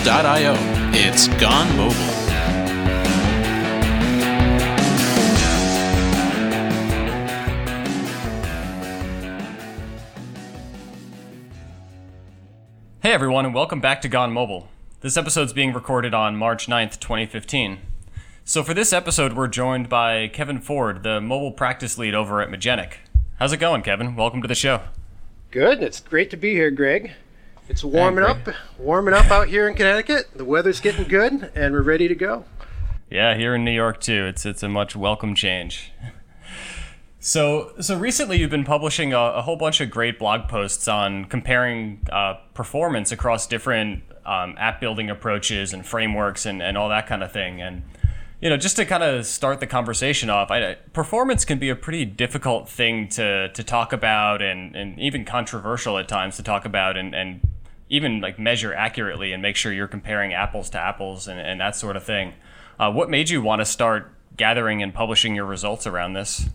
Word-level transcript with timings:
gonemobile.io. 0.00 0.54
It's 0.92 1.28
gone 1.40 1.76
mobile. 1.76 2.20
Hey 13.02 13.12
everyone, 13.12 13.46
and 13.46 13.54
welcome 13.54 13.80
back 13.80 14.02
to 14.02 14.08
Gone 14.08 14.32
Mobile. 14.32 14.68
This 15.00 15.16
episode 15.16 15.46
is 15.46 15.52
being 15.52 15.72
recorded 15.72 16.12
on 16.14 16.36
March 16.36 16.66
9th, 16.66 17.00
2015. 17.00 17.78
So 18.44 18.62
for 18.62 18.74
this 18.74 18.92
episode, 18.92 19.32
we're 19.32 19.48
joined 19.48 19.88
by 19.88 20.28
Kevin 20.28 20.60
Ford, 20.60 21.02
the 21.02 21.20
mobile 21.20 21.52
practice 21.52 21.96
lead 21.98 22.14
over 22.14 22.40
at 22.42 22.50
Magenic. 22.50 22.98
How's 23.38 23.52
it 23.52 23.58
going, 23.58 23.82
Kevin? 23.82 24.16
Welcome 24.16 24.42
to 24.42 24.48
the 24.48 24.54
show. 24.54 24.82
Good. 25.50 25.82
It's 25.82 26.00
great 26.00 26.30
to 26.30 26.36
be 26.36 26.52
here, 26.52 26.70
Greg. 26.70 27.12
It's 27.70 27.84
warming 27.84 28.24
up, 28.24 28.48
warming 28.78 29.14
up 29.14 29.30
out 29.30 29.46
here 29.46 29.68
in 29.68 29.76
Connecticut. 29.76 30.30
The 30.34 30.44
weather's 30.44 30.80
getting 30.80 31.04
good, 31.06 31.52
and 31.54 31.72
we're 31.72 31.82
ready 31.82 32.08
to 32.08 32.16
go. 32.16 32.44
Yeah, 33.08 33.36
here 33.36 33.54
in 33.54 33.64
New 33.64 33.70
York 33.70 34.00
too. 34.00 34.26
It's 34.26 34.44
it's 34.44 34.64
a 34.64 34.68
much 34.68 34.96
welcome 34.96 35.36
change. 35.36 35.92
So 37.20 37.70
so 37.80 37.96
recently 37.96 38.38
you've 38.38 38.50
been 38.50 38.64
publishing 38.64 39.12
a, 39.12 39.18
a 39.20 39.42
whole 39.42 39.54
bunch 39.54 39.80
of 39.80 39.88
great 39.88 40.18
blog 40.18 40.48
posts 40.48 40.88
on 40.88 41.26
comparing 41.26 42.04
uh, 42.10 42.38
performance 42.54 43.12
across 43.12 43.46
different 43.46 44.02
um, 44.26 44.56
app 44.58 44.80
building 44.80 45.08
approaches 45.08 45.72
and 45.72 45.86
frameworks 45.86 46.46
and, 46.46 46.60
and 46.60 46.76
all 46.76 46.88
that 46.88 47.06
kind 47.06 47.22
of 47.22 47.30
thing. 47.30 47.62
And 47.62 47.84
you 48.40 48.50
know, 48.50 48.56
just 48.56 48.74
to 48.76 48.84
kind 48.84 49.04
of 49.04 49.26
start 49.26 49.60
the 49.60 49.68
conversation 49.68 50.28
off, 50.28 50.50
I, 50.50 50.74
performance 50.92 51.44
can 51.44 51.60
be 51.60 51.68
a 51.68 51.76
pretty 51.76 52.04
difficult 52.04 52.68
thing 52.68 53.06
to 53.10 53.48
to 53.50 53.62
talk 53.62 53.92
about 53.92 54.42
and, 54.42 54.74
and 54.74 54.98
even 54.98 55.24
controversial 55.24 55.98
at 55.98 56.08
times 56.08 56.36
to 56.38 56.42
talk 56.42 56.64
about 56.64 56.96
and, 56.96 57.14
and 57.14 57.40
even 57.90 58.20
like 58.20 58.38
measure 58.38 58.72
accurately 58.72 59.32
and 59.32 59.42
make 59.42 59.56
sure 59.56 59.72
you're 59.72 59.88
comparing 59.88 60.32
apples 60.32 60.70
to 60.70 60.78
apples 60.78 61.28
and, 61.28 61.38
and 61.38 61.60
that 61.60 61.76
sort 61.76 61.96
of 61.96 62.04
thing. 62.04 62.32
Uh, 62.78 62.90
what 62.90 63.10
made 63.10 63.28
you 63.28 63.42
want 63.42 63.60
to 63.60 63.66
start 63.66 64.14
gathering 64.36 64.82
and 64.82 64.94
publishing 64.94 65.34
your 65.34 65.44
results 65.44 65.86
around 65.86 66.14
this? 66.14 66.48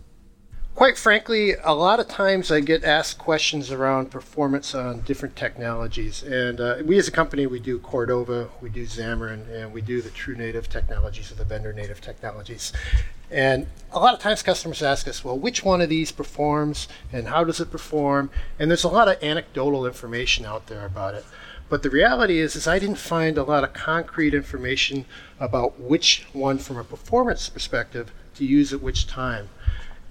Quite 0.76 0.98
frankly, 0.98 1.54
a 1.64 1.74
lot 1.74 2.02
of 2.02 2.10
times 2.10 2.52
I 2.52 2.60
get 2.60 2.84
asked 2.84 3.18
questions 3.18 3.72
around 3.72 4.12
performance 4.12 4.76
on 4.76 5.00
different 5.02 5.38
technologies. 5.38 6.22
And 6.22 6.60
uh, 6.60 6.76
we 6.84 6.98
as 6.98 7.08
a 7.08 7.12
company, 7.12 7.48
we 7.48 7.62
do 7.62 7.80
Cordova, 7.80 8.50
we 8.60 8.70
do 8.70 8.86
Xamarin, 8.86 9.50
and 9.50 9.72
we 9.72 9.82
do 9.82 10.02
the 10.02 10.10
true 10.10 10.36
native 10.36 10.68
technologies 10.68 11.32
or 11.32 11.36
the 11.36 11.46
vendor 11.46 11.72
native 11.72 12.02
technologies. 12.02 12.74
And 13.32 13.68
a 13.94 14.00
lot 14.00 14.16
of 14.16 14.20
times 14.20 14.44
customers 14.44 14.84
ask 14.84 15.08
us, 15.08 15.24
well, 15.24 15.40
which 15.40 15.64
one 15.64 15.80
of 15.80 15.88
these 15.88 16.12
performs 16.12 16.90
and 17.14 17.30
how 17.30 17.46
does 17.46 17.62
it 17.62 17.72
perform? 17.72 18.30
And 18.60 18.70
there's 18.70 18.84
a 18.84 18.90
lot 18.90 19.08
of 19.08 19.24
anecdotal 19.24 19.86
information 19.86 20.46
out 20.46 20.68
there 20.68 20.86
about 20.86 21.16
it. 21.16 21.24
But 21.70 21.84
the 21.84 21.90
reality 21.90 22.40
is, 22.40 22.54
is 22.54 22.68
I 22.68 22.80
didn't 22.80 22.98
find 22.98 23.38
a 23.38 23.44
lot 23.44 23.64
of 23.64 23.72
concrete 23.72 24.34
information 24.34 25.06
about 25.40 25.80
which 25.80 26.28
one 26.34 26.58
from 26.58 26.76
a 26.76 26.84
performance 26.84 27.48
perspective 27.48 28.12
to 28.36 28.46
use 28.46 28.74
at 28.74 28.82
which 28.82 29.08
time. 29.08 29.48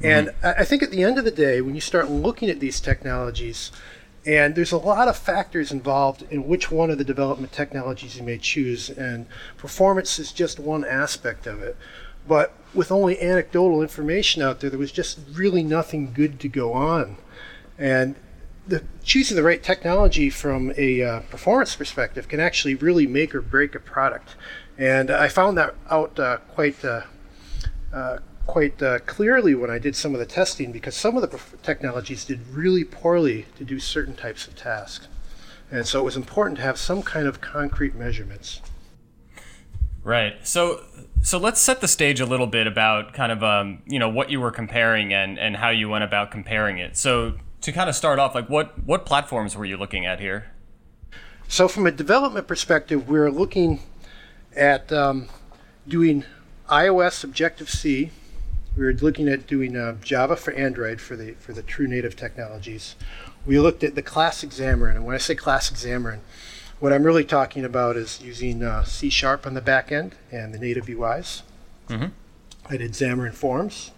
And 0.02 0.30
I 0.42 0.52
I 0.52 0.64
think 0.64 0.82
at 0.82 0.90
the 0.90 1.02
end 1.02 1.18
of 1.18 1.24
the 1.24 1.30
day, 1.30 1.60
when 1.60 1.74
you 1.74 1.80
start 1.80 2.10
looking 2.10 2.50
at 2.50 2.60
these 2.60 2.80
technologies, 2.80 3.70
and 4.26 4.54
there's 4.54 4.72
a 4.72 4.78
lot 4.78 5.08
of 5.08 5.16
factors 5.16 5.70
involved 5.70 6.24
in 6.30 6.48
which 6.48 6.70
one 6.70 6.90
of 6.90 6.98
the 6.98 7.04
development 7.04 7.52
technologies 7.52 8.16
you 8.16 8.22
may 8.22 8.38
choose, 8.38 8.88
and 8.90 9.26
performance 9.56 10.18
is 10.18 10.32
just 10.32 10.58
one 10.58 10.84
aspect 10.84 11.46
of 11.46 11.62
it. 11.62 11.76
But 12.26 12.54
with 12.72 12.90
only 12.90 13.20
anecdotal 13.20 13.82
information 13.82 14.42
out 14.42 14.60
there, 14.60 14.70
there 14.70 14.78
was 14.78 14.92
just 14.92 15.18
really 15.32 15.62
nothing 15.62 16.12
good 16.12 16.40
to 16.40 16.48
go 16.48 16.72
on. 16.72 17.18
And 17.78 18.16
the, 18.66 18.82
choosing 19.02 19.36
the 19.36 19.42
right 19.42 19.62
technology 19.62 20.30
from 20.30 20.72
a 20.78 21.02
uh, 21.02 21.20
performance 21.20 21.76
perspective 21.76 22.28
can 22.28 22.40
actually 22.40 22.74
really 22.74 23.06
make 23.06 23.34
or 23.34 23.42
break 23.42 23.74
a 23.74 23.80
product. 23.80 24.36
And 24.78 25.10
I 25.10 25.28
found 25.28 25.58
that 25.58 25.74
out 25.90 26.18
uh, 26.18 26.38
quite 26.54 26.82
uh, 26.82 27.02
uh, 27.92 28.18
quite 28.46 28.82
uh, 28.82 28.98
clearly 29.00 29.54
when 29.54 29.70
I 29.70 29.78
did 29.78 29.96
some 29.96 30.14
of 30.14 30.20
the 30.20 30.26
testing 30.26 30.72
because 30.72 30.94
some 30.94 31.16
of 31.16 31.28
the 31.28 31.40
technologies 31.62 32.24
did 32.24 32.46
really 32.48 32.84
poorly 32.84 33.46
to 33.56 33.64
do 33.64 33.78
certain 33.78 34.14
types 34.14 34.46
of 34.46 34.54
tasks. 34.54 35.08
And 35.70 35.86
so 35.86 36.00
it 36.00 36.04
was 36.04 36.16
important 36.16 36.58
to 36.58 36.62
have 36.62 36.78
some 36.78 37.02
kind 37.02 37.26
of 37.26 37.40
concrete 37.40 37.94
measurements. 37.94 38.60
Right. 40.02 40.34
So 40.46 40.82
so 41.22 41.38
let's 41.38 41.60
set 41.60 41.80
the 41.80 41.88
stage 41.88 42.20
a 42.20 42.26
little 42.26 42.46
bit 42.46 42.66
about 42.66 43.14
kind 43.14 43.32
of 43.32 43.42
um, 43.42 43.82
you 43.86 43.98
know 43.98 44.08
what 44.08 44.30
you 44.30 44.40
were 44.40 44.50
comparing 44.50 45.14
and 45.14 45.38
and 45.38 45.56
how 45.56 45.70
you 45.70 45.88
went 45.88 46.04
about 46.04 46.30
comparing 46.30 46.78
it. 46.78 46.96
So 46.96 47.34
to 47.62 47.72
kind 47.72 47.88
of 47.88 47.96
start 47.96 48.18
off, 48.18 48.34
like 48.34 48.50
what 48.50 48.84
what 48.84 49.06
platforms 49.06 49.56
were 49.56 49.64
you 49.64 49.78
looking 49.78 50.04
at 50.04 50.20
here? 50.20 50.52
So, 51.48 51.68
from 51.68 51.86
a 51.86 51.90
development 51.90 52.46
perspective, 52.46 53.08
we're 53.08 53.30
looking 53.30 53.80
at 54.54 54.92
um, 54.92 55.28
doing 55.86 56.24
iOS 56.68 57.24
Objective 57.24 57.70
C. 57.70 58.10
We 58.76 58.84
were 58.84 58.92
looking 58.92 59.28
at 59.28 59.46
doing 59.46 59.76
uh, 59.76 59.96
Java 60.02 60.36
for 60.36 60.52
Android 60.54 61.00
for 61.00 61.14
the 61.16 61.32
for 61.34 61.52
the 61.52 61.62
true 61.62 61.86
native 61.86 62.16
technologies. 62.16 62.96
We 63.46 63.58
looked 63.58 63.84
at 63.84 63.94
the 63.94 64.02
classic 64.02 64.50
Xamarin, 64.50 64.96
and 64.96 65.04
when 65.04 65.14
I 65.14 65.18
say 65.18 65.34
classic 65.34 65.76
Xamarin, 65.76 66.20
what 66.80 66.92
I'm 66.92 67.04
really 67.04 67.24
talking 67.24 67.64
about 67.64 67.96
is 67.96 68.20
using 68.20 68.64
uh, 68.64 68.82
C 68.84 69.10
Sharp 69.10 69.46
on 69.46 69.54
the 69.54 69.60
back 69.60 69.92
end 69.92 70.16
and 70.32 70.52
the 70.52 70.58
native 70.58 70.86
UIs. 70.86 71.42
Mhm. 71.88 72.10
I 72.68 72.76
did 72.76 72.92
Xamarin 72.92 73.34
Forms, 73.34 73.92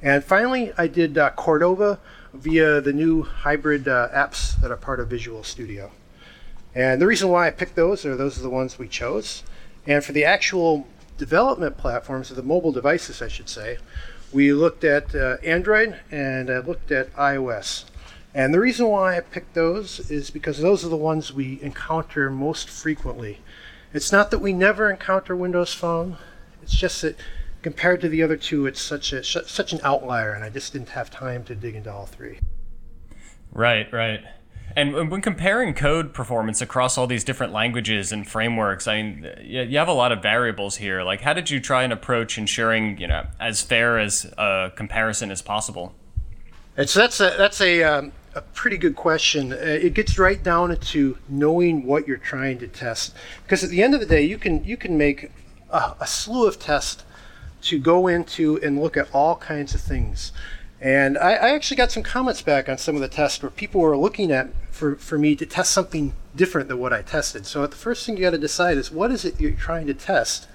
and 0.00 0.24
finally 0.24 0.72
I 0.78 0.86
did 0.86 1.18
uh, 1.18 1.30
Cordova 1.30 1.98
via 2.32 2.80
the 2.80 2.92
new 2.92 3.22
hybrid 3.24 3.88
uh, 3.88 4.08
apps 4.14 4.58
that 4.62 4.70
are 4.70 4.76
part 4.76 5.00
of 5.00 5.08
Visual 5.08 5.44
Studio. 5.44 5.90
And 6.74 7.02
the 7.02 7.06
reason 7.06 7.28
why 7.28 7.46
I 7.48 7.50
picked 7.50 7.76
those 7.76 8.06
are 8.06 8.16
those 8.16 8.38
are 8.38 8.42
the 8.42 8.48
ones 8.48 8.78
we 8.78 8.88
chose. 8.88 9.42
And 9.86 10.02
for 10.02 10.12
the 10.12 10.24
actual 10.24 10.86
development 11.18 11.76
platforms, 11.76 12.30
or 12.30 12.34
the 12.34 12.42
mobile 12.42 12.72
devices, 12.72 13.22
I 13.22 13.28
should 13.28 13.48
say, 13.48 13.78
we 14.32 14.52
looked 14.52 14.84
at 14.84 15.14
uh, 15.14 15.36
Android 15.44 16.00
and 16.10 16.50
I 16.50 16.58
looked 16.58 16.90
at 16.90 17.12
iOS. 17.14 17.84
And 18.34 18.54
the 18.54 18.60
reason 18.60 18.86
why 18.88 19.16
I 19.16 19.20
picked 19.20 19.54
those 19.54 20.10
is 20.10 20.30
because 20.30 20.58
those 20.58 20.84
are 20.84 20.88
the 20.88 20.96
ones 20.96 21.32
we 21.32 21.60
encounter 21.60 22.30
most 22.30 22.68
frequently. 22.70 23.40
It's 23.92 24.10
not 24.10 24.30
that 24.30 24.38
we 24.38 24.54
never 24.54 24.90
encounter 24.90 25.36
Windows 25.36 25.74
Phone, 25.74 26.16
it's 26.62 26.74
just 26.74 27.02
that 27.02 27.16
compared 27.60 28.00
to 28.00 28.08
the 28.08 28.22
other 28.22 28.36
two, 28.36 28.66
it's 28.66 28.80
such 28.80 29.12
a 29.12 29.22
such 29.22 29.72
an 29.72 29.80
outlier, 29.82 30.32
and 30.32 30.42
I 30.42 30.48
just 30.48 30.72
didn't 30.72 30.90
have 30.90 31.10
time 31.10 31.44
to 31.44 31.54
dig 31.54 31.74
into 31.74 31.92
all 31.92 32.06
three. 32.06 32.40
Right, 33.52 33.90
right. 33.92 34.24
And 34.76 35.10
when 35.10 35.20
comparing 35.20 35.74
code 35.74 36.14
performance 36.14 36.60
across 36.60 36.96
all 36.96 37.06
these 37.06 37.24
different 37.24 37.52
languages 37.52 38.12
and 38.12 38.26
frameworks, 38.26 38.86
I 38.86 39.02
mean, 39.02 39.28
you 39.42 39.78
have 39.78 39.88
a 39.88 39.92
lot 39.92 40.12
of 40.12 40.22
variables 40.22 40.76
here. 40.76 41.02
Like, 41.02 41.20
how 41.20 41.32
did 41.32 41.50
you 41.50 41.60
try 41.60 41.82
and 41.82 41.92
approach 41.92 42.38
ensuring, 42.38 42.98
you 42.98 43.06
know, 43.06 43.26
as 43.38 43.62
fair 43.62 43.98
as 43.98 44.24
a 44.38 44.72
comparison 44.74 45.30
as 45.30 45.42
possible? 45.42 45.94
So 46.86 47.00
that's 47.00 47.20
a 47.20 47.34
that's 47.36 47.60
a 47.60 47.82
um, 47.82 48.12
a 48.34 48.40
pretty 48.40 48.78
good 48.78 48.96
question. 48.96 49.52
Uh, 49.52 49.56
it 49.56 49.94
gets 49.94 50.18
right 50.18 50.42
down 50.42 50.70
into 50.70 51.18
knowing 51.28 51.84
what 51.84 52.08
you're 52.08 52.16
trying 52.16 52.58
to 52.60 52.66
test, 52.66 53.14
because 53.42 53.62
at 53.62 53.70
the 53.70 53.82
end 53.82 53.94
of 53.94 54.00
the 54.00 54.06
day, 54.06 54.22
you 54.22 54.38
can 54.38 54.64
you 54.64 54.76
can 54.76 54.96
make 54.96 55.30
a, 55.70 55.94
a 56.00 56.06
slew 56.06 56.46
of 56.48 56.58
tests 56.58 57.04
to 57.62 57.78
go 57.78 58.08
into 58.08 58.58
and 58.62 58.80
look 58.80 58.96
at 58.96 59.08
all 59.12 59.36
kinds 59.36 59.74
of 59.74 59.80
things. 59.80 60.32
And 60.82 61.16
I, 61.16 61.34
I 61.34 61.50
actually 61.50 61.76
got 61.76 61.92
some 61.92 62.02
comments 62.02 62.42
back 62.42 62.68
on 62.68 62.76
some 62.76 62.96
of 62.96 63.00
the 63.00 63.08
tests 63.08 63.40
where 63.40 63.50
people 63.50 63.80
were 63.80 63.96
looking 63.96 64.32
at 64.32 64.48
for, 64.72 64.96
for 64.96 65.16
me 65.16 65.36
to 65.36 65.46
test 65.46 65.70
something 65.70 66.12
different 66.34 66.68
than 66.68 66.78
what 66.80 66.92
I 66.92 67.02
tested. 67.02 67.46
So 67.46 67.64
the 67.68 67.76
first 67.76 68.04
thing 68.04 68.16
you 68.16 68.22
got 68.22 68.30
to 68.30 68.38
decide 68.38 68.76
is 68.76 68.90
what 68.90 69.12
is 69.12 69.24
it 69.24 69.40
you're 69.40 69.52
trying 69.52 69.86
to 69.86 69.94
test, 69.94 70.48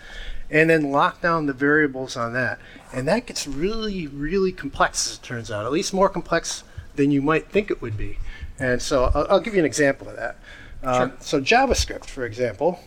and 0.52 0.70
then 0.70 0.92
lock 0.92 1.22
down 1.22 1.46
the 1.46 1.54
variables 1.54 2.18
on 2.18 2.34
that. 2.34 2.60
And 2.92 3.08
that 3.08 3.26
gets 3.26 3.48
really, 3.48 4.06
really 4.06 4.52
complex, 4.52 5.08
as 5.08 5.16
it 5.16 5.24
turns 5.24 5.50
out, 5.50 5.66
at 5.66 5.72
least 5.72 5.94
more 5.94 6.10
complex 6.10 6.66
than 6.96 7.10
you 7.10 7.22
might 7.22 7.50
think 7.50 7.72
it 7.72 7.82
would 7.82 7.96
be. 7.96 8.18
And 8.60 8.82
so 8.82 9.12
I'll, 9.16 9.28
I'll 9.30 9.40
give 9.40 9.54
you 9.54 9.60
an 9.60 9.66
example 9.66 10.10
of 10.10 10.18
that. 10.18 10.38
Um, 10.84 11.14
So, 11.22 11.40
JavaScript, 11.42 12.06
for 12.06 12.26
example, 12.26 12.80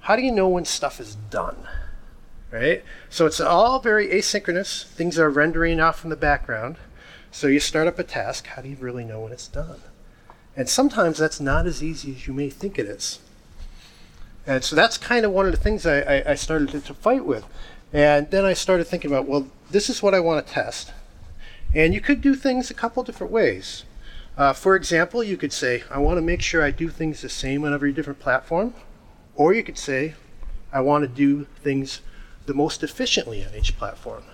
how 0.00 0.16
do 0.16 0.22
you 0.22 0.32
know 0.32 0.48
when 0.48 0.64
stuff 0.64 0.98
is 1.00 1.14
done? 1.30 1.56
Right? 2.50 2.84
So, 3.08 3.26
it's 3.26 3.40
all 3.40 3.78
very 3.78 4.08
asynchronous. 4.08 4.84
Things 4.84 5.18
are 5.18 5.30
rendering 5.30 5.80
off 5.80 6.04
in 6.04 6.10
the 6.10 6.16
background. 6.16 6.76
So, 7.30 7.46
you 7.46 7.60
start 7.60 7.86
up 7.86 7.98
a 7.98 8.04
task. 8.04 8.46
How 8.48 8.62
do 8.62 8.68
you 8.68 8.76
really 8.80 9.04
know 9.04 9.20
when 9.20 9.32
it's 9.32 9.48
done? 9.48 9.80
And 10.56 10.68
sometimes 10.68 11.18
that's 11.18 11.40
not 11.40 11.66
as 11.66 11.82
easy 11.82 12.12
as 12.12 12.26
you 12.26 12.34
may 12.34 12.50
think 12.50 12.78
it 12.78 12.86
is. 12.86 13.20
And 14.46 14.64
so 14.64 14.74
that's 14.74 14.98
kind 14.98 15.24
of 15.24 15.32
one 15.32 15.46
of 15.46 15.52
the 15.52 15.58
things 15.58 15.86
I, 15.86 16.00
I, 16.00 16.30
I 16.32 16.34
started 16.34 16.70
to, 16.70 16.80
to 16.80 16.94
fight 16.94 17.24
with. 17.24 17.44
And 17.92 18.30
then 18.30 18.44
I 18.44 18.52
started 18.52 18.86
thinking 18.86 19.10
about, 19.10 19.26
well, 19.26 19.48
this 19.70 19.88
is 19.88 20.02
what 20.02 20.14
I 20.14 20.20
want 20.20 20.46
to 20.46 20.52
test. 20.52 20.92
And 21.74 21.94
you 21.94 22.00
could 22.00 22.20
do 22.20 22.34
things 22.34 22.70
a 22.70 22.74
couple 22.74 23.02
different 23.02 23.32
ways. 23.32 23.84
Uh, 24.36 24.52
for 24.52 24.74
example, 24.74 25.22
you 25.22 25.36
could 25.36 25.52
say, 25.52 25.84
I 25.90 25.98
want 25.98 26.18
to 26.18 26.22
make 26.22 26.42
sure 26.42 26.62
I 26.62 26.70
do 26.70 26.88
things 26.88 27.22
the 27.22 27.28
same 27.28 27.64
on 27.64 27.72
every 27.72 27.92
different 27.92 28.18
platform. 28.18 28.74
Or 29.34 29.52
you 29.52 29.62
could 29.62 29.78
say, 29.78 30.14
I 30.72 30.80
want 30.80 31.02
to 31.02 31.08
do 31.08 31.46
things 31.62 32.00
the 32.50 32.54
most 32.54 32.82
efficiently 32.82 33.44
on 33.44 33.54
each 33.54 33.78
platform. 33.78 34.24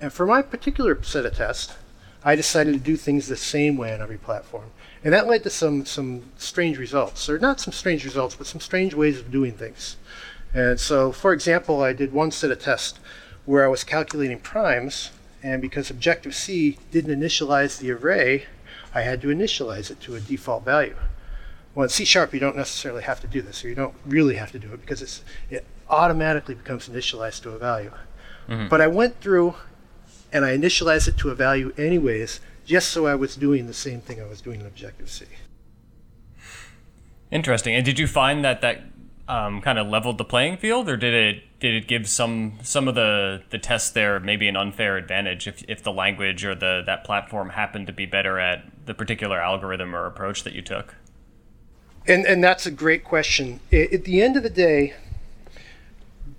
And 0.00 0.12
for 0.12 0.26
my 0.26 0.42
particular 0.42 1.00
set 1.04 1.24
of 1.24 1.36
tests, 1.36 1.76
I 2.24 2.34
decided 2.34 2.72
to 2.74 2.80
do 2.80 2.96
things 2.96 3.28
the 3.28 3.36
same 3.36 3.76
way 3.76 3.94
on 3.94 4.02
every 4.02 4.18
platform. 4.18 4.72
And 5.04 5.14
that 5.14 5.28
led 5.28 5.44
to 5.44 5.50
some, 5.50 5.86
some 5.86 6.32
strange 6.38 6.76
results, 6.76 7.28
or 7.28 7.38
not 7.38 7.60
some 7.60 7.72
strange 7.72 8.04
results, 8.04 8.34
but 8.34 8.48
some 8.48 8.60
strange 8.60 8.94
ways 8.94 9.20
of 9.20 9.30
doing 9.30 9.52
things. 9.52 9.96
And 10.52 10.80
so, 10.80 11.12
for 11.12 11.32
example, 11.32 11.82
I 11.84 11.92
did 11.92 12.12
one 12.12 12.32
set 12.32 12.50
of 12.50 12.58
tests 12.58 12.98
where 13.44 13.64
I 13.64 13.68
was 13.68 13.84
calculating 13.84 14.40
primes, 14.40 15.12
and 15.40 15.62
because 15.62 15.90
Objective-C 15.90 16.78
didn't 16.90 17.20
initialize 17.20 17.78
the 17.78 17.92
array, 17.92 18.46
I 18.92 19.02
had 19.02 19.22
to 19.22 19.28
initialize 19.28 19.88
it 19.88 20.00
to 20.00 20.16
a 20.16 20.20
default 20.20 20.64
value. 20.64 20.96
Well, 21.76 21.84
in 21.84 21.90
C 21.90 22.04
Sharp, 22.04 22.34
you 22.34 22.40
don't 22.40 22.56
necessarily 22.56 23.04
have 23.04 23.20
to 23.20 23.28
do 23.28 23.40
this, 23.40 23.64
or 23.64 23.68
you 23.68 23.76
don't 23.76 23.94
really 24.04 24.34
have 24.34 24.50
to 24.50 24.58
do 24.58 24.72
it 24.72 24.80
because 24.80 25.00
it's, 25.00 25.22
it 25.48 25.64
automatically 25.90 26.54
becomes 26.54 26.88
initialized 26.88 27.42
to 27.42 27.50
a 27.50 27.58
value. 27.58 27.92
Mm-hmm. 28.48 28.68
But 28.68 28.80
I 28.80 28.86
went 28.86 29.20
through 29.20 29.54
and 30.32 30.44
I 30.44 30.56
initialized 30.56 31.08
it 31.08 31.16
to 31.18 31.30
a 31.30 31.34
value 31.34 31.72
anyways, 31.76 32.40
just 32.64 32.88
so 32.90 33.06
I 33.06 33.14
was 33.14 33.36
doing 33.36 33.66
the 33.66 33.74
same 33.74 34.00
thing 34.00 34.20
I 34.20 34.26
was 34.26 34.40
doing 34.40 34.60
in 34.60 34.66
Objective 34.66 35.10
C. 35.10 35.26
Interesting. 37.30 37.74
And 37.74 37.84
did 37.84 37.98
you 37.98 38.06
find 38.06 38.44
that 38.44 38.60
that 38.62 38.82
um, 39.28 39.60
kind 39.60 39.78
of 39.78 39.86
leveled 39.86 40.18
the 40.18 40.24
playing 40.24 40.56
field, 40.56 40.88
or 40.88 40.96
did 40.96 41.14
it 41.14 41.44
did 41.60 41.74
it 41.74 41.88
give 41.88 42.08
some 42.08 42.58
some 42.62 42.88
of 42.88 42.94
the 42.94 43.42
the 43.50 43.58
tests 43.58 43.90
there 43.90 44.18
maybe 44.20 44.48
an 44.48 44.56
unfair 44.56 44.96
advantage 44.96 45.46
if 45.46 45.62
if 45.68 45.82
the 45.82 45.92
language 45.92 46.44
or 46.44 46.54
the 46.54 46.82
that 46.86 47.04
platform 47.04 47.50
happened 47.50 47.86
to 47.86 47.92
be 47.92 48.06
better 48.06 48.38
at 48.38 48.64
the 48.86 48.94
particular 48.94 49.40
algorithm 49.40 49.94
or 49.94 50.06
approach 50.06 50.44
that 50.44 50.54
you 50.54 50.62
took? 50.62 50.94
And 52.06 52.24
and 52.24 52.42
that's 52.42 52.64
a 52.64 52.70
great 52.70 53.04
question. 53.04 53.60
At 53.70 54.04
the 54.04 54.22
end 54.22 54.38
of 54.38 54.42
the 54.42 54.50
day, 54.50 54.94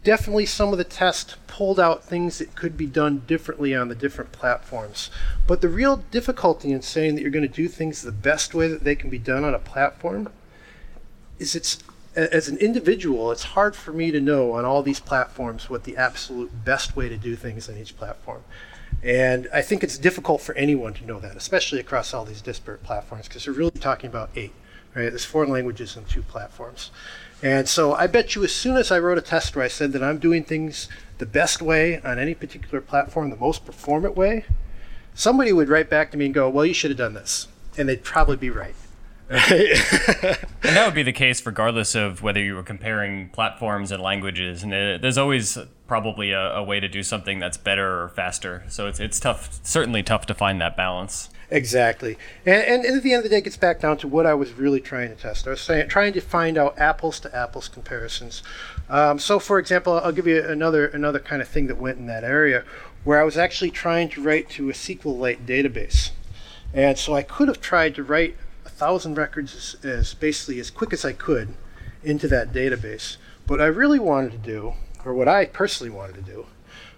definitely 0.04 0.46
some 0.46 0.72
of 0.72 0.78
the 0.78 0.84
tests 0.84 1.36
pulled 1.48 1.80
out 1.80 2.04
things 2.04 2.38
that 2.38 2.56
could 2.56 2.78
be 2.78 2.86
done 2.86 3.24
differently 3.28 3.76
on 3.76 3.90
the 3.90 3.96
different 3.96 4.32
platforms. 4.32 5.10
But 5.46 5.62
the 5.62 5.70
real 5.70 5.98
difficulty 5.98 6.72
in 6.72 6.82
saying 6.82 7.16
that 7.16 7.22
you're 7.22 7.32
going 7.32 7.48
to 7.48 7.54
do 7.54 7.68
things 7.68 8.02
the 8.02 8.12
best 8.12 8.54
way 8.54 8.68
that 8.68 8.84
they 8.84 8.96
can 8.96 9.10
be 9.10 9.20
done 9.20 9.44
on 9.44 9.54
a 9.54 9.60
platform 9.60 10.30
is 11.38 11.56
it's 11.56 11.80
as 12.16 12.48
an 12.48 12.58
individual, 12.58 13.32
it's 13.32 13.44
hard 13.44 13.76
for 13.76 13.94
me 13.94 14.12
to 14.12 14.20
know 14.20 14.54
on 14.54 14.66
all 14.66 14.82
these 14.82 15.00
platforms 15.00 15.70
what 15.70 15.84
the 15.84 15.96
absolute 15.96 16.66
best 16.66 16.96
way 16.96 17.08
to 17.08 17.18
do 17.18 17.36
things 17.36 17.70
on 17.70 17.78
each 17.78 17.96
platform. 17.98 18.44
And 19.04 19.48
I 19.54 19.62
think 19.62 19.84
it's 19.84 19.98
difficult 19.98 20.42
for 20.42 20.56
anyone 20.56 20.94
to 20.96 21.06
know 21.06 21.20
that, 21.20 21.38
especially 21.38 21.80
across 21.80 22.14
all 22.14 22.26
these 22.26 22.42
disparate 22.42 22.84
platforms, 22.84 23.28
because 23.28 23.48
we're 23.48 23.54
really 23.54 23.72
talking 23.72 24.10
about 24.10 24.32
eight, 24.36 24.54
right? 24.96 25.10
There's 25.10 25.24
four 25.24 25.46
languages 25.46 25.96
and 25.96 26.08
two 26.10 26.24
platforms. 26.24 26.92
And 27.42 27.70
so 27.70 27.94
I 27.94 28.08
bet 28.08 28.36
you 28.36 28.44
as 28.44 28.54
soon 28.54 28.76
as 28.76 28.92
I 28.92 29.00
wrote 29.00 29.18
a 29.18 29.22
test 29.22 29.56
where 29.56 29.64
I 29.64 29.70
said 29.70 29.94
that 29.94 30.04
I'm 30.04 30.18
doing 30.18 30.44
things 30.44 30.90
the 31.20 31.26
best 31.26 31.62
way 31.62 32.02
on 32.02 32.20
any 32.20 32.34
particular 32.34 32.82
platform, 32.82 33.30
the 33.30 33.36
most 33.38 33.66
performant 33.66 34.16
way, 34.16 34.46
somebody 35.14 35.54
would 35.54 35.70
write 35.70 35.90
back 35.90 36.12
to 36.12 36.18
me 36.18 36.26
and 36.26 36.34
go, 36.34 36.50
well, 36.50 36.66
you 36.66 36.74
should 36.74 36.92
have 36.92 36.98
done 36.98 37.14
this. 37.14 37.48
And 37.78 37.88
they'd 37.88 38.04
probably 38.04 38.36
be 38.36 38.50
right. 38.50 38.76
and 39.32 40.38
that 40.64 40.86
would 40.86 40.96
be 40.96 41.04
the 41.04 41.14
case 41.14 41.46
regardless 41.46 41.94
of 41.94 42.24
whether 42.24 42.42
you 42.42 42.56
were 42.56 42.64
comparing 42.64 43.30
platforms 43.30 43.92
and 43.92 44.02
languages. 44.02 44.64
And 44.64 44.74
it, 44.74 45.04
there's 45.04 45.20
always 45.20 45.56
probably 45.86 46.32
a, 46.32 46.56
a, 46.56 46.64
way 46.64 46.80
to 46.80 46.88
do 46.88 47.04
something 47.04 47.38
that's 47.38 47.56
better 47.56 48.02
or 48.02 48.10
faster. 48.10 48.64
So 48.70 48.88
it's, 48.88 49.00
it's 49.00 49.20
tough, 49.20 49.60
certainly 49.62 50.02
tough 50.02 50.26
to 50.28 50.34
find 50.34 50.60
that 50.62 50.76
balance. 50.76 51.30
Exactly. 51.52 52.18
And, 52.44 52.86
and, 52.86 52.98
at 52.98 53.04
the 53.04 53.14
end 53.14 53.20
of 53.20 53.24
the 53.24 53.30
day, 53.30 53.38
it 53.38 53.44
gets 53.44 53.58
back 53.58 53.80
down 53.80 53.98
to 53.98 54.08
what 54.08 54.26
I 54.26 54.34
was 54.34 54.54
really 54.54 54.82
trying 54.82 55.10
to 55.10 55.16
test. 55.16 55.46
I 55.48 55.52
was 55.52 55.62
saying, 55.62 55.90
trying 55.90 56.14
to 56.14 56.22
find 56.22 56.58
out 56.58 56.80
apples 56.80 57.20
to 57.20 57.36
apples 57.36 57.68
comparisons. 57.68 58.42
Um, 58.90 59.20
so, 59.20 59.38
for 59.38 59.60
example, 59.60 60.00
I'll 60.04 60.12
give 60.12 60.28
you 60.28 60.44
another 60.44 60.88
another 60.88 61.20
kind 61.20 61.42
of 61.42 61.48
thing 61.48 61.68
that 61.68 61.78
went 61.78 61.98
in 61.98 62.06
that 62.08 62.24
area, 62.24 62.64
where 63.04 63.20
I 63.20 63.24
was 63.24 63.38
actually 63.38 63.72
trying 63.72 64.10
to 64.10 64.22
write 64.22 64.50
to 64.52 64.70
a 64.70 64.74
SQLite 64.74 65.46
database, 65.46 66.12
and 66.74 66.98
so 66.98 67.16
I 67.16 67.24
could 67.24 67.48
have 67.48 67.62
tried 67.62 67.96
to 67.96 68.04
write 68.04 68.36
thousand 68.80 69.18
records 69.18 69.76
as, 69.84 69.86
as 69.86 70.14
basically 70.14 70.58
as 70.60 70.72
quick 70.72 70.94
as 70.94 71.04
I 71.04 71.12
could 71.12 71.54
into 72.02 72.30
that 72.30 72.54
database. 72.54 73.18
What 73.46 73.60
I 73.60 73.66
really 73.66 74.00
wanted 74.00 74.32
to 74.32 74.38
do, 74.38 74.74
or 75.04 75.14
what 75.14 75.28
I 75.28 75.46
personally 75.46 75.92
wanted 75.92 76.16
to 76.16 76.22
do, 76.22 76.46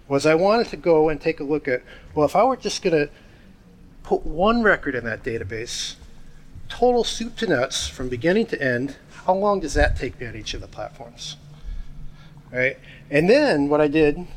was 0.08 0.26
I 0.26 0.36
wanted 0.36 0.68
to 0.68 0.78
go 0.78 1.10
and 1.10 1.20
take 1.20 1.40
a 1.40 1.44
look 1.44 1.68
at 1.68 1.82
well, 2.14 2.26
if 2.26 2.36
I 2.36 2.44
were 2.44 2.56
just 2.56 2.84
going 2.84 2.96
to 2.96 3.12
put 4.04 4.26
one 4.26 4.62
record 4.62 4.94
in 4.94 5.06
that 5.06 5.24
database, 5.24 5.96
total 6.70 7.04
soup 7.04 7.36
to 7.38 7.48
nuts 7.48 7.88
from 7.88 8.10
beginning 8.10 8.46
to 8.48 8.62
end, 8.62 8.98
how 9.26 9.34
long 9.34 9.60
does 9.60 9.74
that 9.74 9.98
take 9.98 10.20
me 10.20 10.28
on 10.28 10.36
each 10.36 10.54
of 10.54 10.62
the 10.62 10.68
platforms? 10.68 11.38
Right? 12.52 12.78
And 13.10 13.30
then 13.30 13.70
what 13.70 13.82
I 13.82 13.88
did 13.88 14.28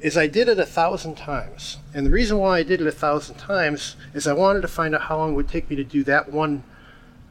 is 0.00 0.16
I 0.16 0.26
did 0.26 0.48
it 0.48 0.58
a 0.58 0.66
thousand 0.66 1.16
times. 1.16 1.78
And 1.94 2.06
the 2.06 2.10
reason 2.10 2.38
why 2.38 2.58
I 2.58 2.62
did 2.62 2.80
it 2.80 2.86
a 2.86 2.92
thousand 2.92 3.36
times 3.36 3.96
is 4.14 4.26
I 4.26 4.34
wanted 4.34 4.60
to 4.62 4.68
find 4.68 4.94
out 4.94 5.02
how 5.02 5.16
long 5.16 5.32
it 5.32 5.36
would 5.36 5.48
take 5.48 5.70
me 5.70 5.76
to 5.76 5.84
do 5.84 6.04
that 6.04 6.30
one 6.30 6.62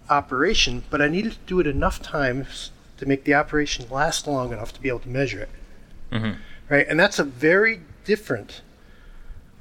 operation, 0.09 0.83
but 0.89 1.01
I 1.01 1.07
needed 1.07 1.33
to 1.33 1.39
do 1.45 1.59
it 1.59 1.67
enough 1.67 2.01
times 2.01 2.71
to 2.97 3.05
make 3.05 3.23
the 3.23 3.33
operation 3.33 3.85
last 3.89 4.27
long 4.27 4.53
enough 4.53 4.73
to 4.73 4.81
be 4.81 4.89
able 4.89 4.99
to 4.99 5.09
measure 5.09 5.41
it. 5.41 5.49
Mm-hmm. 6.11 6.39
Right? 6.69 6.87
And 6.87 6.99
that's 6.99 7.19
a 7.19 7.23
very 7.23 7.81
different 8.05 8.61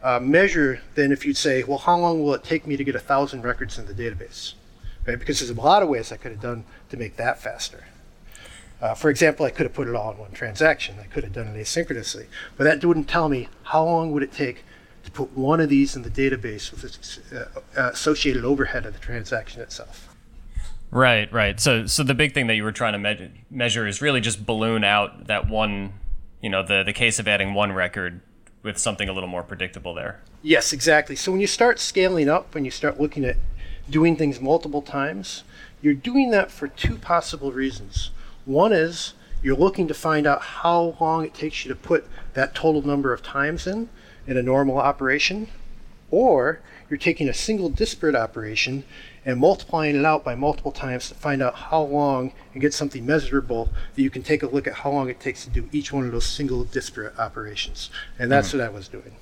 uh, 0.02 0.20
measure 0.20 0.80
than 0.94 1.12
if 1.12 1.24
you'd 1.24 1.36
say, 1.36 1.64
well, 1.64 1.78
how 1.78 1.98
long 1.98 2.22
will 2.22 2.34
it 2.34 2.44
take 2.44 2.66
me 2.66 2.76
to 2.76 2.84
get 2.84 2.94
a 2.94 3.00
thousand 3.00 3.42
records 3.42 3.78
in 3.78 3.86
the 3.86 3.94
database? 3.94 4.54
Right? 5.06 5.18
Because 5.18 5.40
there's 5.40 5.50
a 5.50 5.60
lot 5.60 5.82
of 5.82 5.88
ways 5.88 6.12
I 6.12 6.16
could 6.16 6.32
have 6.32 6.40
done 6.40 6.64
to 6.90 6.96
make 6.96 7.16
that 7.16 7.40
faster. 7.40 7.84
Uh, 8.80 8.94
for 8.94 9.08
example, 9.08 9.46
I 9.46 9.50
could 9.50 9.64
have 9.64 9.74
put 9.74 9.88
it 9.88 9.94
all 9.94 10.12
in 10.12 10.18
one 10.18 10.32
transaction. 10.32 10.96
I 11.00 11.06
could 11.06 11.24
have 11.24 11.32
done 11.32 11.46
it 11.46 11.56
asynchronously, 11.56 12.26
but 12.56 12.64
that 12.64 12.84
wouldn't 12.84 13.08
tell 13.08 13.28
me 13.28 13.48
how 13.64 13.84
long 13.84 14.12
would 14.12 14.22
it 14.22 14.32
take 14.32 14.64
to 15.04 15.10
put 15.10 15.36
one 15.36 15.60
of 15.60 15.68
these 15.68 15.96
in 15.96 16.02
the 16.02 16.10
database 16.10 16.70
with 16.70 16.82
the 17.30 17.48
uh, 17.76 17.90
associated 17.90 18.44
overhead 18.44 18.86
of 18.86 18.94
the 18.94 18.98
transaction 18.98 19.60
itself. 19.60 20.13
Right, 20.94 21.30
right. 21.32 21.58
So, 21.58 21.86
so 21.86 22.04
the 22.04 22.14
big 22.14 22.34
thing 22.34 22.46
that 22.46 22.54
you 22.54 22.62
were 22.62 22.70
trying 22.70 22.92
to 22.92 22.98
me- 23.00 23.42
measure 23.50 23.84
is 23.84 24.00
really 24.00 24.20
just 24.20 24.46
balloon 24.46 24.84
out 24.84 25.26
that 25.26 25.48
one, 25.48 25.94
you 26.40 26.48
know, 26.48 26.62
the 26.62 26.84
the 26.84 26.92
case 26.92 27.18
of 27.18 27.26
adding 27.26 27.52
one 27.52 27.72
record 27.72 28.20
with 28.62 28.78
something 28.78 29.08
a 29.08 29.12
little 29.12 29.28
more 29.28 29.42
predictable 29.42 29.92
there. 29.92 30.20
Yes, 30.40 30.72
exactly. 30.72 31.16
So 31.16 31.32
when 31.32 31.40
you 31.40 31.48
start 31.48 31.80
scaling 31.80 32.28
up, 32.28 32.54
when 32.54 32.64
you 32.64 32.70
start 32.70 33.00
looking 33.00 33.24
at 33.24 33.36
doing 33.90 34.14
things 34.14 34.40
multiple 34.40 34.82
times, 34.82 35.42
you're 35.82 35.94
doing 35.94 36.30
that 36.30 36.52
for 36.52 36.68
two 36.68 36.96
possible 36.96 37.50
reasons. 37.50 38.12
One 38.44 38.72
is 38.72 39.14
you're 39.42 39.56
looking 39.56 39.88
to 39.88 39.94
find 39.94 40.28
out 40.28 40.42
how 40.42 40.96
long 41.00 41.24
it 41.24 41.34
takes 41.34 41.64
you 41.64 41.70
to 41.70 41.76
put 41.76 42.06
that 42.34 42.54
total 42.54 42.82
number 42.82 43.12
of 43.12 43.20
times 43.20 43.66
in 43.66 43.88
in 44.28 44.36
a 44.36 44.42
normal 44.44 44.78
operation, 44.78 45.48
or 46.12 46.60
you're 46.88 46.98
taking 46.98 47.28
a 47.28 47.34
single 47.34 47.68
disparate 47.68 48.14
operation 48.14 48.84
and 49.24 49.40
multiplying 49.40 49.96
it 49.96 50.04
out 50.04 50.24
by 50.24 50.34
multiple 50.34 50.72
times 50.72 51.08
to 51.08 51.14
find 51.14 51.42
out 51.42 51.54
how 51.54 51.82
long 51.82 52.32
and 52.52 52.60
get 52.60 52.74
something 52.74 53.04
measurable 53.06 53.70
that 53.94 54.02
you 54.02 54.10
can 54.10 54.22
take 54.22 54.42
a 54.42 54.46
look 54.46 54.66
at 54.66 54.74
how 54.74 54.90
long 54.90 55.08
it 55.08 55.20
takes 55.20 55.44
to 55.44 55.50
do 55.50 55.68
each 55.72 55.92
one 55.92 56.04
of 56.04 56.12
those 56.12 56.26
single 56.26 56.64
disparate 56.64 57.18
operations. 57.18 57.90
And 58.18 58.30
that's 58.30 58.48
mm-hmm. 58.48 58.58
what 58.58 58.66
I 58.66 58.70
was 58.70 58.88
doing. 58.88 59.16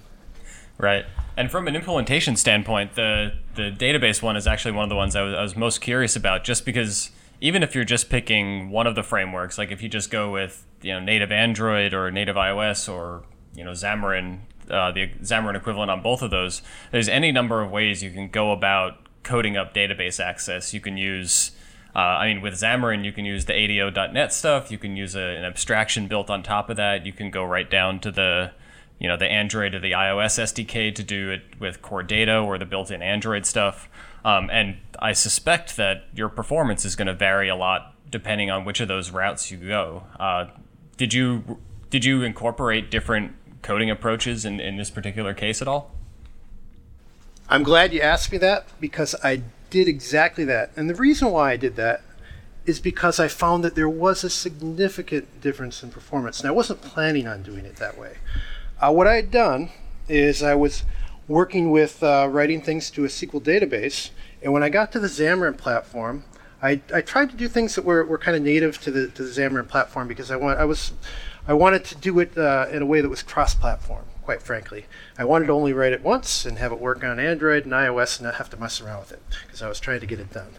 Right. 0.78 1.04
And 1.36 1.50
from 1.50 1.68
an 1.68 1.76
implementation 1.76 2.36
standpoint, 2.36 2.94
the 2.94 3.34
the 3.54 3.70
database 3.70 4.22
one 4.22 4.36
is 4.36 4.46
actually 4.46 4.72
one 4.72 4.84
of 4.84 4.88
the 4.88 4.96
ones 4.96 5.14
I 5.14 5.22
was, 5.22 5.34
I 5.34 5.42
was 5.42 5.56
most 5.56 5.80
curious 5.80 6.16
about 6.16 6.44
just 6.44 6.64
because 6.64 7.10
even 7.40 7.62
if 7.62 7.74
you're 7.74 7.84
just 7.84 8.08
picking 8.08 8.70
one 8.70 8.86
of 8.86 8.94
the 8.94 9.02
frameworks, 9.02 9.58
like 9.58 9.70
if 9.70 9.82
you 9.82 9.88
just 9.88 10.10
go 10.10 10.30
with 10.30 10.64
you 10.80 10.92
know 10.92 11.00
native 11.00 11.30
Android 11.30 11.94
or 11.94 12.10
native 12.10 12.36
iOS 12.36 12.92
or 12.92 13.22
you 13.54 13.64
know 13.64 13.72
Xamarin, 13.72 14.40
uh, 14.70 14.90
the 14.92 15.08
Xamarin 15.20 15.56
equivalent 15.56 15.90
on 15.90 16.02
both 16.02 16.22
of 16.22 16.30
those, 16.30 16.62
there's 16.90 17.08
any 17.08 17.30
number 17.30 17.62
of 17.62 17.70
ways 17.70 18.02
you 18.02 18.10
can 18.10 18.28
go 18.28 18.52
about 18.52 19.01
coding 19.22 19.56
up 19.56 19.74
database 19.74 20.22
access. 20.22 20.74
You 20.74 20.80
can 20.80 20.96
use, 20.96 21.52
uh, 21.94 21.98
I 21.98 22.32
mean, 22.32 22.42
with 22.42 22.54
Xamarin, 22.54 23.04
you 23.04 23.12
can 23.12 23.24
use 23.24 23.44
the 23.44 23.54
ADO.NET 23.54 24.32
stuff. 24.32 24.70
You 24.70 24.78
can 24.78 24.96
use 24.96 25.14
a, 25.14 25.20
an 25.20 25.44
abstraction 25.44 26.06
built 26.08 26.30
on 26.30 26.42
top 26.42 26.70
of 26.70 26.76
that. 26.76 27.06
You 27.06 27.12
can 27.12 27.30
go 27.30 27.44
right 27.44 27.68
down 27.70 28.00
to 28.00 28.10
the, 28.10 28.52
you 28.98 29.08
know, 29.08 29.16
the 29.16 29.26
Android 29.26 29.74
or 29.74 29.80
the 29.80 29.92
iOS 29.92 30.38
SDK 30.38 30.94
to 30.94 31.02
do 31.02 31.30
it 31.30 31.42
with 31.58 31.82
Core 31.82 32.02
Data 32.02 32.38
or 32.38 32.58
the 32.58 32.66
built-in 32.66 33.02
Android 33.02 33.46
stuff. 33.46 33.88
Um, 34.24 34.50
and 34.50 34.76
I 34.98 35.12
suspect 35.12 35.76
that 35.76 36.04
your 36.14 36.28
performance 36.28 36.84
is 36.84 36.96
going 36.96 37.08
to 37.08 37.14
vary 37.14 37.48
a 37.48 37.56
lot 37.56 37.94
depending 38.10 38.50
on 38.50 38.64
which 38.64 38.80
of 38.80 38.88
those 38.88 39.10
routes 39.10 39.50
you 39.50 39.56
go. 39.56 40.04
Uh, 40.20 40.46
did 40.96 41.12
you 41.12 41.58
did 41.90 42.04
you 42.04 42.22
incorporate 42.22 42.90
different 42.90 43.32
coding 43.62 43.90
approaches 43.90 44.44
in, 44.44 44.60
in 44.60 44.76
this 44.76 44.90
particular 44.90 45.34
case 45.34 45.60
at 45.60 45.68
all? 45.68 45.90
I'm 47.52 47.64
glad 47.64 47.92
you 47.92 48.00
asked 48.00 48.32
me 48.32 48.38
that 48.38 48.64
because 48.80 49.14
I 49.22 49.42
did 49.68 49.86
exactly 49.86 50.42
that. 50.46 50.70
And 50.74 50.88
the 50.88 50.94
reason 50.94 51.30
why 51.30 51.52
I 51.52 51.58
did 51.58 51.76
that 51.76 52.00
is 52.64 52.80
because 52.80 53.20
I 53.20 53.28
found 53.28 53.62
that 53.62 53.74
there 53.74 53.90
was 53.90 54.24
a 54.24 54.30
significant 54.30 55.42
difference 55.42 55.82
in 55.82 55.90
performance. 55.90 56.40
And 56.40 56.48
I 56.48 56.52
wasn't 56.52 56.80
planning 56.80 57.26
on 57.26 57.42
doing 57.42 57.66
it 57.66 57.76
that 57.76 57.98
way. 57.98 58.16
Uh, 58.80 58.90
what 58.92 59.06
I 59.06 59.16
had 59.16 59.30
done 59.30 59.68
is 60.08 60.42
I 60.42 60.54
was 60.54 60.84
working 61.28 61.70
with 61.70 62.02
uh, 62.02 62.26
writing 62.30 62.62
things 62.62 62.90
to 62.92 63.04
a 63.04 63.08
SQL 63.08 63.42
database. 63.42 64.12
And 64.42 64.54
when 64.54 64.62
I 64.62 64.70
got 64.70 64.90
to 64.92 64.98
the 64.98 65.08
Xamarin 65.08 65.58
platform, 65.58 66.24
I, 66.62 66.80
I 66.94 67.02
tried 67.02 67.28
to 67.32 67.36
do 67.36 67.48
things 67.48 67.74
that 67.74 67.84
were, 67.84 68.02
were 68.02 68.16
kind 68.16 68.34
of 68.34 68.42
native 68.42 68.80
to 68.80 68.90
the, 68.90 69.08
to 69.08 69.24
the 69.24 69.30
Xamarin 69.30 69.68
platform 69.68 70.08
because 70.08 70.30
I, 70.30 70.36
want, 70.36 70.58
I, 70.58 70.64
was, 70.64 70.94
I 71.46 71.52
wanted 71.52 71.84
to 71.84 71.96
do 71.96 72.18
it 72.18 72.38
uh, 72.38 72.68
in 72.72 72.80
a 72.80 72.86
way 72.86 73.02
that 73.02 73.10
was 73.10 73.22
cross 73.22 73.54
platform 73.54 74.06
quite 74.22 74.42
frankly. 74.42 74.86
I 75.18 75.24
wanted 75.24 75.46
to 75.46 75.52
only 75.52 75.72
write 75.72 75.92
it 75.92 76.02
once 76.02 76.46
and 76.46 76.58
have 76.58 76.72
it 76.72 76.80
work 76.80 77.04
on 77.04 77.18
Android 77.18 77.64
and 77.64 77.72
iOS 77.72 78.18
and 78.18 78.26
not 78.26 78.36
have 78.36 78.48
to 78.50 78.56
mess 78.56 78.80
around 78.80 79.00
with 79.00 79.12
it 79.12 79.22
because 79.46 79.62
I 79.62 79.68
was 79.68 79.78
trying 79.78 80.00
to 80.00 80.06
get 80.06 80.20
it 80.20 80.32
done. 80.32 80.54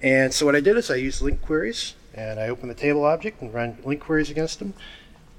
And 0.00 0.32
so 0.32 0.46
what 0.46 0.56
I 0.56 0.60
did 0.60 0.76
is 0.76 0.90
I 0.90 0.96
used 0.96 1.20
LINQ 1.20 1.42
queries 1.42 1.94
and 2.14 2.40
I 2.40 2.48
opened 2.48 2.70
the 2.70 2.74
table 2.74 3.04
object 3.04 3.42
and 3.42 3.52
ran 3.52 3.76
LINQ 3.84 4.00
queries 4.00 4.30
against 4.30 4.58
them. 4.58 4.74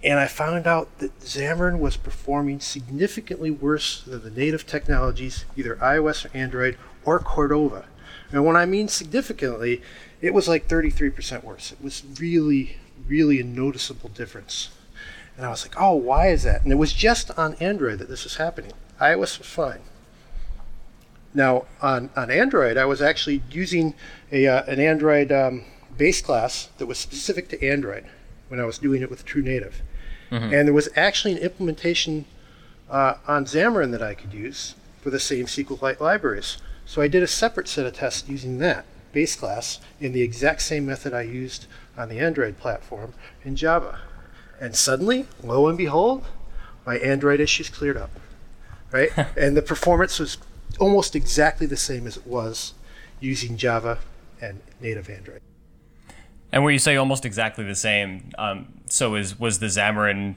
And 0.04 0.20
I 0.20 0.28
found 0.28 0.68
out 0.68 0.98
that 1.00 1.20
Xamarin 1.20 1.80
was 1.80 1.98
performing 1.98 2.60
significantly 2.60 3.52
worse 3.52 4.04
than 4.04 4.24
the 4.24 4.30
native 4.30 4.66
technologies, 4.66 5.46
either 5.58 5.76
iOS 5.78 6.26
or 6.26 6.38
Android 6.38 6.78
or 7.04 7.20
Cordova. 7.20 7.86
And 8.32 8.46
when 8.46 8.56
I 8.56 8.66
mean 8.66 8.88
significantly, 8.88 9.82
it 10.22 10.34
was 10.34 10.48
like 10.48 10.68
33% 10.68 11.44
worse. 11.44 11.72
It 11.72 11.84
was 11.84 12.04
really, 12.20 12.78
really 13.08 13.40
a 13.40 13.44
noticeable 13.44 14.10
difference. 14.10 14.70
And 15.40 15.46
I 15.46 15.52
was 15.52 15.66
like, 15.66 15.80
oh, 15.80 15.96
why 15.96 16.28
is 16.28 16.44
that? 16.44 16.64
And 16.64 16.72
it 16.74 16.76
was 16.76 16.92
just 16.92 17.32
on 17.40 17.54
Android 17.62 18.00
that 18.00 18.10
this 18.10 18.26
was 18.26 18.36
happening. 18.36 18.74
iOS 19.00 19.40
was 19.40 19.48
fine. 19.48 19.80
Now, 21.34 21.66
on, 21.82 22.10
on 22.14 22.30
Android, 22.30 22.76
I 22.76 22.84
was 22.84 23.02
actually 23.02 23.42
using 23.50 23.94
a, 24.34 24.48
uh, 24.48 24.64
an 24.64 24.82
Android 24.82 25.32
um, 25.32 25.64
base 25.98 26.22
class 26.22 26.68
that 26.78 26.88
was 26.88 26.98
specific 26.98 27.48
to 27.50 27.66
Android 27.66 28.04
when 28.50 28.60
I 28.60 28.66
was 28.66 28.80
doing 28.80 29.02
it 29.02 29.10
with 29.10 29.24
True 29.24 29.42
Native. 29.42 29.82
Mm-hmm. 30.30 30.54
And 30.54 30.68
there 30.68 30.74
was 30.74 30.90
actually 30.98 31.36
an 31.36 31.38
implementation 31.38 32.26
uh, 32.90 33.14
on 33.26 33.46
Xamarin 33.46 33.92
that 33.92 34.04
I 34.04 34.16
could 34.16 34.34
use 34.34 34.76
for 35.00 35.10
the 35.10 35.22
same 35.22 35.46
SQLite 35.46 36.02
libraries. 36.02 36.58
So 36.86 37.02
I 37.02 37.08
did 37.08 37.24
a 37.24 37.28
separate 37.28 37.70
set 37.70 37.86
of 37.86 37.94
tests 37.94 38.28
using 38.28 38.58
that 38.58 38.84
base 39.14 39.38
class 39.38 39.80
in 40.02 40.12
the 40.12 40.22
exact 40.22 40.64
same 40.64 40.86
method 40.86 41.14
I 41.14 41.22
used 41.22 41.66
on 41.98 42.10
the 42.10 42.20
Android 42.20 42.58
platform 42.58 43.14
in 43.46 43.56
Java. 43.56 44.00
And 44.60 44.76
suddenly, 44.76 45.26
lo 45.44 45.68
and 45.68 45.78
behold, 45.78 46.26
my 46.86 46.98
Android 46.98 47.40
issues 47.40 47.70
cleared 47.70 47.98
up. 47.98 48.12
Right? 48.92 49.12
and 49.38 49.56
the 49.56 49.62
performance 49.62 50.20
was 50.20 50.38
almost 50.80 51.16
exactly 51.16 51.68
the 51.68 51.78
same 51.78 52.08
as 52.08 52.18
it 52.18 52.28
was 52.28 52.74
using 53.20 53.58
Java 53.58 54.00
and 54.42 54.62
native 54.82 55.10
Android. 55.10 55.42
And 56.52 56.64
when 56.64 56.74
you 56.74 56.80
say 56.80 56.96
almost 56.96 57.26
exactly 57.26 57.64
the 57.64 57.76
same, 57.76 58.32
um, 58.38 58.74
so 58.88 59.16
is 59.16 59.40
was 59.40 59.60
the 59.60 59.68
Xamarin 59.68 60.36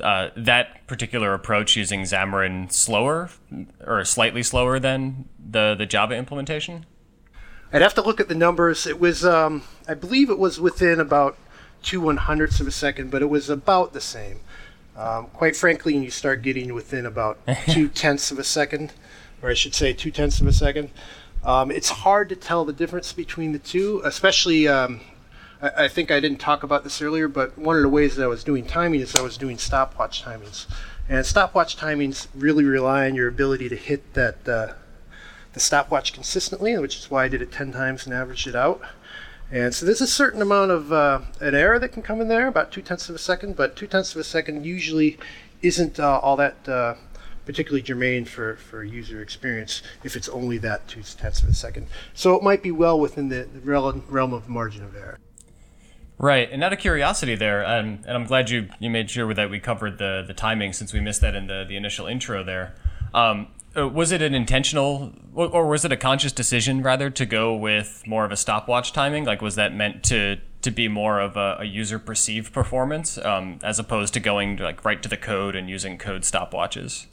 uh, 0.00 0.30
that 0.36 0.86
particular 0.88 1.34
approach 1.34 1.76
using 1.76 2.02
Xamarin 2.02 2.72
slower 2.72 3.30
or 3.86 4.04
slightly 4.04 4.42
slower 4.42 4.80
than 4.80 5.28
the 5.38 5.76
the 5.76 5.86
Java 5.86 6.14
implementation? 6.16 6.86
I'd 7.72 7.82
have 7.82 7.94
to 7.94 8.02
look 8.02 8.20
at 8.20 8.28
the 8.28 8.34
numbers. 8.34 8.86
It 8.86 9.00
was, 9.00 9.24
um, 9.24 9.62
I 9.88 9.94
believe, 9.94 10.28
it 10.28 10.38
was 10.38 10.60
within 10.60 11.00
about 11.00 11.38
two 11.82 12.00
one 12.00 12.16
hundredths 12.16 12.60
of 12.60 12.66
a 12.66 12.72
second, 12.72 13.10
but 13.10 13.22
it 13.22 13.30
was 13.30 13.50
about 13.50 13.92
the 13.92 14.00
same. 14.00 14.40
Um, 14.96 15.26
quite 15.28 15.56
frankly, 15.56 15.94
and 15.94 16.04
you 16.04 16.10
start 16.10 16.42
getting 16.42 16.74
within 16.74 17.06
about 17.06 17.38
two 17.68 17.88
tenths 17.88 18.30
of 18.30 18.38
a 18.38 18.44
second, 18.44 18.92
or 19.42 19.50
I 19.50 19.54
should 19.54 19.74
say 19.74 19.92
two 19.92 20.10
tenths 20.10 20.40
of 20.40 20.46
a 20.46 20.52
second. 20.52 20.90
Um, 21.44 21.70
it's 21.70 21.88
hard 21.88 22.28
to 22.28 22.36
tell 22.36 22.64
the 22.64 22.72
difference 22.72 23.12
between 23.12 23.52
the 23.52 23.58
two, 23.58 24.00
especially. 24.04 24.68
Um, 24.68 25.00
I, 25.60 25.84
I, 25.84 25.88
think 25.88 26.10
I 26.10 26.20
didn't 26.20 26.38
talk 26.38 26.62
about 26.62 26.84
this 26.84 27.02
earlier, 27.02 27.26
but 27.26 27.56
one 27.58 27.76
of 27.76 27.82
the 27.82 27.88
ways 27.88 28.16
that 28.16 28.22
I 28.22 28.28
was 28.28 28.44
doing 28.44 28.64
timing 28.66 29.00
is 29.00 29.16
I 29.16 29.22
was 29.22 29.36
doing 29.36 29.58
stopwatch 29.58 30.22
timings, 30.22 30.66
and 31.08 31.24
stopwatch 31.24 31.76
timings 31.76 32.28
really 32.34 32.64
rely 32.64 33.06
on 33.06 33.14
your 33.14 33.28
ability 33.28 33.68
to 33.70 33.76
hit 33.76 34.14
that 34.14 34.48
uh, 34.48 34.74
the 35.54 35.60
stopwatch 35.60 36.12
consistently, 36.12 36.76
which 36.78 36.96
is 36.96 37.10
why 37.10 37.24
I 37.24 37.28
did 37.28 37.42
it 37.42 37.50
ten 37.50 37.72
times 37.72 38.06
and 38.06 38.14
averaged 38.14 38.46
it 38.46 38.54
out. 38.54 38.82
And 39.52 39.74
so 39.74 39.84
there's 39.84 40.00
a 40.00 40.06
certain 40.06 40.40
amount 40.40 40.70
of 40.70 40.92
uh, 40.92 41.20
an 41.40 41.54
error 41.54 41.78
that 41.78 41.90
can 41.90 42.02
come 42.02 42.22
in 42.22 42.28
there, 42.28 42.48
about 42.48 42.72
two 42.72 42.80
tenths 42.80 43.10
of 43.10 43.14
a 43.14 43.18
second, 43.18 43.54
but 43.54 43.76
two 43.76 43.86
tenths 43.86 44.14
of 44.14 44.20
a 44.20 44.24
second 44.24 44.64
usually 44.64 45.18
isn't 45.60 46.00
uh, 46.00 46.18
all 46.20 46.36
that 46.36 46.66
uh, 46.66 46.94
particularly 47.44 47.82
germane 47.82 48.24
for, 48.24 48.56
for 48.56 48.82
user 48.82 49.20
experience 49.20 49.82
if 50.04 50.16
it's 50.16 50.28
only 50.30 50.56
that 50.56 50.88
two 50.88 51.02
tenths 51.02 51.42
of 51.42 51.50
a 51.50 51.54
second. 51.54 51.86
So 52.14 52.34
it 52.34 52.42
might 52.42 52.62
be 52.62 52.70
well 52.70 52.98
within 52.98 53.28
the, 53.28 53.46
the 53.52 53.60
realm 53.60 54.32
of 54.32 54.48
margin 54.48 54.84
of 54.84 54.96
error. 54.96 55.18
Right, 56.18 56.50
and 56.50 56.64
out 56.64 56.72
of 56.72 56.78
curiosity, 56.78 57.34
there, 57.34 57.66
um, 57.66 57.98
and 58.06 58.16
I'm 58.16 58.26
glad 58.26 58.48
you 58.48 58.68
you 58.78 58.90
made 58.90 59.10
sure 59.10 59.34
that 59.34 59.50
we 59.50 59.58
covered 59.58 59.98
the 59.98 60.22
the 60.24 60.34
timing 60.34 60.72
since 60.72 60.92
we 60.92 61.00
missed 61.00 61.20
that 61.22 61.34
in 61.34 61.48
the 61.48 61.64
the 61.68 61.74
initial 61.74 62.06
intro 62.06 62.44
there. 62.44 62.74
Um, 63.12 63.48
uh, 63.76 63.88
was 63.88 64.12
it 64.12 64.22
an 64.22 64.34
intentional, 64.34 65.12
or 65.34 65.66
was 65.66 65.84
it 65.84 65.92
a 65.92 65.96
conscious 65.96 66.32
decision 66.32 66.82
rather 66.82 67.10
to 67.10 67.24
go 67.24 67.54
with 67.54 68.02
more 68.06 68.24
of 68.24 68.32
a 68.32 68.36
stopwatch 68.36 68.92
timing? 68.92 69.24
Like, 69.24 69.40
was 69.40 69.54
that 69.54 69.74
meant 69.74 70.02
to 70.04 70.38
to 70.62 70.70
be 70.70 70.86
more 70.86 71.18
of 71.18 71.36
a, 71.36 71.56
a 71.60 71.64
user 71.64 71.98
perceived 71.98 72.52
performance 72.52 73.18
um, 73.18 73.58
as 73.64 73.80
opposed 73.80 74.14
to 74.14 74.20
going 74.20 74.56
like 74.56 74.84
right 74.84 75.02
to 75.02 75.08
the 75.08 75.16
code 75.16 75.56
and 75.56 75.68
using 75.68 75.98
code 75.98 76.22
stopwatches? 76.22 77.06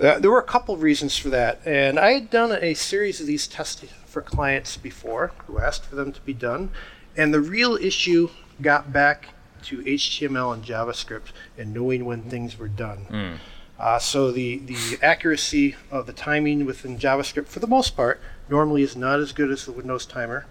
Uh, 0.00 0.18
there 0.18 0.30
were 0.30 0.38
a 0.38 0.44
couple 0.44 0.74
of 0.74 0.82
reasons 0.82 1.16
for 1.16 1.28
that, 1.28 1.60
and 1.66 1.98
I 1.98 2.12
had 2.12 2.30
done 2.30 2.52
a 2.52 2.74
series 2.74 3.20
of 3.20 3.26
these 3.26 3.46
tests 3.46 3.84
for 4.06 4.22
clients 4.22 4.76
before 4.76 5.32
who 5.46 5.58
asked 5.58 5.84
for 5.84 5.96
them 5.96 6.12
to 6.12 6.20
be 6.22 6.34
done, 6.34 6.70
and 7.16 7.32
the 7.32 7.40
real 7.40 7.76
issue 7.76 8.30
got 8.60 8.92
back 8.92 9.28
to 9.64 9.78
HTML 9.78 10.54
and 10.54 10.64
JavaScript 10.64 11.32
and 11.56 11.72
knowing 11.72 12.04
when 12.04 12.22
things 12.22 12.58
were 12.58 12.68
done. 12.68 13.06
Mm. 13.10 13.38
Uh, 13.78 13.98
so 13.98 14.30
the, 14.30 14.58
the 14.58 14.98
accuracy 15.02 15.74
of 15.90 16.06
the 16.06 16.12
timing 16.12 16.64
within 16.64 16.98
JavaScript, 16.98 17.48
for 17.48 17.60
the 17.60 17.66
most 17.66 17.96
part, 17.96 18.20
normally 18.48 18.82
is 18.82 18.94
not 18.94 19.18
as 19.18 19.32
good 19.32 19.50
as 19.50 19.64
the 19.64 19.72
Windows 19.72 20.06
timer. 20.06 20.46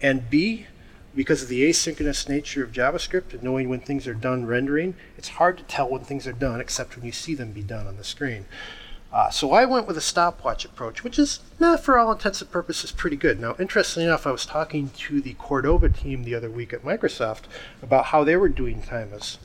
And 0.00 0.30
B, 0.30 0.66
because 1.14 1.42
of 1.42 1.48
the 1.48 1.68
asynchronous 1.68 2.28
nature 2.28 2.62
of 2.62 2.72
JavaScript 2.72 3.32
and 3.32 3.42
knowing 3.42 3.68
when 3.68 3.80
things 3.80 4.06
are 4.06 4.14
done 4.14 4.46
rendering, 4.46 4.94
it's 5.18 5.28
hard 5.28 5.58
to 5.58 5.64
tell 5.64 5.90
when 5.90 6.04
things 6.04 6.26
are 6.26 6.32
done 6.32 6.60
except 6.60 6.96
when 6.96 7.04
you 7.04 7.12
see 7.12 7.34
them 7.34 7.52
be 7.52 7.62
done 7.62 7.86
on 7.86 7.96
the 7.96 8.04
screen. 8.04 8.46
Uh, 9.12 9.28
so 9.28 9.52
I 9.52 9.66
went 9.66 9.86
with 9.86 9.98
a 9.98 10.02
stopwatch 10.02 10.64
approach, 10.64 11.04
which 11.04 11.18
is, 11.18 11.40
nah, 11.60 11.76
for 11.76 11.98
all 11.98 12.12
intents 12.12 12.40
and 12.40 12.50
purposes, 12.50 12.92
pretty 12.92 13.16
good. 13.16 13.38
Now, 13.38 13.54
interestingly 13.58 14.06
enough, 14.06 14.26
I 14.26 14.32
was 14.32 14.46
talking 14.46 14.88
to 14.88 15.20
the 15.20 15.34
Cordova 15.34 15.90
team 15.90 16.24
the 16.24 16.34
other 16.34 16.50
week 16.50 16.72
at 16.72 16.82
Microsoft 16.82 17.42
about 17.82 18.06
how 18.06 18.24
they 18.24 18.36
were 18.36 18.48
doing 18.48 18.80
timings, 18.80 19.36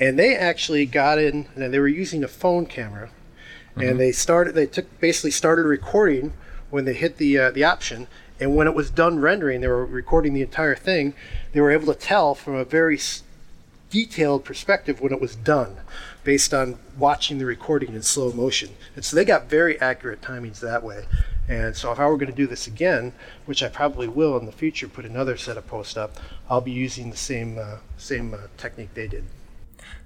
and 0.00 0.18
they 0.18 0.34
actually 0.34 0.86
got 0.86 1.18
in 1.18 1.46
and 1.54 1.72
they 1.72 1.78
were 1.78 1.86
using 1.86 2.24
a 2.24 2.28
phone 2.28 2.66
camera, 2.66 3.10
mm-hmm. 3.76 3.82
and 3.82 4.00
they 4.00 4.10
started, 4.10 4.54
they 4.54 4.66
took 4.66 4.98
basically 4.98 5.30
started 5.30 5.66
recording 5.66 6.32
when 6.70 6.86
they 6.86 6.94
hit 6.94 7.18
the 7.18 7.38
uh, 7.38 7.50
the 7.50 7.62
option, 7.62 8.08
and 8.40 8.56
when 8.56 8.66
it 8.66 8.74
was 8.74 8.90
done 8.90 9.20
rendering, 9.20 9.60
they 9.60 9.68
were 9.68 9.84
recording 9.84 10.32
the 10.32 10.42
entire 10.42 10.74
thing. 10.74 11.14
They 11.52 11.60
were 11.60 11.70
able 11.70 11.92
to 11.92 11.98
tell 11.98 12.34
from 12.34 12.54
a 12.54 12.64
very 12.64 12.98
detailed 13.90 14.44
perspective 14.44 15.00
when 15.00 15.12
it 15.12 15.20
was 15.20 15.36
done 15.36 15.76
based 16.24 16.54
on 16.54 16.78
watching 16.96 17.38
the 17.38 17.44
recording 17.44 17.94
in 17.94 18.02
slow 18.02 18.32
motion. 18.32 18.70
And 18.94 19.04
so 19.04 19.16
they 19.16 19.24
got 19.24 19.50
very 19.50 19.80
accurate 19.80 20.22
timings 20.22 20.60
that 20.60 20.82
way. 20.82 21.04
And 21.48 21.76
so 21.76 21.90
if 21.90 21.98
I 21.98 22.06
were 22.06 22.16
going 22.16 22.30
to 22.30 22.36
do 22.36 22.46
this 22.46 22.68
again, 22.68 23.12
which 23.46 23.62
I 23.62 23.68
probably 23.68 24.06
will 24.06 24.38
in 24.38 24.46
the 24.46 24.52
future, 24.52 24.86
put 24.86 25.04
another 25.04 25.36
set 25.36 25.56
of 25.56 25.66
posts 25.66 25.96
up, 25.96 26.16
I'll 26.48 26.60
be 26.60 26.70
using 26.70 27.10
the 27.10 27.16
same 27.16 27.58
uh, 27.58 27.78
same 27.98 28.32
uh, 28.32 28.38
technique 28.56 28.94
they 28.94 29.08
did. 29.08 29.24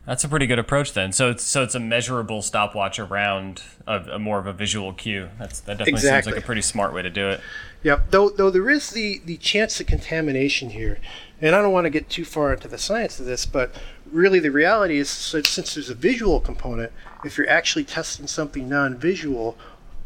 That's 0.06 0.22
a 0.22 0.28
pretty 0.28 0.46
good 0.46 0.58
approach 0.58 0.92
then. 0.92 1.12
So 1.12 1.30
it's 1.30 1.42
so 1.42 1.62
it's 1.62 1.74
a 1.74 1.80
measurable 1.80 2.42
stopwatch 2.42 2.98
around 2.98 3.62
a, 3.86 4.00
a 4.12 4.18
more 4.18 4.38
of 4.38 4.46
a 4.46 4.52
visual 4.52 4.92
cue. 4.92 5.30
That's 5.38 5.60
that 5.60 5.78
definitely 5.78 5.92
exactly. 5.94 6.30
seems 6.30 6.34
like 6.36 6.44
a 6.44 6.46
pretty 6.46 6.62
smart 6.62 6.92
way 6.92 7.02
to 7.02 7.10
do 7.10 7.30
it. 7.30 7.40
Yep. 7.82 8.10
Though 8.10 8.28
though 8.28 8.50
there 8.50 8.68
is 8.68 8.90
the 8.90 9.22
the 9.24 9.38
chance 9.38 9.80
of 9.80 9.86
contamination 9.86 10.70
here, 10.70 10.98
and 11.40 11.54
I 11.54 11.62
don't 11.62 11.72
want 11.72 11.86
to 11.86 11.90
get 11.90 12.10
too 12.10 12.24
far 12.24 12.52
into 12.52 12.68
the 12.68 12.76
science 12.76 13.18
of 13.18 13.24
this, 13.24 13.46
but 13.46 13.74
really 14.12 14.40
the 14.40 14.50
reality 14.50 14.98
is 14.98 15.08
since 15.08 15.74
there's 15.74 15.90
a 15.90 15.94
visual 15.94 16.38
component, 16.38 16.92
if 17.24 17.38
you're 17.38 17.48
actually 17.48 17.84
testing 17.84 18.26
something 18.26 18.68
non-visual, 18.68 19.56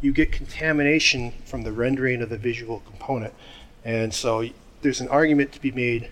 you 0.01 0.13
get 0.13 0.31
contamination 0.31 1.33
from 1.45 1.63
the 1.63 1.73
rendering 1.73 2.23
of 2.23 2.29
the 2.29 2.39
visual 2.39 2.81
component. 2.87 3.35
And 3.85 4.15
so 4.15 4.45
there's 4.83 5.01
an 5.01 5.09
argument 5.09 5.51
to 5.53 5.61
be 5.61 5.73
made 5.73 6.09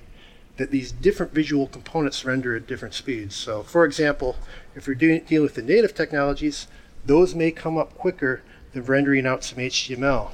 that 0.57 0.71
these 0.71 0.93
different 0.93 1.33
visual 1.33 1.67
components 1.67 2.25
render 2.25 2.57
at 2.57 2.67
different 2.67 2.95
speeds. 2.95 3.35
So 3.35 3.63
for 3.63 3.85
example, 3.85 4.37
if 4.75 4.87
you're 4.87 4.97
doing, 4.97 5.23
dealing 5.27 5.45
with 5.45 5.55
the 5.55 5.63
native 5.63 5.95
technologies, 5.95 6.67
those 7.05 7.35
may 7.35 7.51
come 7.51 7.77
up 7.79 7.95
quicker 7.95 8.43
than 8.73 8.85
rendering 8.85 9.27
out 9.27 9.45
some 9.45 9.59
HTML 9.59 10.31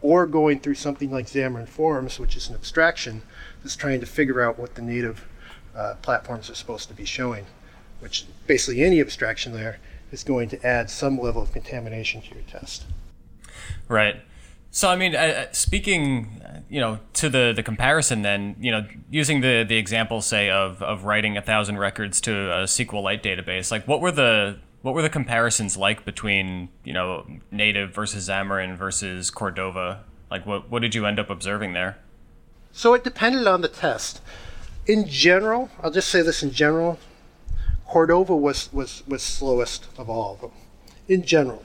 or 0.00 0.26
going 0.26 0.60
through 0.60 0.74
something 0.74 1.10
like 1.10 1.26
Xamarin 1.26 1.66
Forms, 1.66 2.20
which 2.20 2.36
is 2.36 2.48
an 2.48 2.54
abstraction 2.54 3.22
that's 3.62 3.74
trying 3.74 4.00
to 4.00 4.06
figure 4.06 4.42
out 4.42 4.58
what 4.58 4.74
the 4.74 4.82
native 4.82 5.26
uh, 5.74 5.94
platforms 6.02 6.50
are 6.50 6.54
supposed 6.54 6.88
to 6.88 6.94
be 6.94 7.06
showing, 7.06 7.46
which 8.00 8.26
basically 8.46 8.84
any 8.84 9.00
abstraction 9.00 9.52
there 9.52 9.78
is 10.12 10.22
going 10.22 10.48
to 10.50 10.66
add 10.66 10.90
some 10.90 11.18
level 11.18 11.42
of 11.42 11.52
contamination 11.52 12.20
to 12.20 12.34
your 12.34 12.44
test. 12.44 12.84
Right. 13.88 14.16
So 14.74 14.88
I 14.88 14.96
mean, 14.96 15.14
uh, 15.14 15.46
speaking, 15.52 16.42
you 16.68 16.80
know, 16.80 16.98
to 17.14 17.28
the 17.28 17.52
the 17.54 17.62
comparison, 17.62 18.22
then 18.22 18.56
you 18.58 18.72
know, 18.72 18.84
using 19.08 19.40
the 19.40 19.64
the 19.66 19.76
example, 19.76 20.20
say, 20.20 20.50
of 20.50 20.82
of 20.82 21.04
writing 21.04 21.36
a 21.36 21.42
thousand 21.42 21.78
records 21.78 22.20
to 22.22 22.32
a 22.32 22.64
SQLite 22.64 23.22
database, 23.22 23.70
like 23.70 23.86
what 23.86 24.00
were 24.00 24.10
the 24.10 24.58
what 24.82 24.94
were 24.94 25.02
the 25.02 25.08
comparisons 25.08 25.76
like 25.76 26.04
between 26.04 26.70
you 26.82 26.92
know 26.92 27.24
native 27.52 27.94
versus 27.94 28.28
Xamarin 28.28 28.76
versus 28.76 29.30
Cordova? 29.30 30.02
Like, 30.28 30.44
what 30.44 30.68
what 30.68 30.82
did 30.82 30.96
you 30.96 31.06
end 31.06 31.20
up 31.20 31.30
observing 31.30 31.74
there? 31.74 31.96
So 32.72 32.94
it 32.94 33.04
depended 33.04 33.46
on 33.46 33.60
the 33.60 33.68
test 33.68 34.20
in 34.86 35.08
general, 35.08 35.70
I'll 35.82 35.90
just 35.90 36.08
say 36.08 36.22
this 36.22 36.42
in 36.42 36.50
general, 36.50 36.98
Cordova 37.86 38.36
was, 38.36 38.72
was, 38.72 39.02
was 39.06 39.22
slowest 39.22 39.86
of 39.96 40.10
all 40.10 40.34
of 40.34 40.40
them 40.40 40.52
in 41.08 41.22
general. 41.22 41.62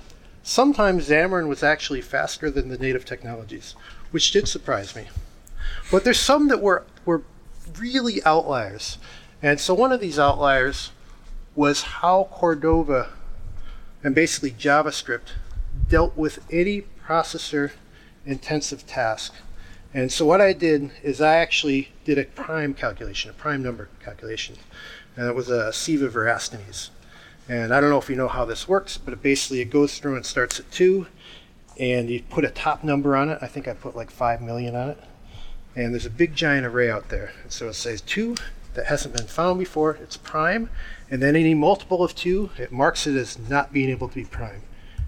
Sometimes 0.50 1.08
Xamarin 1.08 1.48
was 1.48 1.62
actually 1.62 2.02
faster 2.02 2.50
than 2.50 2.70
the 2.70 2.78
native 2.80 3.06
technologies, 3.06 3.76
which 4.10 4.32
did 4.32 4.48
surprise 4.48 4.96
me. 4.96 5.08
But 5.92 6.04
there's 6.04 6.20
some 6.20 6.48
that 6.48 6.60
were, 6.60 6.88
were 7.06 7.22
really 7.78 8.24
outliers. 8.24 8.98
And 9.44 9.60
so 9.60 9.76
one 9.76 9.92
of 9.92 10.00
these 10.00 10.18
outliers 10.18 10.90
was 11.56 11.84
how 11.84 12.30
Cordova 12.32 13.10
and 14.04 14.16
basically 14.16 14.50
JavaScript 14.50 15.34
dealt 15.88 16.18
with 16.18 16.40
any 16.52 16.86
processor 17.06 17.74
intensive 18.26 18.88
task. 18.88 19.36
And 19.94 20.12
so 20.12 20.26
what 20.26 20.42
I 20.42 20.54
did 20.54 20.90
is 21.04 21.22
I 21.22 21.36
actually 21.36 21.90
did 22.06 22.18
a 22.18 22.24
prime 22.24 22.74
calculation, 22.74 23.30
a 23.30 23.34
prime 23.34 23.62
number 23.62 23.88
calculation. 24.04 24.56
And 25.16 25.28
it 25.28 25.36
was 25.36 25.50
a 25.52 25.72
Sieve 25.72 26.02
of 26.02 26.16
Eratosthenes. 26.16 26.90
And 27.50 27.74
I 27.74 27.82
don't 27.82 27.90
know 27.90 27.98
if 27.98 28.12
you 28.12 28.16
know 28.16 28.28
how 28.28 28.46
this 28.46 28.68
works, 28.68 29.00
but 29.00 29.12
it 29.12 29.24
basically 29.24 29.60
it 29.60 29.72
goes 29.72 29.98
through 29.98 30.16
and 30.16 30.24
starts 30.26 30.60
at 30.60 30.70
two, 30.72 31.08
and 31.80 32.08
you 32.08 32.22
put 32.22 32.46
a 32.46 32.50
top 32.52 32.84
number 32.84 33.16
on 33.16 33.30
it. 33.30 33.40
I 33.42 33.48
think 33.48 33.68
I 33.68 33.74
put 33.74 33.96
like 33.96 34.12
five 34.12 34.40
million 34.40 34.76
on 34.76 34.90
it. 34.90 35.00
And 35.76 35.92
there's 35.92 36.06
a 36.06 36.12
big 36.12 36.36
giant 36.36 36.68
array 36.68 36.92
out 36.92 37.10
there. 37.10 37.34
And 37.42 37.52
so 37.52 37.70
it 37.70 37.74
says 37.74 38.02
two 38.02 38.36
that 38.76 38.86
hasn't 38.86 39.16
been 39.16 39.26
found 39.26 39.58
before, 39.58 39.96
it's 39.96 40.16
prime. 40.16 40.70
And 41.10 41.24
then 41.24 41.36
any 41.36 41.56
multiple 41.56 42.04
of 42.04 42.14
two, 42.14 42.52
it 42.60 42.72
marks 42.72 43.08
it 43.08 43.16
as 43.16 43.40
not 43.40 43.74
being 43.74 43.90
able 43.90 44.10
to 44.10 44.16
be 44.16 44.26
prime. 44.26 44.62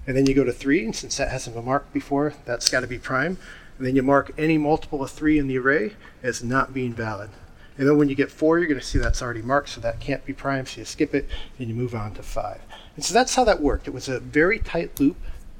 And 0.07 0.17
then 0.17 0.25
you 0.25 0.33
go 0.33 0.43
to 0.43 0.51
three, 0.51 0.83
and 0.83 0.95
since 0.95 1.17
that 1.17 1.29
hasn't 1.29 1.55
been 1.55 1.65
marked 1.65 1.93
before, 1.93 2.33
that's 2.45 2.69
got 2.69 2.79
to 2.79 2.87
be 2.87 2.97
prime. 2.97 3.37
And 3.77 3.85
then 3.85 3.95
you 3.95 4.01
mark 4.01 4.31
any 4.35 4.57
multiple 4.57 5.03
of 5.03 5.11
three 5.11 5.37
in 5.37 5.47
the 5.47 5.59
array 5.59 5.93
as 6.23 6.43
not 6.43 6.73
being 6.73 6.93
valid. 6.93 7.29
And 7.77 7.87
then 7.87 7.97
when 7.97 8.09
you 8.09 8.15
get 8.15 8.29
four, 8.29 8.59
you're 8.59 8.67
going 8.67 8.79
to 8.79 8.85
see 8.85 8.99
that's 8.99 9.21
already 9.21 9.41
marked, 9.41 9.69
so 9.69 9.81
that 9.81 9.99
can't 9.99 10.25
be 10.25 10.33
prime, 10.33 10.65
so 10.65 10.79
you 10.79 10.85
skip 10.85 11.15
it 11.15 11.27
and 11.57 11.69
you 11.69 11.75
move 11.75 11.95
on 11.95 12.13
to 12.15 12.23
five. 12.23 12.61
And 12.95 13.05
so 13.05 13.13
that's 13.13 13.35
how 13.35 13.43
that 13.45 13.61
worked. 13.61 13.87
It 13.87 13.93
was 13.93 14.09
a 14.09 14.19
very 14.19 14.59
tight 14.59 14.99
loop, 14.99 15.17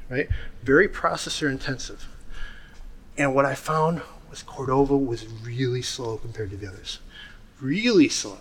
right? 0.09 0.27
Very 0.61 0.87
processor 0.87 1.49
intensive. 1.49 2.07
And 3.17 3.33
what 3.33 3.45
I 3.45 3.55
found 3.55 4.01
was 4.29 4.43
Cordova 4.43 4.97
was 4.97 5.27
really 5.27 5.81
slow 5.81 6.17
compared 6.17 6.51
to 6.51 6.57
the 6.57 6.67
others. 6.67 6.99
Really 7.59 8.09
slow. 8.09 8.37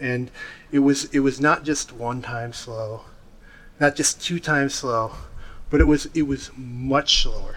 And 0.00 0.30
it 0.70 0.80
was 0.80 1.06
it 1.06 1.20
was 1.20 1.40
not 1.40 1.64
just 1.64 1.92
one 1.92 2.22
time 2.22 2.52
slow, 2.52 3.02
not 3.80 3.96
just 3.96 4.22
two 4.22 4.38
times 4.38 4.74
slow, 4.74 5.12
but 5.70 5.80
it 5.80 5.86
was 5.86 6.06
it 6.14 6.22
was 6.22 6.50
much 6.56 7.22
slower. 7.22 7.56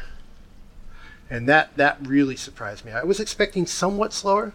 And 1.30 1.48
that 1.48 1.78
that 1.78 1.98
really 2.06 2.36
surprised 2.36 2.86
me. 2.86 2.92
I 2.92 3.04
was 3.04 3.20
expecting 3.20 3.66
somewhat 3.66 4.14
slower, 4.14 4.54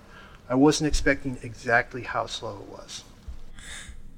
I 0.49 0.55
wasn't 0.55 0.88
expecting 0.88 1.38
exactly 1.43 2.03
how 2.03 2.26
slow 2.26 2.59
it 2.59 2.69
was. 2.69 3.05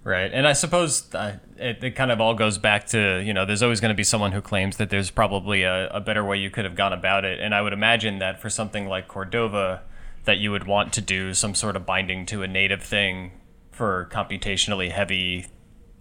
Right, 0.05 0.31
and 0.33 0.47
I 0.47 0.53
suppose 0.53 1.13
uh, 1.15 1.39
it, 1.57 1.83
it, 1.83 1.91
kind 1.91 2.11
of 2.11 2.21
all 2.21 2.35
goes 2.35 2.57
back 2.57 2.87
to 2.89 3.23
you 3.23 3.35
know 3.35 3.45
there's 3.45 3.63
always 3.63 3.81
going 3.81 3.91
to 3.91 3.97
be 3.97 4.05
someone 4.05 4.33
who 4.33 4.41
claims 4.41 4.77
that 4.77 4.91
there's 4.91 5.11
probably 5.11 5.65
a, 5.65 5.89
a, 5.89 6.01
better 6.01 6.25
way 6.25 6.39
you 6.39 6.51
could 6.51 6.65
have 6.65 6.77
gone 6.77 6.93
about 6.93 7.25
it, 7.25 7.41
and 7.41 7.55
I 7.55 7.61
would 7.61 7.73
imagine 7.73 8.19
that 8.21 8.41
for 8.41 8.49
something 8.49 8.89
like 8.89 9.09
Cordova, 9.09 9.83
that 10.25 10.39
you 10.39 10.51
would 10.51 10.67
want 10.67 10.93
to 10.95 11.01
do 11.01 11.35
some 11.35 11.55
sort 11.55 11.77
of 11.77 11.85
binding 11.85 12.25
to 12.27 12.43
a 12.43 12.47
native 12.47 12.83
thing 12.83 13.33
for 13.73 14.09
computationally 14.11 14.91
heavy 14.91 15.47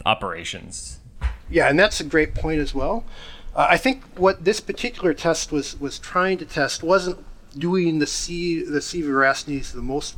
operations. 0.05 0.99
Yeah, 1.49 1.67
and 1.67 1.79
that's 1.79 1.99
a 1.99 2.03
great 2.03 2.33
point 2.33 2.59
as 2.59 2.73
well. 2.73 3.03
Uh, 3.55 3.67
I 3.69 3.77
think 3.77 4.03
what 4.15 4.45
this 4.45 4.59
particular 4.59 5.13
test 5.13 5.51
was 5.51 5.79
was 5.79 5.97
trying 5.97 6.37
to 6.37 6.45
test 6.45 6.83
wasn't 6.83 7.25
doing 7.57 7.99
the 7.99 8.07
C 8.07 8.63
the 8.63 8.81
Sieve 8.81 9.05
Eratosthenes 9.05 9.71
the 9.71 9.81
most 9.81 10.15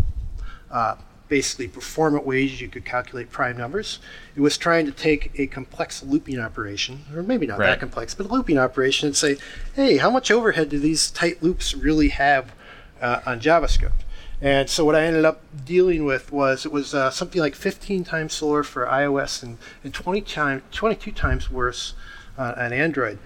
uh, 0.72 0.96
basically 1.30 1.68
performant 1.68 2.26
ways 2.26 2.60
you 2.60 2.68
could 2.68 2.84
calculate 2.84 3.32
prime 3.32 3.56
numbers. 3.56 4.00
It 4.36 4.42
was 4.42 4.58
trying 4.58 4.86
to 4.88 4.92
take 4.92 5.32
a 5.40 5.48
complex 5.48 6.04
looping 6.04 6.40
operation, 6.40 7.06
or 7.14 7.24
maybe 7.24 7.48
not 7.48 7.60
right. 7.60 7.68
that 7.68 7.80
complex, 7.80 8.16
but 8.16 8.26
a 8.26 8.30
looping 8.30 8.58
operation, 8.58 9.08
and 9.08 9.16
say, 9.16 9.38
hey, 9.76 9.98
how 9.98 10.10
much 10.10 10.32
overhead 10.32 10.70
do 10.70 10.80
these 10.80 11.12
tight 11.12 11.42
loops 11.42 11.74
really 11.74 12.10
have 12.10 12.52
uh, 13.00 13.22
on 13.26 13.40
JavaScript? 13.40 14.02
And 14.42 14.70
so 14.70 14.86
what 14.86 14.96
I 14.96 15.04
ended 15.04 15.26
up 15.26 15.42
dealing 15.66 16.06
with 16.06 16.32
was 16.32 16.66
it 16.66 16.72
was 16.72 16.94
uh, 16.94 17.12
something 17.12 17.42
like 17.42 17.56
15 17.56 18.04
times 18.06 18.34
slower 18.34 18.64
for 18.64 18.86
iOS 18.86 19.44
and, 19.44 19.58
and 19.84 19.94
20 19.94 20.22
time, 20.22 20.64
22 20.72 21.12
times 21.12 21.52
worse 21.52 21.94
uh, 22.38 22.54
on 22.58 22.72
Android. 22.74 23.20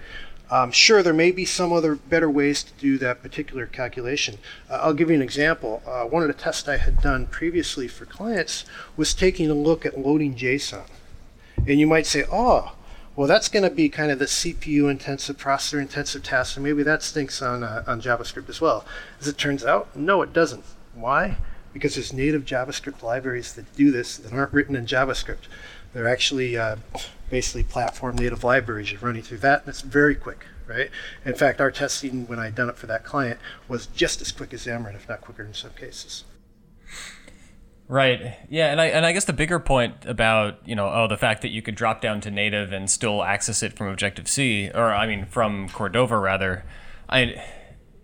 Um, 0.54 0.70
sure, 0.70 1.02
there 1.02 1.12
may 1.12 1.32
be 1.32 1.44
some 1.44 1.72
other 1.72 1.96
better 1.96 2.30
ways 2.30 2.62
to 2.62 2.72
do 2.74 2.96
that 2.98 3.22
particular 3.22 3.66
calculation. 3.66 4.38
Uh, 4.70 4.74
I'll 4.74 4.94
give 4.94 5.08
you 5.10 5.16
an 5.16 5.20
example. 5.20 5.82
Uh, 5.84 6.04
one 6.04 6.22
of 6.22 6.28
the 6.28 6.32
tests 6.32 6.68
I 6.68 6.76
had 6.76 7.02
done 7.02 7.26
previously 7.26 7.88
for 7.88 8.06
clients 8.06 8.64
was 8.96 9.14
taking 9.14 9.50
a 9.50 9.54
look 9.54 9.84
at 9.84 9.98
loading 9.98 10.36
JSON. 10.36 10.84
And 11.66 11.80
you 11.80 11.88
might 11.88 12.06
say, 12.06 12.24
oh, 12.30 12.76
well, 13.16 13.26
that's 13.26 13.48
going 13.48 13.64
to 13.64 13.70
be 13.70 13.88
kind 13.88 14.12
of 14.12 14.20
the 14.20 14.26
CPU 14.26 14.88
intensive, 14.88 15.38
processor 15.38 15.80
intensive 15.80 16.22
task, 16.22 16.56
and 16.56 16.62
maybe 16.62 16.84
that 16.84 17.02
stinks 17.02 17.42
on, 17.42 17.64
uh, 17.64 17.82
on 17.88 18.00
JavaScript 18.00 18.48
as 18.48 18.60
well. 18.60 18.84
As 19.20 19.26
it 19.26 19.36
turns 19.36 19.64
out, 19.64 19.96
no, 19.96 20.22
it 20.22 20.32
doesn't. 20.32 20.62
Why? 20.94 21.36
Because 21.72 21.96
there's 21.96 22.12
native 22.12 22.44
JavaScript 22.44 23.02
libraries 23.02 23.54
that 23.54 23.74
do 23.74 23.90
this 23.90 24.18
that 24.18 24.32
aren't 24.32 24.52
written 24.52 24.76
in 24.76 24.86
JavaScript. 24.86 25.48
They're 25.94 26.08
actually 26.08 26.58
uh, 26.58 26.76
basically 27.30 27.62
platform 27.62 28.16
native 28.16 28.44
libraries. 28.44 28.92
You're 28.92 29.00
running 29.00 29.22
through 29.22 29.38
that, 29.38 29.60
and 29.60 29.68
it's 29.68 29.80
very 29.80 30.16
quick, 30.16 30.44
right? 30.66 30.90
In 31.24 31.34
fact, 31.34 31.60
our 31.60 31.70
testing 31.70 32.26
when 32.26 32.40
I 32.40 32.50
done 32.50 32.68
it 32.68 32.76
for 32.76 32.86
that 32.88 33.04
client 33.04 33.38
was 33.68 33.86
just 33.86 34.20
as 34.20 34.32
quick 34.32 34.52
as 34.52 34.66
Xamarin, 34.66 34.96
if 34.96 35.08
not 35.08 35.20
quicker 35.20 35.44
in 35.44 35.54
some 35.54 35.70
cases. 35.70 36.24
Right. 37.86 38.36
Yeah, 38.48 38.72
and 38.72 38.80
I 38.80 38.86
and 38.86 39.04
I 39.04 39.12
guess 39.12 39.26
the 39.26 39.34
bigger 39.34 39.60
point 39.60 40.06
about 40.06 40.66
you 40.66 40.74
know 40.74 40.90
oh 40.92 41.06
the 41.06 41.18
fact 41.18 41.42
that 41.42 41.50
you 41.50 41.60
could 41.60 41.74
drop 41.74 42.00
down 42.00 42.20
to 42.22 42.30
native 42.30 42.72
and 42.72 42.90
still 42.90 43.22
access 43.22 43.62
it 43.62 43.76
from 43.76 43.88
Objective 43.88 44.26
C 44.26 44.70
or 44.74 44.92
I 44.92 45.06
mean 45.06 45.26
from 45.26 45.68
Cordova 45.68 46.18
rather, 46.18 46.64
I. 47.08 47.42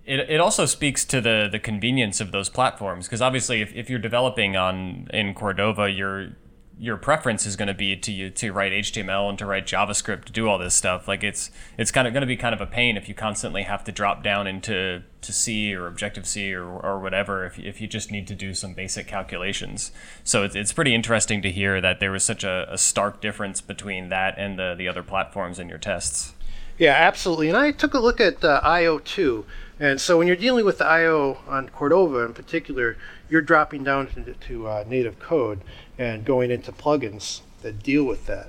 It, 0.06 0.28
it 0.28 0.40
also 0.40 0.66
speaks 0.66 1.04
to 1.04 1.20
the, 1.20 1.48
the 1.52 1.60
convenience 1.60 2.20
of 2.20 2.32
those 2.32 2.48
platforms 2.48 3.06
because 3.06 3.22
obviously 3.22 3.60
if, 3.60 3.72
if 3.74 3.88
you're 3.88 4.00
developing 4.00 4.56
on 4.56 5.08
in 5.12 5.34
Cordova 5.34 5.88
you're 5.88 6.30
your 6.80 6.96
preference 6.96 7.44
is 7.44 7.56
going 7.56 7.68
to 7.68 7.74
be 7.74 7.94
to 7.94 8.30
to 8.30 8.52
write 8.52 8.72
HTML 8.72 9.28
and 9.28 9.38
to 9.38 9.44
write 9.44 9.66
JavaScript 9.66 10.24
to 10.24 10.32
do 10.32 10.48
all 10.48 10.56
this 10.56 10.74
stuff. 10.74 11.06
Like 11.06 11.22
it's 11.22 11.50
it's 11.76 11.90
kind 11.90 12.08
of 12.08 12.14
going 12.14 12.22
to 12.22 12.26
be 12.26 12.38
kind 12.38 12.54
of 12.54 12.62
a 12.62 12.66
pain 12.66 12.96
if 12.96 13.06
you 13.06 13.14
constantly 13.14 13.64
have 13.64 13.84
to 13.84 13.92
drop 13.92 14.22
down 14.24 14.46
into 14.46 15.02
to 15.20 15.32
C 15.32 15.74
or 15.74 15.86
Objective 15.86 16.26
C 16.26 16.54
or, 16.54 16.64
or 16.64 16.98
whatever 16.98 17.44
if, 17.44 17.58
if 17.58 17.82
you 17.82 17.86
just 17.86 18.10
need 18.10 18.26
to 18.28 18.34
do 18.34 18.54
some 18.54 18.72
basic 18.72 19.06
calculations. 19.06 19.92
So 20.24 20.42
it's, 20.42 20.56
it's 20.56 20.72
pretty 20.72 20.94
interesting 20.94 21.42
to 21.42 21.50
hear 21.52 21.82
that 21.82 22.00
there 22.00 22.10
was 22.10 22.24
such 22.24 22.44
a, 22.44 22.66
a 22.72 22.78
stark 22.78 23.20
difference 23.20 23.60
between 23.60 24.08
that 24.08 24.38
and 24.38 24.58
the, 24.58 24.74
the 24.76 24.88
other 24.88 25.02
platforms 25.02 25.58
in 25.58 25.68
your 25.68 25.76
tests. 25.76 26.32
Yeah, 26.80 26.94
absolutely. 26.94 27.48
And 27.48 27.58
I 27.58 27.72
took 27.72 27.92
a 27.92 27.98
look 27.98 28.22
at 28.22 28.42
uh, 28.42 28.58
IO 28.64 29.00
too. 29.00 29.44
And 29.78 30.00
so 30.00 30.16
when 30.16 30.26
you're 30.26 30.34
dealing 30.34 30.64
with 30.64 30.78
the 30.78 30.86
IO 30.86 31.36
on 31.46 31.68
Cordova 31.68 32.24
in 32.24 32.32
particular, 32.32 32.96
you're 33.28 33.42
dropping 33.42 33.84
down 33.84 34.06
to, 34.06 34.32
to 34.32 34.66
uh, 34.66 34.84
native 34.88 35.18
code 35.18 35.60
and 35.98 36.24
going 36.24 36.50
into 36.50 36.72
plugins 36.72 37.42
that 37.60 37.82
deal 37.82 38.04
with 38.04 38.24
that. 38.24 38.48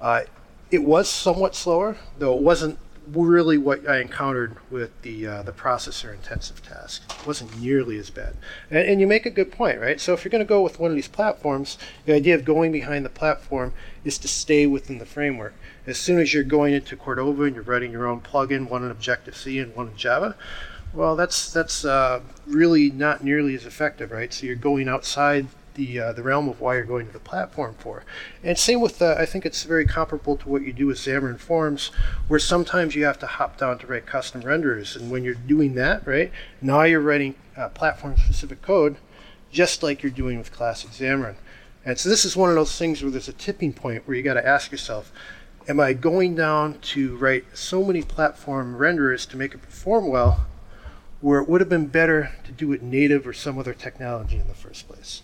Uh, 0.00 0.20
it 0.70 0.84
was 0.84 1.08
somewhat 1.08 1.56
slower, 1.56 1.96
though 2.18 2.36
it 2.36 2.40
wasn't 2.40 2.78
really 3.10 3.58
what 3.58 3.88
I 3.88 4.00
encountered 4.00 4.56
with 4.70 4.90
the 5.02 5.26
uh, 5.26 5.42
the 5.42 5.52
processor 5.52 6.12
intensive 6.12 6.62
task. 6.62 7.02
It 7.20 7.26
wasn't 7.26 7.60
nearly 7.60 7.98
as 7.98 8.10
bad. 8.10 8.36
And, 8.70 8.86
and 8.86 9.00
you 9.00 9.06
make 9.06 9.26
a 9.26 9.30
good 9.30 9.52
point, 9.52 9.80
right? 9.80 10.00
So 10.00 10.12
if 10.12 10.24
you're 10.24 10.30
going 10.30 10.44
to 10.44 10.48
go 10.48 10.62
with 10.62 10.78
one 10.78 10.90
of 10.90 10.94
these 10.94 11.08
platforms, 11.08 11.78
the 12.06 12.14
idea 12.14 12.34
of 12.34 12.44
going 12.44 12.72
behind 12.72 13.04
the 13.04 13.10
platform 13.10 13.72
is 14.04 14.18
to 14.18 14.28
stay 14.28 14.66
within 14.66 14.98
the 14.98 15.06
framework. 15.06 15.54
As 15.86 15.98
soon 15.98 16.20
as 16.20 16.32
you're 16.32 16.44
going 16.44 16.74
into 16.74 16.96
Cordova 16.96 17.42
and 17.44 17.54
you're 17.54 17.64
writing 17.64 17.90
your 17.90 18.06
own 18.06 18.20
plugin, 18.20 18.68
one 18.68 18.84
in 18.84 18.90
Objective 18.90 19.36
C 19.36 19.58
and 19.58 19.74
one 19.74 19.88
in 19.88 19.96
Java, 19.96 20.36
well, 20.94 21.16
that's 21.16 21.50
that's 21.52 21.84
uh, 21.84 22.20
really 22.46 22.90
not 22.90 23.24
nearly 23.24 23.54
as 23.54 23.64
effective, 23.64 24.10
right? 24.10 24.32
So 24.32 24.46
you're 24.46 24.56
going 24.56 24.88
outside 24.88 25.46
the 25.74 26.00
uh, 26.00 26.12
the 26.12 26.22
realm 26.22 26.48
of 26.48 26.60
why 26.60 26.74
you're 26.74 26.84
going 26.84 27.06
to 27.06 27.12
the 27.12 27.18
platform 27.18 27.74
for. 27.78 28.04
And 28.42 28.58
same 28.58 28.80
with 28.80 29.00
uh, 29.00 29.16
I 29.18 29.26
think 29.26 29.46
it's 29.46 29.64
very 29.64 29.86
comparable 29.86 30.36
to 30.36 30.48
what 30.48 30.62
you 30.62 30.72
do 30.72 30.86
with 30.86 30.98
Xamarin 30.98 31.38
Forms, 31.38 31.90
where 32.28 32.40
sometimes 32.40 32.94
you 32.94 33.04
have 33.04 33.18
to 33.20 33.26
hop 33.26 33.58
down 33.58 33.78
to 33.78 33.86
write 33.86 34.06
custom 34.06 34.42
renderers, 34.42 34.96
and 34.96 35.10
when 35.10 35.24
you're 35.24 35.34
doing 35.34 35.74
that, 35.74 36.06
right 36.06 36.30
now 36.60 36.82
you're 36.82 37.00
writing 37.00 37.34
uh, 37.56 37.68
platform-specific 37.68 38.62
code, 38.62 38.96
just 39.50 39.82
like 39.82 40.02
you're 40.02 40.12
doing 40.12 40.38
with 40.38 40.52
classic 40.52 40.90
Xamarin. 40.90 41.36
And 41.84 41.98
so 41.98 42.08
this 42.08 42.24
is 42.24 42.36
one 42.36 42.48
of 42.48 42.54
those 42.54 42.78
things 42.78 43.02
where 43.02 43.10
there's 43.10 43.28
a 43.28 43.32
tipping 43.32 43.72
point 43.72 44.06
where 44.06 44.16
you 44.16 44.22
got 44.22 44.34
to 44.34 44.46
ask 44.46 44.70
yourself, 44.70 45.12
am 45.68 45.80
I 45.80 45.92
going 45.92 46.34
down 46.34 46.78
to 46.80 47.16
write 47.16 47.44
so 47.54 47.84
many 47.84 48.02
platform 48.02 48.76
renderers 48.76 49.28
to 49.30 49.36
make 49.36 49.54
it 49.54 49.62
perform 49.62 50.08
well? 50.08 50.46
Where 51.20 51.40
it 51.40 51.48
would 51.48 51.60
have 51.60 51.68
been 51.68 51.86
better 51.86 52.32
to 52.44 52.52
do 52.52 52.72
it 52.72 52.82
native 52.82 53.26
or 53.26 53.32
some 53.32 53.58
other 53.58 53.74
technology 53.74 54.38
in 54.38 54.48
the 54.48 54.54
first 54.54 54.88
place. 54.88 55.22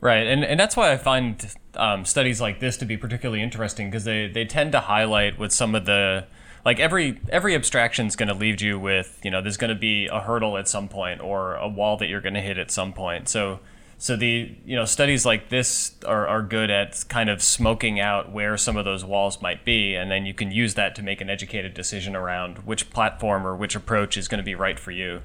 Right, 0.00 0.26
and, 0.26 0.44
and 0.44 0.60
that's 0.60 0.76
why 0.76 0.92
I 0.92 0.96
find 0.96 1.54
um, 1.74 2.04
studies 2.04 2.40
like 2.40 2.60
this 2.60 2.76
to 2.76 2.84
be 2.84 2.96
particularly 2.96 3.42
interesting 3.42 3.90
because 3.90 4.04
they, 4.04 4.28
they 4.28 4.44
tend 4.44 4.70
to 4.72 4.80
highlight 4.80 5.38
what 5.38 5.52
some 5.52 5.74
of 5.74 5.86
the 5.86 6.26
like 6.64 6.78
every 6.78 7.20
every 7.30 7.54
abstraction 7.54 8.06
is 8.06 8.14
going 8.14 8.28
to 8.28 8.34
leave 8.34 8.60
you 8.60 8.78
with 8.78 9.20
you 9.24 9.30
know 9.30 9.40
there's 9.40 9.56
going 9.56 9.70
to 9.74 9.80
be 9.80 10.06
a 10.06 10.20
hurdle 10.20 10.56
at 10.56 10.68
some 10.68 10.88
point 10.88 11.20
or 11.20 11.54
a 11.54 11.68
wall 11.68 11.96
that 11.96 12.08
you're 12.08 12.20
going 12.20 12.34
to 12.34 12.40
hit 12.40 12.58
at 12.58 12.70
some 12.70 12.92
point. 12.92 13.28
So 13.28 13.60
So 14.00 14.14
the 14.14 14.54
you 14.64 14.76
know 14.76 14.84
studies 14.84 15.26
like 15.26 15.48
this 15.48 15.96
are, 16.06 16.26
are 16.28 16.42
good 16.42 16.70
at 16.70 17.04
kind 17.08 17.28
of 17.28 17.42
smoking 17.42 17.98
out 17.98 18.30
where 18.30 18.56
some 18.56 18.76
of 18.76 18.84
those 18.84 19.04
walls 19.04 19.42
might 19.42 19.64
be, 19.64 19.96
and 19.96 20.08
then 20.08 20.24
you 20.24 20.32
can 20.32 20.52
use 20.52 20.74
that 20.74 20.94
to 20.94 21.02
make 21.02 21.20
an 21.20 21.28
educated 21.28 21.74
decision 21.74 22.14
around 22.14 22.58
which 22.58 22.90
platform 22.90 23.44
or 23.44 23.56
which 23.56 23.74
approach 23.74 24.16
is 24.16 24.28
going 24.28 24.38
to 24.38 24.44
be 24.44 24.54
right 24.54 24.78
for 24.78 24.92
you. 24.92 25.20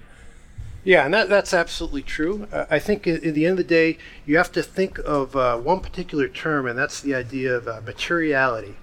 Yeah, 0.84 1.06
and 1.06 1.14
that, 1.14 1.30
that's 1.30 1.54
absolutely 1.54 2.02
true. 2.02 2.48
Uh, 2.52 2.66
I 2.70 2.80
think 2.80 3.08
at, 3.08 3.22
the 3.22 3.46
end 3.46 3.54
of 3.54 3.58
the 3.58 3.64
day, 3.64 3.98
you 4.26 4.36
have 4.36 4.52
to 4.52 4.62
think 4.62 5.00
of 5.00 5.36
uh, 5.36 5.58
one 5.58 5.80
particular 5.80 6.28
term, 6.28 6.68
and 6.68 6.78
that's 6.78 7.00
the 7.00 7.16
idea 7.16 7.56
of 7.56 7.68
uh, 7.68 7.82
materiality, 7.86 8.76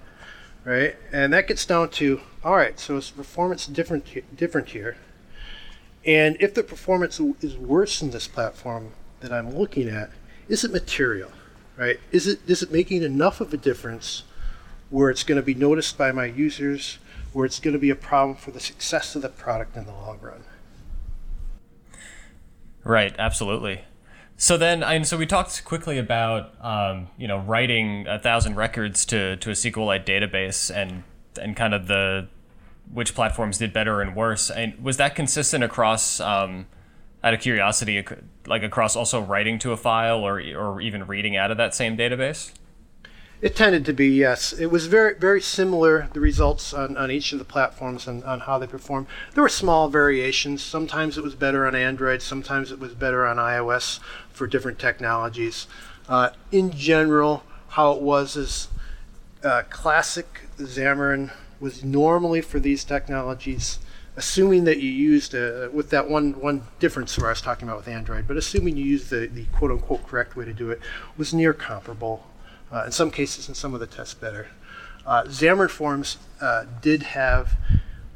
right? 0.65 0.95
And 1.11 1.31
that 1.33 1.47
gets 1.47 1.65
down 1.65 1.89
to 1.91 2.21
all 2.43 2.55
right. 2.55 2.79
So 2.79 2.97
is 2.97 3.11
performance 3.11 3.67
different 3.67 4.35
different 4.35 4.69
here? 4.69 4.97
And 6.03 6.37
if 6.39 6.55
the 6.55 6.63
performance 6.63 7.19
is 7.19 7.55
worse 7.55 8.01
in 8.01 8.09
this 8.09 8.27
platform 8.27 8.93
that 9.19 9.31
I'm 9.31 9.55
looking 9.55 9.87
at, 9.87 10.09
is 10.49 10.63
it 10.63 10.71
material, 10.71 11.31
right? 11.77 11.99
Is 12.11 12.25
it 12.25 12.39
is 12.47 12.63
it 12.63 12.71
making 12.71 13.03
enough 13.03 13.41
of 13.41 13.53
a 13.53 13.57
difference 13.57 14.23
where 14.89 15.11
it's 15.11 15.23
going 15.23 15.39
to 15.39 15.45
be 15.45 15.53
noticed 15.53 15.99
by 15.99 16.11
my 16.11 16.25
users, 16.25 16.97
where 17.31 17.45
it's 17.45 17.59
going 17.59 17.73
to 17.73 17.79
be 17.79 17.91
a 17.91 17.95
problem 17.95 18.35
for 18.35 18.49
the 18.49 18.59
success 18.59 19.15
of 19.15 19.21
the 19.21 19.29
product 19.29 19.77
in 19.77 19.85
the 19.85 19.91
long 19.91 20.17
run? 20.19 20.43
Right, 22.83 23.13
absolutely. 23.17 23.83
So 24.37 24.57
then, 24.57 24.81
and 24.81 25.07
so 25.07 25.17
we 25.17 25.27
talked 25.27 25.63
quickly 25.65 25.97
about 25.97 26.53
um, 26.63 27.09
you 27.17 27.27
know 27.27 27.39
writing 27.39 28.07
a 28.07 28.17
thousand 28.17 28.55
records 28.55 29.05
to 29.07 29.37
to 29.37 29.49
a 29.51 29.53
SQLite 29.53 30.05
database 30.05 30.75
and 30.75 31.03
and 31.39 31.55
kind 31.55 31.73
of 31.73 31.87
the 31.87 32.27
which 32.91 33.13
platforms 33.13 33.57
did 33.57 33.71
better 33.71 34.01
and 34.01 34.15
worse. 34.15 34.49
And 34.49 34.83
was 34.83 34.97
that 34.97 35.15
consistent 35.15 35.63
across? 35.63 36.19
Um, 36.19 36.65
out 37.23 37.33
of 37.33 37.39
curiosity, 37.39 38.03
like 38.47 38.63
across 38.63 38.95
also 38.95 39.21
writing 39.21 39.59
to 39.59 39.71
a 39.71 39.77
file 39.77 40.25
or 40.25 40.41
or 40.55 40.81
even 40.81 41.05
reading 41.05 41.35
out 41.35 41.51
of 41.51 41.57
that 41.57 41.75
same 41.75 41.95
database? 41.95 42.51
It 43.41 43.55
tended 43.55 43.85
to 43.85 43.93
be, 43.93 44.07
yes. 44.07 44.53
It 44.53 44.67
was 44.67 44.85
very, 44.85 45.15
very 45.15 45.41
similar, 45.41 46.09
the 46.13 46.19
results 46.19 46.75
on, 46.75 46.95
on 46.95 47.09
each 47.09 47.33
of 47.33 47.39
the 47.39 47.45
platforms 47.45 48.07
and 48.07 48.23
on 48.23 48.41
how 48.41 48.59
they 48.59 48.67
perform. 48.67 49.07
There 49.33 49.41
were 49.41 49.49
small 49.49 49.89
variations. 49.89 50.61
Sometimes 50.61 51.17
it 51.17 51.23
was 51.23 51.33
better 51.33 51.65
on 51.65 51.73
Android, 51.73 52.21
sometimes 52.21 52.71
it 52.71 52.79
was 52.79 52.93
better 52.93 53.25
on 53.25 53.37
iOS 53.37 53.99
for 54.31 54.45
different 54.45 54.77
technologies. 54.77 55.65
Uh, 56.07 56.29
in 56.51 56.69
general, 56.71 57.43
how 57.69 57.93
it 57.93 58.01
was 58.01 58.35
is 58.35 58.67
uh, 59.43 59.63
classic 59.71 60.41
Xamarin 60.57 61.31
was 61.59 61.83
normally 61.83 62.41
for 62.41 62.59
these 62.59 62.83
technologies, 62.83 63.79
assuming 64.15 64.65
that 64.65 64.79
you 64.79 64.89
used, 64.89 65.33
a, 65.33 65.65
uh, 65.65 65.69
with 65.71 65.89
that 65.89 66.07
one, 66.07 66.39
one 66.39 66.67
difference 66.79 67.17
where 67.17 67.27
I 67.27 67.31
was 67.31 67.41
talking 67.41 67.67
about 67.67 67.77
with 67.79 67.87
Android, 67.87 68.27
but 68.27 68.37
assuming 68.37 68.77
you 68.77 68.85
used 68.85 69.09
the, 69.09 69.25
the 69.25 69.45
quote 69.45 69.71
unquote 69.71 70.05
correct 70.05 70.35
way 70.35 70.45
to 70.45 70.53
do 70.53 70.69
it, 70.69 70.79
was 71.17 71.33
near 71.33 71.53
comparable 71.53 72.27
uh, 72.71 72.83
in 72.85 72.91
some 72.91 73.11
cases, 73.11 73.49
in 73.49 73.55
some 73.55 73.73
of 73.73 73.79
the 73.79 73.87
tests, 73.87 74.13
better. 74.13 74.47
Uh, 75.05 75.23
Xamarin 75.23 75.69
Forms 75.69 76.17
uh, 76.39 76.65
did 76.81 77.03
have, 77.03 77.57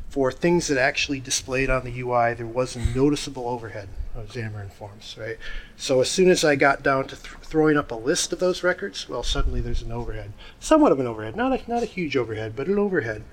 for 0.09 0.31
things 0.31 0.67
that 0.67 0.77
actually 0.77 1.19
displayed 1.19 1.69
on 1.69 1.83
the 1.83 1.99
UI, 1.99 2.33
there 2.33 2.45
was 2.45 2.75
a 2.75 2.79
noticeable 2.95 3.47
overhead 3.47 3.89
of 4.15 4.29
Xamarin 4.29 4.71
Forms, 4.71 5.15
right? 5.19 5.37
So 5.77 5.99
as 6.01 6.09
soon 6.09 6.29
as 6.29 6.43
I 6.43 6.55
got 6.55 6.83
down 6.83 7.07
to 7.07 7.15
th- 7.15 7.35
throwing 7.41 7.75
up 7.75 7.91
a 7.91 7.95
list 7.95 8.31
of 8.31 8.39
those 8.39 8.63
records, 8.63 9.09
well, 9.09 9.23
suddenly 9.23 9.61
there's 9.61 9.81
an 9.81 9.91
overhead, 9.91 10.31
somewhat 10.59 10.91
of 10.91 10.99
an 10.99 11.07
overhead, 11.07 11.35
not 11.35 11.51
a 11.51 11.69
not 11.69 11.83
a 11.83 11.87
huge 11.87 12.15
overhead, 12.15 12.55
but 12.55 12.67
an 12.67 12.79
overhead. 12.79 13.23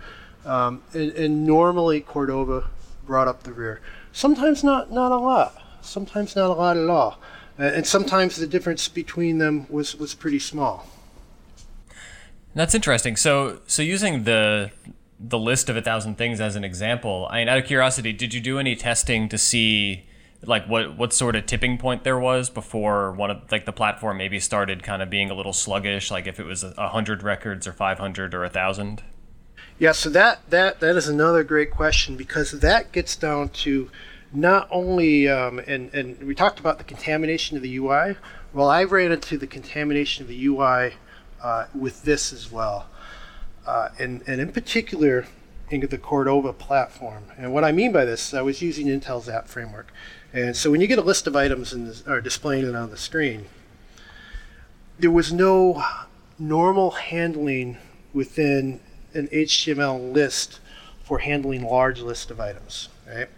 Um, 0.44 0.82
and, 0.92 1.12
and 1.12 1.46
normally 1.46 2.00
Cordova 2.00 2.68
brought 3.06 3.28
up 3.28 3.44
the 3.44 3.52
rear. 3.52 3.80
Sometimes 4.12 4.64
not 4.64 4.90
not 4.90 5.12
a 5.12 5.18
lot. 5.18 5.56
Sometimes 5.82 6.34
not 6.34 6.50
a 6.50 6.54
lot 6.54 6.76
at 6.76 6.88
all. 6.88 7.18
Uh, 7.58 7.64
and 7.64 7.86
sometimes 7.86 8.36
the 8.36 8.46
difference 8.46 8.88
between 8.88 9.38
them 9.38 9.66
was 9.68 9.94
was 9.94 10.14
pretty 10.14 10.38
small. 10.38 10.86
That's 12.54 12.74
interesting. 12.74 13.16
So, 13.16 13.60
so 13.66 13.82
using 13.82 14.24
the 14.24 14.70
the 15.24 15.38
list 15.38 15.68
of 15.68 15.76
a 15.76 15.82
thousand 15.82 16.16
things 16.18 16.40
as 16.40 16.56
an 16.56 16.64
example, 16.64 17.28
I 17.30 17.38
mean, 17.38 17.48
out 17.48 17.56
of 17.56 17.64
curiosity, 17.64 18.12
did 18.12 18.34
you 18.34 18.40
do 18.40 18.58
any 18.58 18.74
testing 18.74 19.28
to 19.28 19.38
see 19.38 20.04
like 20.44 20.66
what 20.66 20.96
what 20.96 21.12
sort 21.12 21.36
of 21.36 21.46
tipping 21.46 21.78
point 21.78 22.02
there 22.02 22.18
was 22.18 22.50
before 22.50 23.12
one 23.12 23.30
of 23.30 23.52
like 23.52 23.64
the 23.64 23.72
platform 23.72 24.16
maybe 24.16 24.40
started 24.40 24.82
kind 24.82 25.00
of 25.00 25.08
being 25.08 25.30
a 25.30 25.34
little 25.34 25.52
sluggish, 25.52 26.10
like 26.10 26.26
if 26.26 26.40
it 26.40 26.44
was 26.44 26.64
a 26.64 26.88
hundred 26.88 27.22
records 27.22 27.66
or 27.66 27.72
five 27.72 27.98
hundred 27.98 28.34
or 28.34 28.44
a 28.44 28.50
thousand? 28.50 29.02
Yeah, 29.78 29.92
so 29.92 30.10
that 30.10 30.40
that 30.50 30.80
that 30.80 30.96
is 30.96 31.08
another 31.08 31.44
great 31.44 31.70
question 31.70 32.16
because 32.16 32.50
that 32.52 32.92
gets 32.92 33.16
down 33.16 33.50
to 33.50 33.90
not 34.32 34.68
only 34.70 35.28
um, 35.28 35.58
and 35.60 35.92
and 35.94 36.22
we 36.24 36.34
talked 36.34 36.60
about 36.60 36.78
the 36.78 36.84
contamination 36.84 37.56
of 37.56 37.62
the 37.62 37.76
UI. 37.76 38.16
Well, 38.52 38.68
I 38.68 38.84
ran 38.84 39.12
into 39.12 39.38
the 39.38 39.46
contamination 39.46 40.22
of 40.22 40.28
the 40.28 40.46
UI 40.46 40.94
uh, 41.42 41.66
with 41.74 42.02
this 42.02 42.32
as 42.32 42.50
well. 42.50 42.86
Uh, 43.66 43.88
and, 43.98 44.22
and 44.26 44.40
in 44.40 44.52
particular, 44.52 45.26
in 45.72 45.80
the 45.80 45.98
Cordova 45.98 46.52
platform. 46.52 47.24
And 47.38 47.52
what 47.52 47.64
I 47.64 47.72
mean 47.72 47.92
by 47.92 48.04
this, 48.04 48.34
I 48.34 48.42
was 48.42 48.60
using 48.60 48.88
Intel's 48.88 49.28
app 49.28 49.48
framework. 49.48 49.92
And 50.32 50.56
so 50.56 50.70
when 50.70 50.80
you 50.80 50.86
get 50.86 50.98
a 50.98 51.02
list 51.02 51.26
of 51.26 51.34
items 51.34 51.72
and 51.72 52.02
are 52.06 52.20
displaying 52.20 52.66
it 52.66 52.74
on 52.74 52.90
the 52.90 52.96
screen, 52.96 53.46
there 54.98 55.10
was 55.10 55.32
no 55.32 55.82
normal 56.38 56.90
handling 56.92 57.78
within 58.12 58.80
an 59.14 59.28
HTML 59.28 60.12
list 60.12 60.60
for 61.02 61.18
handling 61.18 61.64
large 61.64 62.00
list 62.00 62.30
of 62.30 62.40
items, 62.40 62.88
right? 63.08 63.28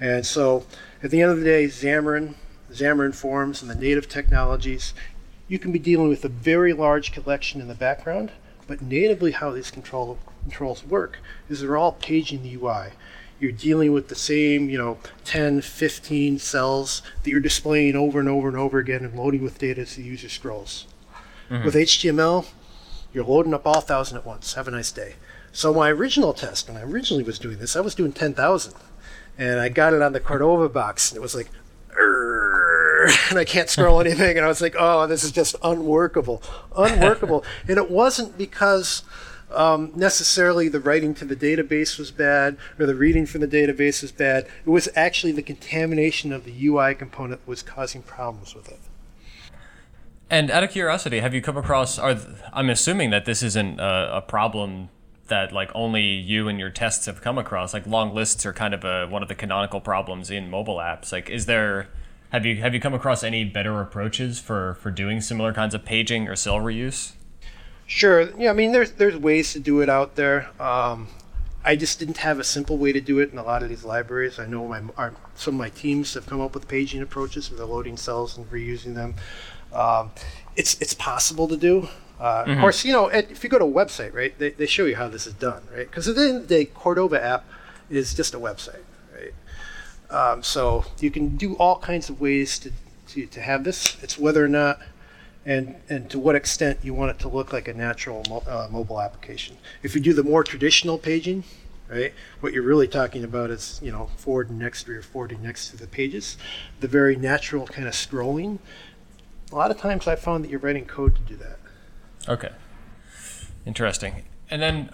And 0.00 0.26
so 0.26 0.66
at 1.02 1.10
the 1.10 1.22
end 1.22 1.30
of 1.30 1.38
the 1.38 1.44
day, 1.44 1.66
Xamarin, 1.66 2.34
Xamarin 2.70 3.14
Forms, 3.14 3.62
and 3.62 3.70
the 3.70 3.74
native 3.74 4.08
technologies 4.08 4.92
you 5.48 5.58
can 5.58 5.72
be 5.72 5.78
dealing 5.78 6.08
with 6.08 6.24
a 6.24 6.28
very 6.28 6.72
large 6.72 7.12
collection 7.12 7.60
in 7.60 7.68
the 7.68 7.74
background, 7.74 8.32
but 8.66 8.82
natively 8.82 9.32
how 9.32 9.50
these 9.50 9.70
control, 9.70 10.18
controls 10.42 10.84
work 10.84 11.18
is 11.48 11.60
they're 11.60 11.76
all 11.76 11.92
paging 11.92 12.42
the 12.42 12.54
UI. 12.54 12.90
You're 13.38 13.52
dealing 13.52 13.92
with 13.92 14.08
the 14.08 14.14
same, 14.14 14.70
you 14.70 14.78
know, 14.78 14.98
10, 15.24 15.60
15 15.60 16.38
cells 16.38 17.02
that 17.22 17.30
you're 17.30 17.40
displaying 17.40 17.94
over 17.94 18.18
and 18.18 18.28
over 18.28 18.48
and 18.48 18.56
over 18.56 18.78
again 18.78 19.04
and 19.04 19.14
loading 19.14 19.42
with 19.42 19.58
data 19.58 19.82
as 19.82 19.94
the 19.94 20.02
user 20.02 20.28
scrolls. 20.28 20.86
Mm-hmm. 21.50 21.64
With 21.64 21.74
HTML, 21.74 22.46
you're 23.12 23.24
loading 23.24 23.54
up 23.54 23.66
all 23.66 23.74
1,000 23.74 24.16
at 24.16 24.26
once. 24.26 24.54
Have 24.54 24.68
a 24.68 24.70
nice 24.70 24.90
day. 24.90 25.14
So 25.52 25.72
my 25.72 25.90
original 25.90 26.32
test, 26.32 26.68
when 26.68 26.76
I 26.76 26.82
originally 26.82 27.22
was 27.22 27.38
doing 27.38 27.58
this, 27.58 27.76
I 27.76 27.80
was 27.80 27.94
doing 27.94 28.12
10,000. 28.12 28.74
And 29.38 29.60
I 29.60 29.68
got 29.68 29.92
it 29.92 30.02
on 30.02 30.12
the 30.12 30.20
Cordova 30.20 30.68
box, 30.68 31.10
and 31.10 31.18
it 31.18 31.20
was 31.20 31.34
like, 31.34 31.50
and 33.30 33.38
I 33.38 33.44
can't 33.44 33.68
scroll 33.68 34.00
anything. 34.00 34.36
And 34.36 34.44
I 34.44 34.48
was 34.48 34.60
like, 34.60 34.74
oh, 34.78 35.06
this 35.06 35.24
is 35.24 35.32
just 35.32 35.56
unworkable, 35.62 36.42
unworkable. 36.76 37.44
and 37.68 37.78
it 37.78 37.90
wasn't 37.90 38.36
because 38.38 39.02
um, 39.54 39.92
necessarily 39.94 40.68
the 40.68 40.80
writing 40.80 41.14
to 41.14 41.24
the 41.24 41.36
database 41.36 41.98
was 41.98 42.10
bad 42.10 42.56
or 42.78 42.86
the 42.86 42.94
reading 42.94 43.26
from 43.26 43.40
the 43.40 43.48
database 43.48 44.02
was 44.02 44.12
bad. 44.12 44.46
It 44.64 44.70
was 44.70 44.88
actually 44.96 45.32
the 45.32 45.42
contamination 45.42 46.32
of 46.32 46.44
the 46.44 46.66
UI 46.66 46.94
component 46.94 47.46
was 47.46 47.62
causing 47.62 48.02
problems 48.02 48.54
with 48.54 48.68
it. 48.68 48.80
And 50.28 50.50
out 50.50 50.64
of 50.64 50.70
curiosity, 50.70 51.20
have 51.20 51.34
you 51.34 51.40
come 51.40 51.56
across? 51.56 52.00
Are 52.00 52.16
I'm 52.52 52.68
assuming 52.68 53.10
that 53.10 53.26
this 53.26 53.44
isn't 53.44 53.78
a, 53.78 54.16
a 54.16 54.22
problem 54.22 54.88
that 55.28 55.52
like 55.52 55.70
only 55.74 56.02
you 56.02 56.48
and 56.48 56.58
your 56.58 56.70
tests 56.70 57.06
have 57.06 57.20
come 57.20 57.38
across. 57.38 57.72
Like 57.72 57.86
long 57.86 58.14
lists 58.14 58.44
are 58.46 58.52
kind 58.52 58.74
of 58.74 58.84
a, 58.84 59.06
one 59.06 59.22
of 59.22 59.28
the 59.28 59.34
canonical 59.34 59.80
problems 59.80 60.30
in 60.30 60.50
mobile 60.50 60.76
apps. 60.76 61.12
Like, 61.12 61.28
is 61.30 61.46
there 61.46 61.88
have 62.30 62.44
you 62.44 62.56
have 62.56 62.74
you 62.74 62.80
come 62.80 62.94
across 62.94 63.22
any 63.22 63.44
better 63.44 63.80
approaches 63.80 64.38
for 64.38 64.74
for 64.74 64.90
doing 64.90 65.20
similar 65.20 65.52
kinds 65.52 65.74
of 65.74 65.84
paging 65.84 66.28
or 66.28 66.36
cell 66.36 66.56
reuse? 66.56 67.12
Sure. 67.86 68.30
Yeah, 68.36 68.50
I 68.50 68.52
mean, 68.52 68.72
there's 68.72 68.92
there's 68.92 69.16
ways 69.16 69.52
to 69.52 69.60
do 69.60 69.80
it 69.80 69.88
out 69.88 70.16
there. 70.16 70.48
Um, 70.60 71.08
I 71.64 71.76
just 71.76 71.98
didn't 71.98 72.18
have 72.18 72.38
a 72.38 72.44
simple 72.44 72.78
way 72.78 72.92
to 72.92 73.00
do 73.00 73.18
it 73.18 73.32
in 73.32 73.38
a 73.38 73.42
lot 73.42 73.62
of 73.62 73.68
these 73.68 73.84
libraries. 73.84 74.38
I 74.38 74.46
know 74.46 74.66
my 74.66 74.82
our, 74.96 75.14
some 75.34 75.54
of 75.54 75.58
my 75.58 75.70
teams 75.70 76.14
have 76.14 76.26
come 76.26 76.40
up 76.40 76.54
with 76.54 76.68
paging 76.68 77.02
approaches 77.02 77.50
where 77.50 77.58
they're 77.58 77.66
loading 77.66 77.96
cells 77.96 78.36
and 78.36 78.50
reusing 78.50 78.94
them. 78.94 79.14
Um, 79.72 80.10
it's 80.56 80.80
it's 80.80 80.94
possible 80.94 81.46
to 81.48 81.56
do. 81.56 81.88
Uh, 82.18 82.42
mm-hmm. 82.42 82.52
Of 82.52 82.58
course, 82.58 82.84
you 82.84 82.92
know, 82.92 83.08
if 83.08 83.44
you 83.44 83.50
go 83.50 83.58
to 83.58 83.64
a 83.64 83.70
website, 83.70 84.14
right, 84.14 84.36
they, 84.38 84.50
they 84.50 84.66
show 84.66 84.86
you 84.86 84.96
how 84.96 85.06
this 85.08 85.26
is 85.26 85.34
done, 85.34 85.62
right? 85.74 85.88
Because 85.88 86.08
at 86.08 86.16
the 86.16 86.22
end 86.22 86.36
of 86.36 86.48
the 86.48 86.48
day, 86.48 86.64
Cordova 86.64 87.22
app 87.22 87.44
is 87.90 88.14
just 88.14 88.34
a 88.34 88.38
website. 88.38 88.82
Um, 90.10 90.42
so 90.42 90.84
you 91.00 91.10
can 91.10 91.36
do 91.36 91.54
all 91.54 91.78
kinds 91.78 92.08
of 92.08 92.20
ways 92.20 92.58
to, 92.60 92.72
to, 93.08 93.26
to, 93.26 93.40
have 93.40 93.64
this. 93.64 93.96
It's 94.02 94.18
whether 94.18 94.44
or 94.44 94.48
not 94.48 94.80
and, 95.46 95.76
and 95.88 96.10
to 96.10 96.18
what 96.18 96.34
extent 96.34 96.80
you 96.82 96.92
want 96.92 97.12
it 97.12 97.18
to 97.20 97.28
look 97.28 97.52
like 97.52 97.68
a 97.68 97.74
natural 97.74 98.22
mo- 98.28 98.42
uh, 98.46 98.68
mobile 98.70 99.00
application. 99.00 99.56
If 99.82 99.94
you 99.94 100.00
do 100.00 100.12
the 100.12 100.24
more 100.24 100.42
traditional 100.42 100.98
paging, 100.98 101.44
right, 101.88 102.12
what 102.40 102.52
you're 102.52 102.64
really 102.64 102.88
talking 102.88 103.22
about 103.22 103.50
is, 103.50 103.80
you 103.82 103.92
know, 103.92 104.10
forward 104.16 104.50
and 104.50 104.58
next 104.58 104.88
or 104.88 105.00
forwarding 105.02 105.42
next 105.42 105.70
to 105.70 105.76
the 105.76 105.86
pages, 105.86 106.36
the 106.80 106.88
very 106.88 107.14
natural 107.14 107.66
kind 107.66 107.86
of 107.86 107.94
scrolling. 107.94 108.58
A 109.52 109.54
lot 109.54 109.70
of 109.70 109.78
times 109.78 110.08
I 110.08 110.16
found 110.16 110.44
that 110.44 110.50
you're 110.50 110.60
writing 110.60 110.84
code 110.84 111.14
to 111.14 111.22
do 111.22 111.36
that. 111.36 111.58
Okay. 112.28 112.50
Interesting. 113.64 114.24
And 114.50 114.60
then 114.60 114.90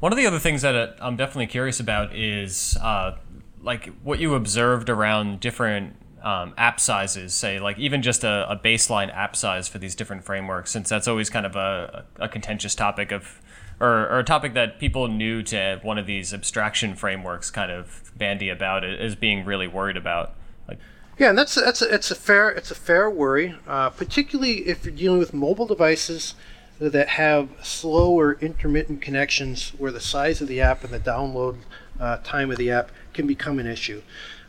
one 0.00 0.10
of 0.10 0.16
the 0.16 0.26
other 0.26 0.38
things 0.38 0.62
that 0.62 0.74
uh, 0.74 0.92
I'm 1.00 1.16
definitely 1.16 1.46
curious 1.48 1.80
about 1.80 2.14
is 2.14 2.78
uh, 2.80 3.16
like 3.62 3.86
what 4.02 4.18
you 4.18 4.34
observed 4.34 4.88
around 4.88 5.40
different 5.40 5.96
um, 6.22 6.54
app 6.56 6.78
sizes, 6.78 7.34
say 7.34 7.58
like 7.58 7.78
even 7.78 8.02
just 8.02 8.24
a, 8.24 8.50
a, 8.50 8.56
baseline 8.56 9.12
app 9.14 9.34
size 9.34 9.66
for 9.66 9.78
these 9.78 9.94
different 9.94 10.24
frameworks, 10.24 10.70
since 10.70 10.88
that's 10.88 11.08
always 11.08 11.28
kind 11.30 11.46
of 11.46 11.56
a, 11.56 12.04
a 12.16 12.28
contentious 12.28 12.76
topic 12.76 13.10
of, 13.10 13.40
or, 13.80 14.08
or, 14.08 14.20
a 14.20 14.24
topic 14.24 14.54
that 14.54 14.78
people 14.78 15.08
new 15.08 15.42
to 15.42 15.80
one 15.82 15.98
of 15.98 16.06
these 16.06 16.32
abstraction 16.32 16.94
frameworks 16.94 17.50
kind 17.50 17.72
of 17.72 18.12
bandy 18.16 18.48
about 18.48 18.84
is 18.84 19.16
being 19.16 19.44
really 19.44 19.66
worried 19.66 19.96
about. 19.96 20.34
Yeah, 21.18 21.28
and 21.28 21.38
that's 21.38 21.54
that's 21.54 21.82
a, 21.82 21.94
it's 21.94 22.10
a 22.10 22.14
fair 22.14 22.48
it's 22.48 22.70
a 22.70 22.74
fair 22.74 23.10
worry, 23.10 23.54
uh, 23.66 23.90
particularly 23.90 24.66
if 24.66 24.84
you're 24.84 24.94
dealing 24.94 25.18
with 25.18 25.34
mobile 25.34 25.66
devices 25.66 26.34
that 26.78 27.10
have 27.10 27.50
slow 27.62 28.10
or 28.12 28.34
intermittent 28.40 29.02
connections, 29.02 29.72
where 29.76 29.92
the 29.92 30.00
size 30.00 30.40
of 30.40 30.48
the 30.48 30.60
app 30.60 30.82
and 30.82 30.92
the 30.92 30.98
download 30.98 31.58
uh, 32.00 32.16
time 32.24 32.50
of 32.50 32.56
the 32.56 32.70
app 32.70 32.90
can 33.12 33.26
become 33.26 33.58
an 33.58 33.66
issue. 33.66 34.02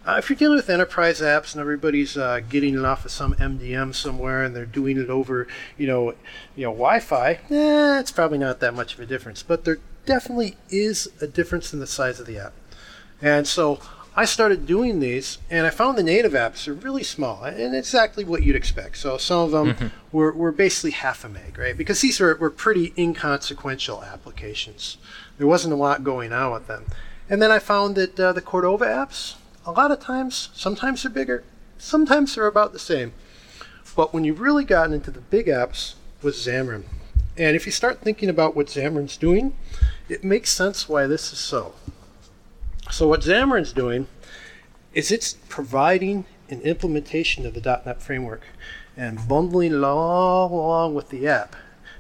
Uh, 0.06 0.15
if 0.17 0.30
you're 0.30 0.38
dealing 0.38 0.58
with 0.58 0.69
enterprise 0.69 1.21
apps 1.21 1.54
and 1.54 1.62
everybody's 1.62 2.17
uh, 2.17 2.41
getting 2.49 2.78
it 2.78 2.84
off 2.84 3.06
of 3.06 3.12
some 3.12 3.34
MDM 3.36 3.95
somewhere 3.95 4.43
and 4.43 4.54
they're 4.54 4.65
doing 4.65 4.97
it 4.97 5.10
over, 5.10 5.47
you 5.78 5.88
know, 5.88 6.13
you 6.56 6.65
know, 6.65 6.71
Wi-Fi, 6.71 7.39
eh, 7.49 7.99
it's 7.99 8.12
probably 8.12 8.38
not 8.38 8.60
that 8.60 8.73
much 8.73 8.93
of 8.93 8.99
a 8.99 9.06
difference. 9.06 9.43
But 9.43 9.63
there 9.63 9.80
definitely 10.06 10.58
is 10.69 11.08
a 11.21 11.28
difference 11.28 11.71
in 11.71 11.80
the 11.80 11.88
size 11.88 12.19
of 12.19 12.26
the 12.26 12.38
app. 12.38 12.52
And 13.21 13.47
so 13.47 13.80
I 14.15 14.26
started 14.26 14.67
doing 14.67 14.99
these, 14.99 15.38
and 15.49 15.65
I 15.65 15.69
found 15.69 15.97
the 15.97 16.04
native 16.04 16.34
apps 16.34 16.67
are 16.67 16.73
really 16.73 17.04
small, 17.04 17.43
and 17.45 17.73
exactly 17.73 18.23
what 18.23 18.43
you'd 18.43 18.56
expect. 18.56 18.97
So 18.97 19.17
some 19.17 19.45
of 19.45 19.52
them 19.52 19.73
mm-hmm. 19.73 19.88
were, 20.12 20.34
were 20.34 20.52
basically 20.52 20.91
half 20.91 21.23
a 21.23 21.30
meg, 21.30 21.58
right? 21.58 21.76
Because 21.76 22.02
these 22.02 22.19
were, 22.19 22.36
were 22.36 22.52
pretty 22.52 22.93
inconsequential 22.97 24.04
applications. 24.04 24.97
There 25.38 25.47
wasn't 25.47 25.73
a 25.73 25.78
lot 25.78 26.04
going 26.04 26.34
on 26.34 26.52
with 26.52 26.67
them. 26.67 26.86
And 27.29 27.41
then 27.41 27.51
I 27.51 27.59
found 27.59 27.95
that 27.95 28.19
uh, 28.19 28.33
the 28.33 28.41
Cordova 28.41 28.86
apps, 28.86 29.36
a 29.65 29.71
lot 29.71 29.91
of 29.91 29.99
times, 29.99 30.49
sometimes 30.53 31.03
they're 31.03 31.12
bigger, 31.12 31.43
sometimes 31.77 32.36
they're 32.36 32.47
about 32.47 32.73
the 32.73 32.79
same. 32.79 33.13
But 33.95 34.13
when 34.13 34.23
you've 34.23 34.41
really 34.41 34.65
gotten 34.65 34.93
into 34.93 35.12
the 35.12 35.21
big 35.21 35.47
apps 35.47 35.95
with 36.21 36.36
Xamarin, 36.36 36.83
and 37.38 37.55
if 37.55 37.65
you 37.65 37.71
start 37.71 38.01
thinking 38.01 38.29
about 38.29 38.55
what 38.55 38.67
Xamarin's 38.67 39.17
doing, 39.17 39.55
it 40.09 40.23
makes 40.23 40.51
sense 40.51 40.89
why 40.89 41.07
this 41.07 41.31
is 41.31 41.39
so. 41.39 41.73
So 42.91 43.07
what 43.07 43.21
Xamarin's 43.21 43.73
doing 43.73 44.07
is 44.93 45.12
it's 45.12 45.33
providing 45.49 46.25
an 46.49 46.62
implementation 46.62 47.45
of 47.45 47.53
the 47.53 47.81
.NET 47.86 48.01
framework 48.01 48.41
and 48.95 49.27
bundling 49.27 49.73
it 49.73 49.83
all 49.83 50.53
along 50.53 50.93
with 50.93 51.09
the 51.09 51.27
app 51.27 51.55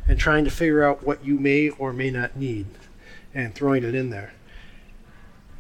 and 0.07 0.19
trying 0.19 0.45
to 0.45 0.51
figure 0.51 0.83
out 0.83 1.03
what 1.03 1.25
you 1.25 1.39
may 1.39 1.69
or 1.69 1.93
may 1.93 2.11
not 2.11 2.35
need 2.35 2.67
and 3.33 3.55
throwing 3.55 3.83
it 3.83 3.95
in 3.95 4.09
there. 4.09 4.33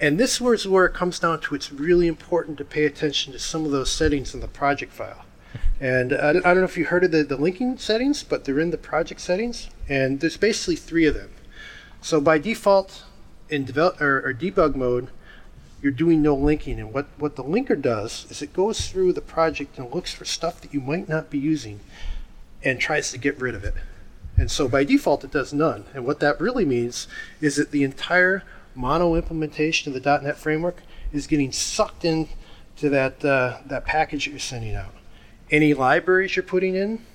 And 0.03 0.19
this 0.19 0.41
is 0.41 0.67
where 0.67 0.85
it 0.85 0.93
comes 0.93 1.17
down 1.17 1.39
to 1.39 1.55
it's 1.55 1.71
really 1.71 2.07
important 2.07 2.57
to 2.57 2.65
pay 2.65 2.83
attention 2.83 3.31
to 3.31 3.39
some 3.39 3.63
of 3.63 3.71
those 3.71 3.89
settings 3.89 4.33
in 4.33 4.41
the 4.41 4.49
project 4.49 4.91
file. 4.91 5.23
And 5.79 6.11
I, 6.11 6.33
don't 6.33 6.57
know 6.57 6.63
if 6.65 6.77
you 6.77 6.83
heard 6.83 7.05
of 7.05 7.11
the, 7.11 7.23
the 7.23 7.37
linking 7.37 7.77
settings, 7.77 8.21
but 8.21 8.43
they're 8.43 8.59
in 8.59 8.71
the 8.71 8.77
project 8.77 9.21
settings. 9.21 9.69
And 9.87 10.19
there's 10.19 10.35
basically 10.35 10.75
three 10.75 11.05
of 11.05 11.13
them. 11.13 11.29
So 12.01 12.19
by 12.19 12.37
default, 12.37 13.05
in 13.47 13.63
develop 13.63 14.01
or, 14.01 14.27
or 14.27 14.33
debug 14.33 14.75
mode, 14.75 15.07
you're 15.81 15.93
doing 15.93 16.21
no 16.21 16.35
linking. 16.35 16.81
And 16.81 16.93
what, 16.93 17.07
what 17.17 17.37
the 17.37 17.43
linker 17.45 17.81
does 17.81 18.27
is 18.29 18.41
it 18.41 18.51
goes 18.51 18.89
through 18.89 19.13
the 19.13 19.21
project 19.21 19.77
and 19.77 19.89
looks 19.95 20.13
for 20.13 20.25
stuff 20.25 20.59
that 20.59 20.73
you 20.73 20.81
might 20.81 21.07
not 21.07 21.29
be 21.29 21.39
using 21.39 21.79
and 22.61 22.77
tries 22.77 23.09
to 23.13 23.17
get 23.17 23.39
rid 23.39 23.55
of 23.55 23.63
it. 23.63 23.75
And 24.35 24.51
so 24.51 24.67
by 24.67 24.83
default, 24.83 25.23
it 25.23 25.31
does 25.31 25.53
none. 25.53 25.85
And 25.93 26.05
what 26.05 26.19
that 26.19 26.41
really 26.41 26.65
means 26.65 27.07
is 27.39 27.55
that 27.55 27.71
the 27.71 27.85
entire 27.85 28.43
mono 28.75 29.15
implementation 29.15 29.93
of 29.93 30.01
the 30.01 30.21
.NET 30.21 30.37
framework 30.37 30.83
is 31.11 31.27
getting 31.27 31.51
sucked 31.51 32.05
in 32.05 32.27
to 32.77 32.89
that, 32.89 33.23
uh, 33.23 33.59
that 33.65 33.85
package 33.85 34.25
that 34.25 34.31
you're 34.31 34.39
sending 34.39 34.75
out. 34.75 34.93
Any 35.51 35.73
libraries 35.73 36.35
you're 36.35 36.43
putting 36.43 36.75
in, 36.75 37.05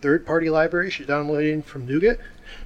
third-party 0.00 0.48
libraries 0.50 0.98
you're 0.98 1.08
downloading 1.08 1.62
from 1.62 1.86
NuGet, 1.86 2.18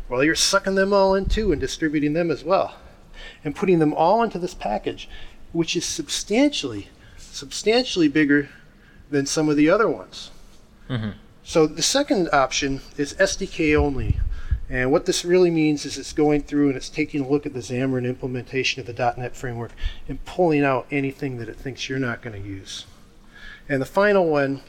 well, 0.08 0.22
you're 0.22 0.34
sucking 0.34 0.74
them 0.74 0.92
all 0.92 1.14
in 1.14 1.26
too 1.26 1.52
and 1.52 1.60
distributing 1.60 2.12
them 2.12 2.30
as 2.30 2.44
well. 2.44 2.76
And 3.44 3.56
putting 3.56 3.78
them 3.78 3.94
all 3.94 4.22
into 4.22 4.38
this 4.38 4.54
package, 4.54 5.08
which 5.52 5.76
is 5.76 5.84
substantially, 5.84 6.88
substantially 7.16 8.08
bigger 8.08 8.50
than 9.10 9.26
some 9.26 9.48
of 9.48 9.56
the 9.56 9.70
other 9.70 9.88
ones. 9.88 10.30
Mm-hmm. 10.88 11.10
So 11.44 11.66
the 11.66 11.82
second 11.82 12.28
option 12.32 12.80
is 12.96 13.14
SDK 13.14 13.76
only. 13.76 14.18
And 14.72 14.90
what 14.90 15.04
this 15.04 15.22
really 15.22 15.50
means 15.50 15.84
is 15.84 15.98
it's 15.98 16.14
going 16.14 16.44
through 16.44 16.68
and 16.68 16.76
it's 16.78 16.88
taking 16.88 17.20
a 17.20 17.28
look 17.28 17.44
at 17.44 17.52
the 17.52 17.60
Xamarin 17.60 18.06
implementation 18.06 18.80
of 18.80 18.86
the 18.86 19.14
.NET 19.18 19.36
framework 19.36 19.72
and 20.08 20.24
pulling 20.24 20.64
out 20.64 20.86
anything 20.90 21.36
that 21.36 21.48
it 21.50 21.56
thinks 21.56 21.90
you're 21.90 21.98
not 21.98 22.22
going 22.22 22.42
to 22.42 22.48
use. 22.48 22.86
And 23.68 23.82
the 23.82 23.86
final 23.86 24.26
one 24.26 24.62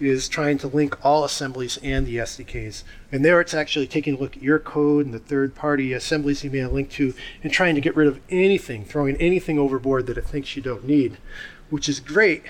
is 0.00 0.30
trying 0.30 0.56
to 0.56 0.66
link 0.66 1.04
all 1.04 1.24
assemblies 1.24 1.78
and 1.82 2.06
the 2.06 2.16
SDKs. 2.16 2.84
And 3.12 3.22
there 3.22 3.38
it's 3.38 3.52
actually 3.52 3.86
taking 3.86 4.14
a 4.14 4.18
look 4.18 4.34
at 4.34 4.42
your 4.42 4.58
code 4.58 5.04
and 5.04 5.12
the 5.12 5.18
third 5.18 5.54
party 5.54 5.92
assemblies 5.92 6.42
you 6.42 6.50
may 6.50 6.60
have 6.60 6.72
linked 6.72 6.92
to 6.92 7.12
and 7.42 7.52
trying 7.52 7.74
to 7.74 7.82
get 7.82 7.94
rid 7.94 8.08
of 8.08 8.18
anything, 8.30 8.86
throwing 8.86 9.16
anything 9.16 9.58
overboard 9.58 10.06
that 10.06 10.16
it 10.16 10.26
thinks 10.26 10.56
you 10.56 10.62
don't 10.62 10.86
need, 10.86 11.18
which 11.68 11.86
is 11.86 12.00
great, 12.00 12.44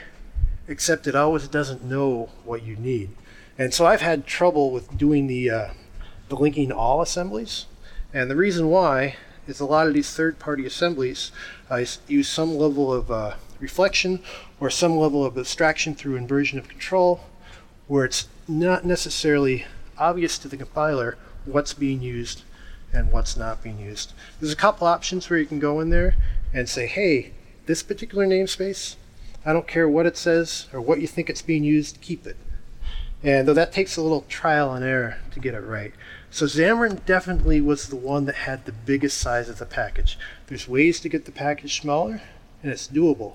except 0.68 1.08
it 1.08 1.16
always 1.16 1.48
doesn't 1.48 1.82
know 1.82 2.30
what 2.44 2.62
you 2.62 2.76
need. 2.76 3.10
And 3.58 3.74
so 3.74 3.84
I've 3.84 4.00
had 4.00 4.28
trouble 4.28 4.70
with 4.70 4.96
doing 4.96 5.26
the 5.26 5.50
uh, 5.50 5.68
the 6.30 6.36
linking 6.36 6.72
all 6.72 7.02
assemblies. 7.02 7.66
And 8.14 8.30
the 8.30 8.36
reason 8.36 8.68
why 8.68 9.16
is 9.46 9.60
a 9.60 9.66
lot 9.66 9.86
of 9.86 9.94
these 9.94 10.14
third-party 10.14 10.64
assemblies 10.64 11.32
uh, 11.68 11.84
use 12.08 12.28
some 12.28 12.56
level 12.56 12.92
of 12.92 13.10
uh, 13.10 13.34
reflection 13.58 14.22
or 14.58 14.70
some 14.70 14.96
level 14.96 15.26
of 15.26 15.36
abstraction 15.36 15.94
through 15.94 16.16
inversion 16.16 16.58
of 16.58 16.68
control 16.68 17.20
where 17.88 18.04
it's 18.04 18.28
not 18.48 18.84
necessarily 18.84 19.66
obvious 19.98 20.38
to 20.38 20.48
the 20.48 20.56
compiler 20.56 21.18
what's 21.44 21.74
being 21.74 22.00
used 22.00 22.42
and 22.92 23.12
what's 23.12 23.36
not 23.36 23.62
being 23.62 23.80
used. 23.80 24.12
There's 24.40 24.52
a 24.52 24.56
couple 24.56 24.86
options 24.86 25.28
where 25.28 25.38
you 25.38 25.46
can 25.46 25.58
go 25.58 25.80
in 25.80 25.90
there 25.90 26.14
and 26.54 26.68
say, 26.68 26.86
hey, 26.86 27.32
this 27.66 27.82
particular 27.82 28.26
namespace, 28.26 28.96
I 29.44 29.52
don't 29.52 29.68
care 29.68 29.88
what 29.88 30.06
it 30.06 30.16
says 30.16 30.68
or 30.72 30.80
what 30.80 31.00
you 31.00 31.06
think 31.06 31.28
it's 31.28 31.42
being 31.42 31.64
used, 31.64 32.00
keep 32.00 32.26
it. 32.26 32.36
And 33.22 33.46
though 33.46 33.54
that 33.54 33.72
takes 33.72 33.96
a 33.96 34.02
little 34.02 34.24
trial 34.28 34.72
and 34.72 34.84
error 34.84 35.18
to 35.32 35.40
get 35.40 35.54
it 35.54 35.60
right. 35.60 35.92
So 36.30 36.46
Xamarin 36.46 37.04
definitely 37.04 37.60
was 37.60 37.88
the 37.88 37.96
one 37.96 38.24
that 38.26 38.36
had 38.36 38.64
the 38.64 38.72
biggest 38.72 39.18
size 39.18 39.48
of 39.48 39.58
the 39.58 39.66
package. 39.66 40.16
There's 40.46 40.68
ways 40.68 41.00
to 41.00 41.08
get 41.08 41.24
the 41.24 41.32
package 41.32 41.80
smaller, 41.80 42.22
and 42.62 42.70
it's 42.70 42.86
doable. 42.86 43.34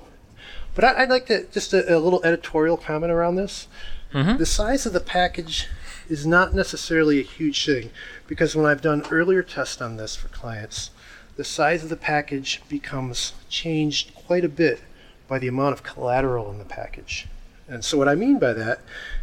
But 0.73 0.85
I, 0.85 1.01
would 1.01 1.09
like 1.09 1.25
to 1.27 1.45
just 1.47 1.73
a, 1.73 1.95
a, 1.95 1.99
little 1.99 2.23
editorial 2.23 2.77
comment 2.77 3.11
around 3.11 3.35
this. 3.35 3.67
Mm-hmm. 4.13 4.37
The 4.37 4.45
size 4.45 4.85
of 4.85 4.93
the 4.93 5.01
package 5.01 5.67
is 6.07 6.25
not 6.25 6.53
necessarily 6.53 7.19
a 7.19 7.23
huge 7.23 7.65
thing 7.65 7.89
because 8.27 8.55
when 8.55 8.65
I've 8.65 8.81
done 8.81 9.03
earlier 9.11 9.43
tests 9.43 9.81
on 9.81 9.97
this 9.97 10.15
for 10.15 10.27
clients, 10.29 10.91
the 11.35 11.43
size 11.43 11.83
of 11.83 11.89
the 11.89 11.97
package 11.97 12.61
becomes 12.69 13.33
changed 13.49 14.13
quite 14.13 14.45
a 14.45 14.49
bit 14.49 14.81
by 15.27 15.39
the 15.39 15.47
amount 15.47 15.73
of 15.73 15.83
collateral 15.83 16.51
in 16.51 16.59
the 16.59 16.65
package. 16.65 17.27
And 17.67 17.83
so 17.83 17.97
what 17.97 18.07
I 18.07 18.15
mean 18.15 18.39
by 18.39 18.53
that 18.53 18.79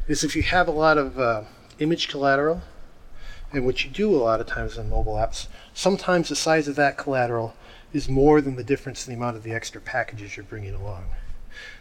is 0.09 0.25
if 0.25 0.35
you 0.35 0.43
have 0.43 0.69
a 0.69 0.73
lot 0.73 0.99
of 0.99 1.19
uh, 1.19 1.43
image 1.79 2.09
collateral 2.09 2.63
and 3.53 3.65
what 3.65 3.85
you 3.85 3.91
do 3.91 4.15
a 4.15 4.17
lot 4.17 4.41
of 4.41 4.47
times 4.47 4.79
in 4.79 4.91
mobile 4.91 5.15
apps, 5.15 5.47
sometimes 5.75 6.29
the 6.29 6.37
size 6.37 6.69
of 6.69 6.77
that 6.77 6.97
collateral 6.97 7.55
is 7.93 8.09
more 8.09 8.41
than 8.41 8.57
the 8.57 8.65
difference 8.65 9.07
in 9.07 9.13
the 9.13 9.19
amount 9.19 9.37
of 9.37 9.43
the 9.43 9.53
extra 9.53 9.81
packages 9.81 10.37
you're 10.37 10.45
bringing 10.45 10.75
along. 10.75 11.05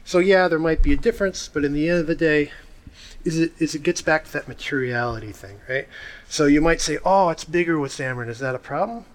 So 0.03 0.19
yeah, 0.19 0.47
there 0.47 0.60
might 0.60 0.84
be 0.84 0.93
a 0.93 0.97
difference, 0.97 1.47
but 1.47 1.63
in 1.63 1.73
the 1.73 1.89
end 1.89 1.99
of 1.99 2.07
the 2.07 2.15
day, 2.15 2.51
is 3.23 3.39
it 3.39 3.53
is 3.60 3.75
it 3.75 3.84
gets 3.84 4.01
back 4.01 4.25
to 4.25 4.34
that 4.34 4.47
materiality 4.47 5.31
thing, 5.31 5.60
right? 5.69 5.88
So 6.27 6.45
you 6.45 6.60
might 6.60 6.81
say, 6.81 6.97
oh, 7.05 7.29
it's 7.29 7.45
bigger 7.45 7.79
with 7.79 7.91
Xamarin. 7.91 8.27
Is 8.27 8.39
that 8.39 8.55
a 8.55 8.60
problem? 8.60 9.05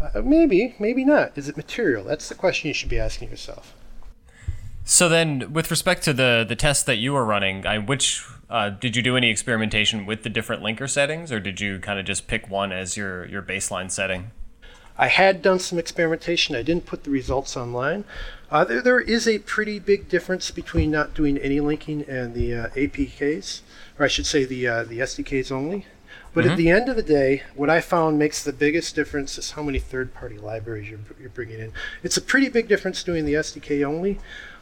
Uh, 0.00 0.20
maybe, 0.22 0.74
maybe 0.78 1.04
not. 1.04 1.36
Is 1.36 1.48
it 1.48 1.56
material? 1.56 2.04
That's 2.04 2.28
the 2.28 2.34
question 2.34 2.68
you 2.68 2.74
should 2.74 2.90
be 2.90 2.98
asking 2.98 3.30
yourself. 3.30 3.74
So 4.84 5.08
then, 5.08 5.52
with 5.52 5.70
respect 5.70 6.02
to 6.04 6.12
the 6.12 6.44
the 6.46 6.56
test 6.56 6.86
that 6.86 6.96
you 6.96 7.14
were 7.14 7.24
running, 7.24 7.66
I, 7.66 7.78
which 7.78 8.22
uh, 8.50 8.70
did 8.70 8.96
you 8.96 9.02
do 9.02 9.16
any 9.16 9.30
experimentation 9.30 10.06
with 10.06 10.22
the 10.22 10.30
different 10.30 10.62
linker 10.62 10.88
settings, 10.88 11.32
or 11.32 11.40
did 11.40 11.60
you 11.60 11.78
kind 11.78 11.98
of 11.98 12.04
just 12.04 12.26
pick 12.26 12.48
one 12.48 12.72
as 12.72 12.96
your 12.96 13.26
your 13.26 13.42
baseline 13.42 13.90
setting? 13.90 14.30
I 14.96 15.08
had 15.08 15.42
done 15.42 15.58
some 15.58 15.78
experimentation. 15.78 16.54
I 16.54 16.62
didn't 16.62 16.86
put 16.86 17.04
the 17.04 17.10
results 17.10 17.56
online. 17.56 18.04
Uh, 18.50 18.64
there, 18.64 18.80
there 18.80 19.00
is 19.00 19.26
a 19.26 19.40
pretty 19.40 19.80
big 19.80 20.08
difference 20.08 20.52
between 20.52 20.90
not 20.90 21.14
doing 21.14 21.36
any 21.38 21.58
linking 21.58 22.02
and 22.02 22.34
the 22.34 22.54
uh, 22.54 22.68
APKs, 22.68 23.62
or 23.98 24.04
I 24.04 24.08
should 24.08 24.26
say 24.26 24.44
the 24.44 24.68
uh, 24.68 24.84
the 24.84 25.00
SDKs 25.00 25.50
only. 25.50 25.86
But 26.32 26.44
mm-hmm. 26.44 26.52
at 26.52 26.58
the 26.58 26.70
end 26.70 26.88
of 26.88 26.96
the 26.96 27.02
day, 27.02 27.42
what 27.54 27.70
I 27.70 27.80
found 27.80 28.18
makes 28.18 28.42
the 28.42 28.52
biggest 28.52 28.94
difference 28.94 29.38
is 29.38 29.52
how 29.52 29.62
many 29.62 29.78
third-party 29.78 30.38
libraries 30.38 30.90
you're, 30.90 30.98
you're 31.20 31.28
bringing 31.28 31.60
in. 31.60 31.72
It's 32.02 32.16
a 32.16 32.20
pretty 32.20 32.48
big 32.48 32.66
difference 32.66 33.04
doing 33.04 33.24
the 33.24 33.34
SDK 33.34 33.84
only, 33.84 34.18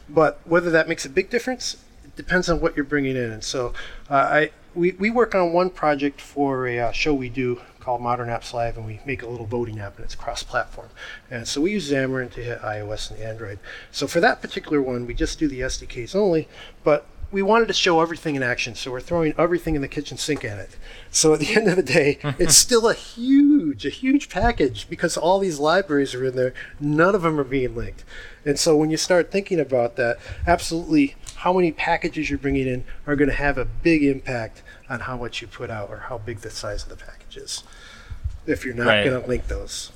but 0.07 0.39
whether 0.45 0.69
that 0.69 0.87
makes 0.87 1.03
a 1.03 1.09
big 1.09 1.31
difference, 1.31 1.77
depends 2.15 2.49
on 2.49 2.59
what 2.59 2.75
you're 2.75 2.85
bringing 2.85 3.15
in. 3.15 3.31
And 3.31 3.43
so 3.43 3.73
uh, 4.09 4.15
I 4.15 4.51
we, 4.75 4.91
we 4.93 5.09
work 5.09 5.35
on 5.35 5.53
one 5.53 5.69
project 5.69 6.19
for 6.19 6.67
a 6.67 6.79
uh, 6.79 6.91
show 6.91 7.13
we 7.13 7.29
do 7.29 7.61
called 7.79 8.01
Modern 8.01 8.29
Apps 8.29 8.53
Live, 8.53 8.77
and 8.77 8.85
we 8.85 9.01
make 9.05 9.21
a 9.21 9.27
little 9.27 9.45
voting 9.45 9.79
app, 9.79 9.97
and 9.97 10.05
it's 10.05 10.15
cross-platform. 10.15 10.89
And 11.29 11.47
so 11.47 11.61
we 11.61 11.71
use 11.71 11.91
Xamarin 11.91 12.31
to 12.31 12.41
hit 12.41 12.61
iOS 12.61 13.11
and 13.11 13.19
Android. 13.19 13.59
So 13.91 14.07
for 14.07 14.21
that 14.21 14.41
particular 14.41 14.81
one, 14.81 15.05
we 15.05 15.13
just 15.13 15.37
do 15.37 15.47
the 15.49 15.59
SDKs 15.59 16.15
only. 16.15 16.47
But 16.83 17.05
we 17.29 17.41
wanted 17.41 17.67
to 17.67 17.73
show 17.73 17.99
everything 17.99 18.35
in 18.35 18.43
action, 18.43 18.75
so 18.75 18.91
we're 18.91 19.01
throwing 19.01 19.33
everything 19.37 19.75
in 19.75 19.81
the 19.81 19.87
kitchen 19.87 20.17
sink 20.17 20.45
at 20.45 20.59
it. 20.59 20.77
So 21.11 21.33
at 21.33 21.39
the 21.39 21.55
end 21.55 21.67
of 21.67 21.75
the 21.75 21.83
day, 21.83 22.19
it's 22.39 22.55
still 22.67 22.87
a 22.87 22.93
huge, 22.93 23.85
a 23.85 23.89
huge 23.89 24.29
package 24.29 24.87
because 24.87 25.17
all 25.17 25.39
these 25.39 25.59
libraries 25.59 26.13
are 26.15 26.25
in 26.25 26.35
there. 26.35 26.53
None 26.79 27.15
of 27.15 27.23
them 27.23 27.39
are 27.39 27.43
being 27.43 27.75
linked. 27.75 28.05
And 28.45 28.59
so 28.59 28.77
when 28.77 28.91
you 28.91 28.97
start 28.97 29.31
thinking 29.31 29.59
about 29.59 29.95
that, 29.95 30.19
absolutely 30.45 31.15
how 31.43 31.51
many 31.51 31.73
packages 31.73 32.29
you're 32.29 32.39
bringing 32.39 32.65
in 32.65 32.85
are 33.05 33.17
going 33.17 33.27
to 33.29 33.35
have 33.35 33.57
a 33.57 33.65
big 33.65 34.01
impact 34.01 34.63
on 34.89 35.01
how 35.01 35.17
much 35.17 35.41
you 35.41 35.47
put 35.47 35.69
out 35.69 35.89
or 35.89 35.97
how 35.97 36.17
big 36.17 36.37
the 36.39 36.49
size 36.49 36.83
of 36.83 36.89
the 36.89 36.95
package 36.95 37.35
is 37.35 37.63
if 38.47 38.63
you're 38.63 38.73
not 38.73 38.87
Right. 38.87 39.03
going 39.03 39.21
to 39.21 39.27
link 39.27 39.47
those. 39.49 39.91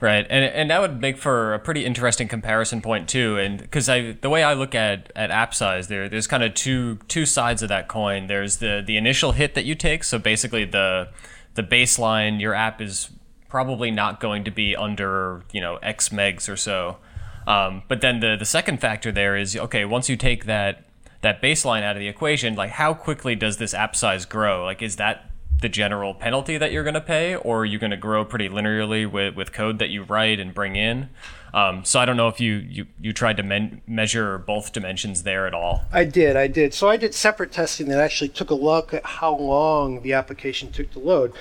Right, 0.00 0.26
and 0.30 0.44
and 0.46 0.70
that 0.70 0.80
would 0.80 0.98
make 0.98 1.18
for 1.18 1.52
a 1.52 1.58
pretty 1.58 1.84
interesting 1.84 2.26
comparison 2.26 2.80
point 2.80 3.06
too. 3.06 3.36
And 3.36 3.58
because 3.58 3.88
I, 3.90 4.12
the 4.12 4.30
way 4.30 4.42
I 4.42 4.54
look 4.54 4.74
at 4.74 5.12
at 5.14 5.30
app 5.30 5.54
size, 5.54 5.88
there 5.88 6.08
there's 6.08 6.26
kind 6.26 6.42
of 6.42 6.54
two 6.54 6.98
two 7.06 7.26
sides 7.26 7.62
of 7.62 7.68
that 7.68 7.86
coin. 7.86 8.26
There's 8.26 8.56
the 8.56 8.82
the 8.84 8.96
initial 8.96 9.32
hit 9.32 9.54
that 9.54 9.64
you 9.66 9.74
take. 9.74 10.02
So 10.02 10.18
basically, 10.18 10.64
the 10.64 11.10
the 11.54 11.62
baseline, 11.62 12.40
your 12.40 12.54
app 12.54 12.80
is 12.80 13.10
probably 13.48 13.90
not 13.90 14.18
going 14.20 14.42
to 14.44 14.50
be 14.50 14.74
under 14.74 15.44
you 15.52 15.60
know 15.60 15.76
X 15.76 16.08
megs 16.08 16.48
or 16.48 16.56
so. 16.56 16.96
Um, 17.46 17.82
but 17.88 18.00
then 18.00 18.20
the 18.20 18.36
the 18.38 18.44
second 18.44 18.80
factor 18.80 19.12
there 19.12 19.36
is 19.36 19.56
okay. 19.56 19.84
Once 19.84 20.08
you 20.08 20.16
take 20.16 20.44
that 20.46 20.84
that 21.22 21.40
baseline 21.40 21.82
out 21.82 21.96
of 21.96 22.00
the 22.00 22.08
equation, 22.08 22.54
like 22.54 22.70
how 22.70 22.94
quickly 22.94 23.34
does 23.34 23.56
this 23.56 23.74
app 23.74 23.96
size 23.96 24.24
grow? 24.24 24.64
Like 24.64 24.82
is 24.82 24.96
that 24.96 25.30
the 25.62 25.68
general 25.68 26.12
penalty 26.12 26.58
that 26.58 26.72
you're 26.72 26.82
going 26.82 26.94
to 26.94 27.00
pay, 27.00 27.36
or 27.36 27.60
are 27.60 27.64
you 27.64 27.78
going 27.78 27.92
to 27.92 27.96
grow 27.96 28.24
pretty 28.24 28.48
linearly 28.48 29.10
with, 29.10 29.36
with 29.36 29.52
code 29.52 29.78
that 29.78 29.88
you 29.90 30.02
write 30.02 30.40
and 30.40 30.52
bring 30.52 30.76
in? 30.76 31.08
Um, 31.54 31.84
so 31.84 32.00
I 32.00 32.04
don't 32.04 32.16
know 32.16 32.28
if 32.28 32.40
you 32.40 32.54
you, 32.54 32.86
you 33.00 33.12
tried 33.12 33.36
to 33.36 33.42
men- 33.42 33.80
measure 33.86 34.38
both 34.38 34.72
dimensions 34.72 35.22
there 35.22 35.46
at 35.46 35.54
all. 35.54 35.84
I 35.92 36.04
did, 36.04 36.36
I 36.36 36.48
did. 36.48 36.74
So 36.74 36.88
I 36.88 36.96
did 36.96 37.14
separate 37.14 37.52
testing 37.52 37.88
that 37.88 38.00
actually 38.00 38.28
took 38.28 38.50
a 38.50 38.54
look 38.54 38.92
at 38.92 39.04
how 39.04 39.36
long 39.36 40.02
the 40.02 40.12
application 40.12 40.72
took 40.72 40.90
to 40.92 40.98
load. 40.98 41.32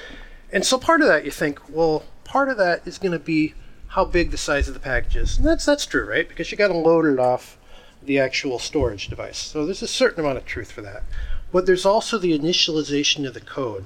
And 0.52 0.66
so 0.66 0.78
part 0.78 1.02
of 1.02 1.08
that 1.08 1.26
you 1.26 1.32
think, 1.32 1.60
well, 1.70 2.04
part 2.24 2.50
of 2.50 2.58
that 2.58 2.86
is 2.86 2.98
going 2.98 3.14
to 3.14 3.20
be 3.20 3.54
how 3.92 4.06
big 4.06 4.32
the 4.32 4.38
size 4.38 4.70
of 4.70 4.74
the 4.74 4.80
package 4.80 5.18
is. 5.18 5.38
And 5.38 5.46
that's 5.46 5.66
that's 5.66 5.86
true, 5.86 6.06
right? 6.06 6.28
Because 6.28 6.52
you 6.52 6.58
got 6.58 6.70
to 6.70 6.78
load 6.78 7.06
it 7.06 7.20
off 7.20 7.58
the 8.02 8.20
actual 8.20 8.58
storage 8.58 9.08
device. 9.10 9.38
So 9.38 9.66
there's 9.66 9.82
a 9.82 9.88
certain 9.88 10.22
amount 10.22 10.38
of 10.38 10.46
truth 10.46 10.72
for 10.72 10.82
that. 10.82 11.04
But 11.52 11.66
there's 11.66 11.86
also 11.86 12.18
the 12.18 12.38
initialization 12.38 13.28
of 13.28 13.34
the 13.34 13.42
code. 13.42 13.86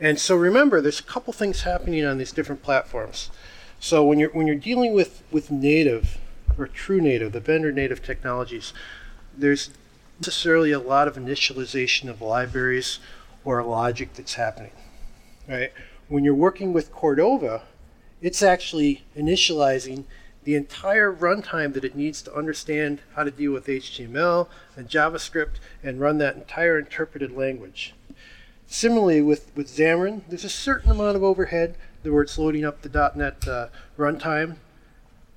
And 0.00 0.18
so 0.18 0.34
remember, 0.34 0.80
there's 0.80 0.98
a 0.98 1.04
couple 1.04 1.32
things 1.32 1.62
happening 1.62 2.04
on 2.04 2.18
these 2.18 2.32
different 2.32 2.62
platforms. 2.62 3.30
So 3.78 4.04
when 4.04 4.18
you're 4.18 4.30
when 4.30 4.48
you're 4.48 4.56
dealing 4.56 4.92
with 4.92 5.22
with 5.30 5.52
native 5.52 6.18
or 6.58 6.66
true 6.66 7.00
native, 7.00 7.30
the 7.32 7.40
vendor 7.40 7.70
native 7.70 8.02
technologies, 8.02 8.72
there's 9.36 9.70
necessarily 10.18 10.72
a 10.72 10.80
lot 10.80 11.06
of 11.06 11.14
initialization 11.14 12.10
of 12.10 12.20
libraries 12.20 12.98
or 13.44 13.62
logic 13.62 14.14
that's 14.14 14.34
happening. 14.34 14.72
Right? 15.48 15.72
When 16.08 16.24
you're 16.24 16.34
working 16.34 16.72
with 16.72 16.92
Cordova, 16.92 17.62
it's 18.24 18.42
actually 18.42 19.04
initializing 19.14 20.04
the 20.44 20.54
entire 20.54 21.12
runtime 21.12 21.74
that 21.74 21.84
it 21.84 21.94
needs 21.94 22.22
to 22.22 22.34
understand 22.34 23.00
how 23.14 23.22
to 23.22 23.30
deal 23.30 23.52
with 23.52 23.66
HTML 23.66 24.48
and 24.76 24.88
JavaScript 24.88 25.56
and 25.82 26.00
run 26.00 26.16
that 26.18 26.34
entire 26.34 26.78
interpreted 26.78 27.36
language. 27.36 27.94
Similarly, 28.66 29.20
with, 29.20 29.54
with 29.54 29.68
Xamarin, 29.68 30.22
there's 30.26 30.44
a 30.44 30.48
certain 30.48 30.90
amount 30.90 31.16
of 31.16 31.22
overhead 31.22 31.76
where 32.02 32.22
it's 32.22 32.38
loading 32.38 32.64
up 32.64 32.80
the 32.80 33.12
.NET 33.14 33.46
uh, 33.46 33.68
runtime 33.98 34.56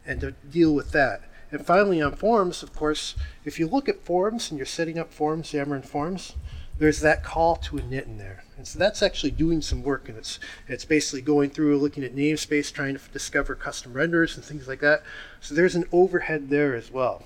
and 0.06 0.22
to 0.22 0.32
deal 0.50 0.74
with 0.74 0.94
that. 0.94 1.24
And 1.52 1.66
finally, 1.66 2.02
on 2.02 2.16
forms, 2.16 2.64
of 2.64 2.74
course, 2.74 3.16
if 3.44 3.60
you 3.60 3.68
look 3.68 3.90
at 3.90 4.06
forms 4.06 4.50
and 4.50 4.58
you're 4.58 4.66
setting 4.66 4.98
up 4.98 5.12
forms, 5.12 5.52
Xamarin 5.52 5.86
Forms, 5.86 6.36
there's 6.80 7.02
that 7.02 7.22
call 7.22 7.58
to 7.58 7.76
init 7.76 8.06
in 8.06 8.18
there. 8.18 8.46
And 8.58 8.68
so 8.68 8.80
that's 8.80 9.04
actually 9.04 9.32
doing 9.32 9.62
some 9.62 9.84
work, 9.84 10.10
and 10.10 10.18
it's 10.18 10.40
it's 10.68 10.84
basically 10.84 11.22
going 11.22 11.52
through, 11.52 11.78
looking 11.78 12.04
at 12.04 12.16
namespace, 12.16 12.74
trying 12.74 12.98
to 12.98 13.02
discover 13.14 13.54
custom 13.54 13.94
renders 13.94 14.36
and 14.36 14.44
things 14.44 14.68
like 14.68 14.80
that. 14.80 15.04
So 15.40 15.54
there's 15.54 15.76
an 15.76 15.86
overhead 15.92 16.50
there 16.50 16.76
as 16.76 16.92
well. 16.92 17.24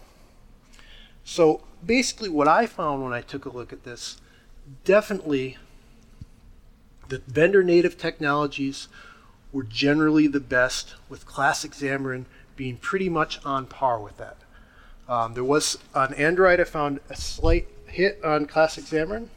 So 1.23 1.61
basically, 1.85 2.27
what 2.27 2.49
I 2.49 2.65
found 2.65 3.01
when 3.01 3.13
I 3.13 3.21
took 3.21 3.45
a 3.45 3.49
look 3.49 3.71
at 3.71 3.85
this, 3.85 4.19
definitely 4.83 5.57
the 7.07 7.19
vendor 7.27 7.63
native 7.63 7.97
technologies 7.97 8.89
were 9.53 9.63
generally 9.63 10.27
the 10.27 10.39
best, 10.39 10.95
with 11.09 11.25
classic 11.25 11.71
Xamarin 11.71 12.25
being 12.55 12.77
pretty 12.77 13.09
much 13.09 13.43
on 13.45 13.65
par 13.65 13.99
with 13.99 14.17
that. 14.17 14.37
Um, 15.07 15.33
there 15.33 15.43
was 15.43 15.77
on 15.95 16.13
Android, 16.13 16.59
I 16.59 16.63
found 16.65 16.99
a 17.09 17.15
slight 17.15 17.67
hit 17.87 18.23
on 18.23 18.45
classic 18.45 18.85
Xamarin, 18.85 19.27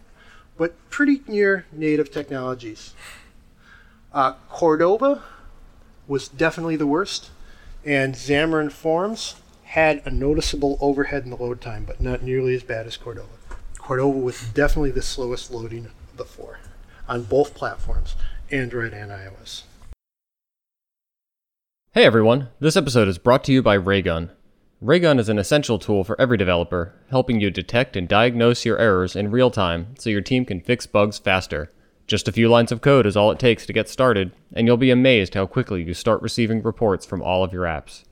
but 0.56 0.74
pretty 0.90 1.22
near 1.26 1.66
native 1.72 2.10
technologies. 2.10 2.94
Uh, 4.12 4.34
Cordova 4.48 5.22
was 6.06 6.28
definitely 6.28 6.76
the 6.76 6.86
worst, 6.86 7.30
and 7.84 8.14
Xamarin 8.14 8.70
Forms 8.70 9.36
had 9.64 10.02
a 10.04 10.10
noticeable 10.10 10.78
overhead 10.80 11.24
in 11.24 11.30
the 11.30 11.36
load 11.36 11.60
time, 11.60 11.84
but 11.84 12.00
not 12.00 12.22
nearly 12.22 12.54
as 12.54 12.62
bad 12.62 12.86
as 12.86 12.96
Cordova. 12.96 13.28
Cordova 13.78 14.18
was 14.18 14.48
definitely 14.50 14.92
the 14.92 15.02
slowest 15.02 15.50
loading 15.50 15.86
of 15.86 15.92
the 16.16 16.24
four 16.24 16.58
on 17.08 17.22
both 17.24 17.54
platforms, 17.54 18.14
Android 18.50 18.92
and 18.92 19.10
iOS. 19.10 19.62
Hey 21.92 22.04
everyone, 22.04 22.48
this 22.60 22.76
episode 22.76 23.08
is 23.08 23.18
brought 23.18 23.44
to 23.44 23.52
you 23.52 23.62
by 23.62 23.74
Raygun. 23.74 24.30
Raygun 24.84 25.18
is 25.18 25.30
an 25.30 25.38
essential 25.38 25.78
tool 25.78 26.04
for 26.04 26.20
every 26.20 26.36
developer, 26.36 26.92
helping 27.08 27.40
you 27.40 27.50
detect 27.50 27.96
and 27.96 28.06
diagnose 28.06 28.66
your 28.66 28.76
errors 28.78 29.16
in 29.16 29.30
real 29.30 29.50
time 29.50 29.94
so 29.98 30.10
your 30.10 30.20
team 30.20 30.44
can 30.44 30.60
fix 30.60 30.86
bugs 30.86 31.18
faster. 31.18 31.72
Just 32.06 32.28
a 32.28 32.32
few 32.32 32.50
lines 32.50 32.70
of 32.70 32.82
code 32.82 33.06
is 33.06 33.16
all 33.16 33.30
it 33.30 33.38
takes 33.38 33.64
to 33.64 33.72
get 33.72 33.88
started, 33.88 34.32
and 34.52 34.66
you'll 34.66 34.76
be 34.76 34.90
amazed 34.90 35.32
how 35.32 35.46
quickly 35.46 35.82
you 35.82 35.94
start 35.94 36.20
receiving 36.20 36.62
reports 36.62 37.06
from 37.06 37.22
all 37.22 37.42
of 37.42 37.50
your 37.50 37.64
apps. 37.64 38.04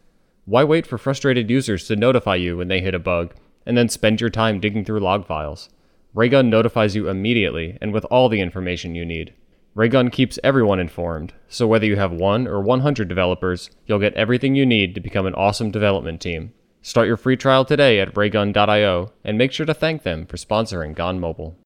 Why 0.46 0.64
wait 0.64 0.86
for 0.86 0.96
frustrated 0.96 1.50
users 1.50 1.86
to 1.88 1.94
notify 1.94 2.36
you 2.36 2.56
when 2.56 2.68
they 2.68 2.80
hit 2.80 2.94
a 2.94 2.98
bug, 2.98 3.34
and 3.66 3.76
then 3.76 3.90
spend 3.90 4.22
your 4.22 4.30
time 4.30 4.58
digging 4.58 4.86
through 4.86 5.00
log 5.00 5.26
files? 5.26 5.68
Raygun 6.14 6.48
notifies 6.48 6.96
you 6.96 7.06
immediately 7.06 7.76
and 7.82 7.92
with 7.92 8.06
all 8.06 8.30
the 8.30 8.40
information 8.40 8.94
you 8.94 9.04
need. 9.04 9.34
Raygun 9.74 10.08
keeps 10.08 10.38
everyone 10.42 10.80
informed, 10.80 11.34
so 11.48 11.66
whether 11.66 11.84
you 11.84 11.96
have 11.96 12.12
1 12.12 12.48
or 12.48 12.62
100 12.62 13.08
developers, 13.08 13.68
you'll 13.84 13.98
get 13.98 14.14
everything 14.14 14.54
you 14.54 14.64
need 14.64 14.94
to 14.94 15.02
become 15.02 15.26
an 15.26 15.34
awesome 15.34 15.70
development 15.70 16.22
team. 16.22 16.54
Start 16.82 17.06
your 17.06 17.16
free 17.16 17.36
trial 17.36 17.64
today 17.64 18.00
at 18.00 18.16
raygun.io 18.16 19.12
and 19.24 19.38
make 19.38 19.52
sure 19.52 19.66
to 19.66 19.74
thank 19.74 20.02
them 20.02 20.26
for 20.26 20.36
sponsoring 20.36 20.94
Gone 20.94 21.20
Mobile. 21.20 21.56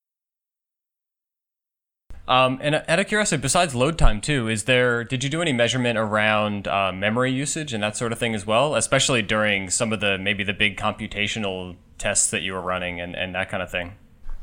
Um, 2.29 2.59
and 2.61 2.74
out 2.74 2.98
of 2.98 3.07
curiosity, 3.07 3.40
besides 3.40 3.74
load 3.74 3.98
time 3.98 4.20
too, 4.20 4.48
is 4.48 4.64
there? 4.64 5.05
Did 5.05 5.22
you 5.22 5.31
do 5.31 5.40
any 5.40 5.52
measurement 5.52 5.96
around 5.96 6.66
uh, 6.66 6.92
memory 6.92 7.33
usage 7.33 7.72
and 7.72 7.83
that 7.83 7.96
sort 7.96 8.12
of 8.12 8.18
thing 8.18 8.35
as 8.35 8.44
well? 8.44 8.74
Especially 8.74 9.22
during 9.22 9.70
some 9.70 9.92
of 9.92 10.00
the 10.00 10.18
maybe 10.18 10.42
the 10.42 10.52
big 10.52 10.76
computational 10.76 11.76
tests 11.98 12.31
that 12.31 12.42
you 12.42 12.52
were 12.52 12.61
running 12.61 13.00
and, 13.00 13.14
and 13.14 13.35
that 13.35 13.48
kind 13.48 13.62
of 13.62 13.70
thing. 13.70 13.94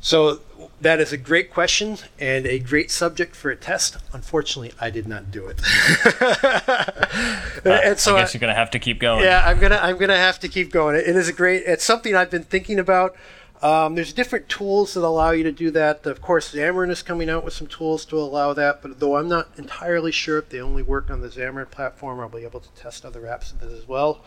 So 0.04 0.42
that 0.82 1.00
is 1.00 1.14
a 1.14 1.18
great 1.18 1.50
question 1.50 1.98
and 2.20 2.46
a 2.46 2.60
great 2.60 2.92
subject 2.92 3.38
for 3.38 3.50
a 3.50 3.56
test. 3.56 3.96
Unfortunately, 4.12 4.74
I 4.80 4.90
did 4.90 5.08
not 5.08 5.32
do 5.32 5.48
it. 5.48 5.62
and 7.66 7.98
so 7.98 8.18
I 8.18 8.20
guess 8.20 8.34
you're 8.34 8.42
gonna 8.42 8.54
have 8.54 8.72
to 8.72 8.80
keep 8.80 9.00
going. 9.00 9.24
yeah, 9.24 9.42
I'm 9.46 9.60
gonna 9.60 9.80
I'm 9.82 9.98
gonna 9.98 10.18
have 10.18 10.42
to 10.42 10.50
keep 10.50 10.74
going. 10.74 10.98
It 10.98 11.08
is 11.08 11.30
a 11.30 11.34
great. 11.34 11.64
It's 11.66 11.86
something 11.86 12.16
I've 12.16 12.30
been 12.30 12.44
thinking 12.44 12.80
about. 12.80 13.16
Um, 13.62 13.96
there's 13.96 14.12
different 14.12 14.50
tools 14.50 14.94
that 14.94 15.06
allow 15.06 15.32
you 15.32 15.44
to 15.44 15.52
do 15.54 15.72
that. 15.72 16.06
Of 16.06 16.22
course, 16.22 16.54
Xamarin 16.54 16.92
is 16.92 17.02
coming 17.02 17.30
out 17.30 17.46
with 17.46 17.54
some 17.54 17.68
tools 17.68 18.04
to 18.08 18.20
allow 18.20 18.52
that, 18.52 18.82
but 18.82 19.00
though 19.00 19.16
I'm 19.16 19.30
not 19.30 19.52
entirely 19.58 20.12
sure 20.12 20.38
if 20.38 20.50
they 20.50 20.60
only 20.60 20.84
work 20.84 21.10
on 21.10 21.22
the 21.22 21.30
Xamarin 21.30 21.72
platform, 21.72 22.20
I'll 22.20 22.28
be 22.28 22.44
able 22.44 22.60
to 22.60 22.70
test 22.72 23.06
other 23.06 23.22
apps 23.22 23.54
with 23.54 23.72
it 23.72 23.74
as 23.74 23.88
well. 23.88 24.22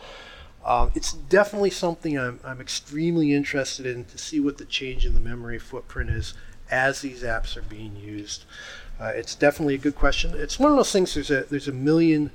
Um, 0.65 0.91
it's 0.95 1.13
definitely 1.13 1.69
something 1.69 2.17
I'm, 2.17 2.39
I'm 2.43 2.59
extremely 2.59 3.33
interested 3.33 3.85
in 3.85 4.05
to 4.05 4.17
see 4.17 4.39
what 4.39 4.57
the 4.57 4.65
change 4.65 5.05
in 5.05 5.13
the 5.13 5.19
memory 5.19 5.59
footprint 5.59 6.09
is 6.09 6.33
as 6.69 7.01
these 7.01 7.23
apps 7.23 7.55
are 7.55 7.61
being 7.61 7.95
used. 7.95 8.43
Uh, 8.99 9.11
it's 9.15 9.35
definitely 9.35 9.75
a 9.75 9.79
good 9.79 9.95
question. 9.95 10.33
It's 10.35 10.59
one 10.59 10.71
of 10.71 10.77
those 10.77 10.91
things. 10.91 11.13
There's 11.13 11.31
a 11.31 11.43
there's 11.43 11.67
a 11.67 11.73
million 11.73 12.31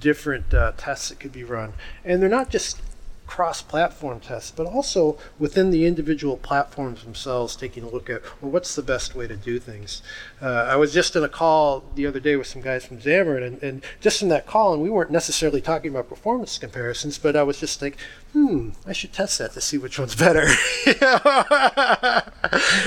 different 0.00 0.52
uh, 0.52 0.72
tests 0.76 1.10
that 1.10 1.20
could 1.20 1.32
be 1.32 1.44
run, 1.44 1.74
and 2.04 2.20
they're 2.20 2.28
not 2.28 2.50
just 2.50 2.80
cross-platform 3.26 4.20
tests, 4.20 4.52
but 4.54 4.66
also 4.66 5.18
within 5.38 5.70
the 5.70 5.84
individual 5.86 6.36
platforms 6.36 7.02
themselves, 7.02 7.56
taking 7.56 7.82
a 7.82 7.88
look 7.88 8.08
at 8.08 8.22
well, 8.40 8.50
what's 8.50 8.74
the 8.74 8.82
best 8.82 9.14
way 9.14 9.26
to 9.26 9.36
do 9.36 9.58
things. 9.58 10.02
Uh, 10.40 10.66
I 10.70 10.76
was 10.76 10.92
just 10.92 11.16
in 11.16 11.24
a 11.24 11.28
call 11.28 11.84
the 11.94 12.06
other 12.06 12.20
day 12.20 12.36
with 12.36 12.46
some 12.46 12.62
guys 12.62 12.86
from 12.86 12.98
Xamarin, 12.98 13.46
and, 13.46 13.62
and 13.62 13.82
just 14.00 14.22
in 14.22 14.28
that 14.28 14.46
call, 14.46 14.72
and 14.72 14.82
we 14.82 14.90
weren't 14.90 15.10
necessarily 15.10 15.60
talking 15.60 15.90
about 15.90 16.08
performance 16.08 16.56
comparisons, 16.58 17.18
but 17.18 17.36
I 17.36 17.42
was 17.42 17.58
just 17.58 17.82
like, 17.82 17.98
hmm, 18.32 18.70
I 18.86 18.92
should 18.92 19.12
test 19.12 19.38
that 19.38 19.52
to 19.54 19.60
see 19.60 19.78
which 19.78 19.98
one's 19.98 20.14
better. 20.14 20.46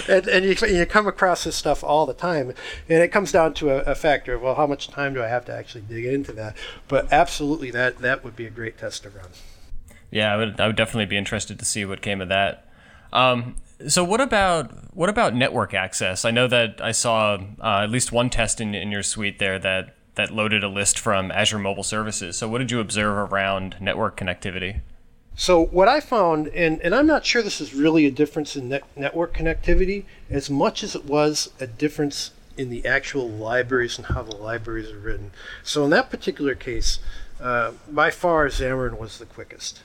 and 0.08 0.28
and 0.28 0.46
you, 0.46 0.56
you 0.68 0.86
come 0.86 1.08
across 1.08 1.44
this 1.44 1.56
stuff 1.56 1.84
all 1.84 2.06
the 2.06 2.14
time, 2.14 2.54
and 2.88 3.04
it 3.04 3.10
comes 3.10 3.32
down 3.32 3.54
to 3.56 3.72
a, 3.72 3.92
a 3.92 3.96
factor 3.96 4.36
of 4.36 4.42
well, 4.42 4.56
how 4.56 4.68
much 4.68 4.88
time 4.88 5.14
do 5.14 5.24
I 5.24 5.28
have 5.28 5.46
to 5.46 5.54
actually 5.54 5.82
dig 5.82 6.06
into 6.06 6.32
that? 6.34 6.56
But 6.88 7.12
absolutely, 7.12 7.72
that 7.72 7.98
that 8.00 8.24
would 8.24 8.36
be 8.36 8.46
a 8.46 8.52
great 8.52 8.78
test 8.78 9.04
to 9.04 9.10
run. 9.10 9.30
Yeah, 10.12 10.34
I 10.34 10.38
would, 10.38 10.60
I 10.60 10.68
would 10.68 10.76
definitely 10.76 11.06
be 11.06 11.18
interested 11.18 11.60
to 11.60 11.66
see 11.66 11.86
what 11.86 12.02
came 12.02 12.22
of 12.22 12.30
that. 12.30 12.66
Um, 13.14 13.56
So 13.88 14.04
what 14.04 14.20
about 14.20 14.94
what 14.94 15.08
about 15.08 15.34
network 15.34 15.74
access? 15.74 16.26
I 16.26 16.32
know 16.32 16.48
that 16.48 16.82
I 16.82 16.92
saw 16.92 17.38
uh, 17.62 17.84
at 17.84 17.90
least 17.90 18.12
one 18.12 18.30
test 18.30 18.60
in, 18.60 18.76
in 18.76 18.92
your 18.92 19.04
suite 19.04 19.40
there 19.40 19.58
that 19.60 19.96
that 20.16 20.32
loaded 20.32 20.66
a 20.66 20.68
list 20.68 21.00
from 21.00 21.32
Azure 21.32 21.60
Mobile 21.60 21.84
Services. 21.84 22.36
So 22.36 22.50
what 22.50 22.58
did 22.58 22.72
you 22.72 22.82
observe 22.82 23.32
around 23.32 23.78
network 23.80 24.20
connectivity? 24.20 24.82
So 25.38 25.64
what 25.64 25.88
I 25.88 26.02
found, 26.02 26.50
and, 26.50 26.82
and 26.82 26.94
I'm 26.94 27.08
not 27.08 27.26
sure 27.26 27.42
this 27.42 27.62
is 27.62 27.74
really 27.74 28.06
a 28.06 28.12
difference 28.12 28.58
in 28.58 28.68
net, 28.68 28.84
network 28.98 29.34
connectivity 29.34 30.04
as 30.30 30.50
much 30.50 30.84
as 30.84 30.94
it 30.94 31.06
was 31.06 31.50
a 31.62 31.66
difference 31.66 32.32
in 32.58 32.70
the 32.70 32.86
actual 32.86 33.30
libraries 33.30 33.98
and 33.98 34.08
how 34.08 34.24
the 34.24 34.36
libraries 34.36 34.92
are 34.92 35.00
written. 35.00 35.32
So 35.64 35.86
in 35.86 35.90
that 35.92 36.10
particular 36.10 36.54
case, 36.56 37.00
uh, 37.40 37.72
by 37.90 38.12
far 38.12 38.50
Xamarin 38.50 39.00
was 39.00 39.20
the 39.20 39.26
quickest. 39.26 39.84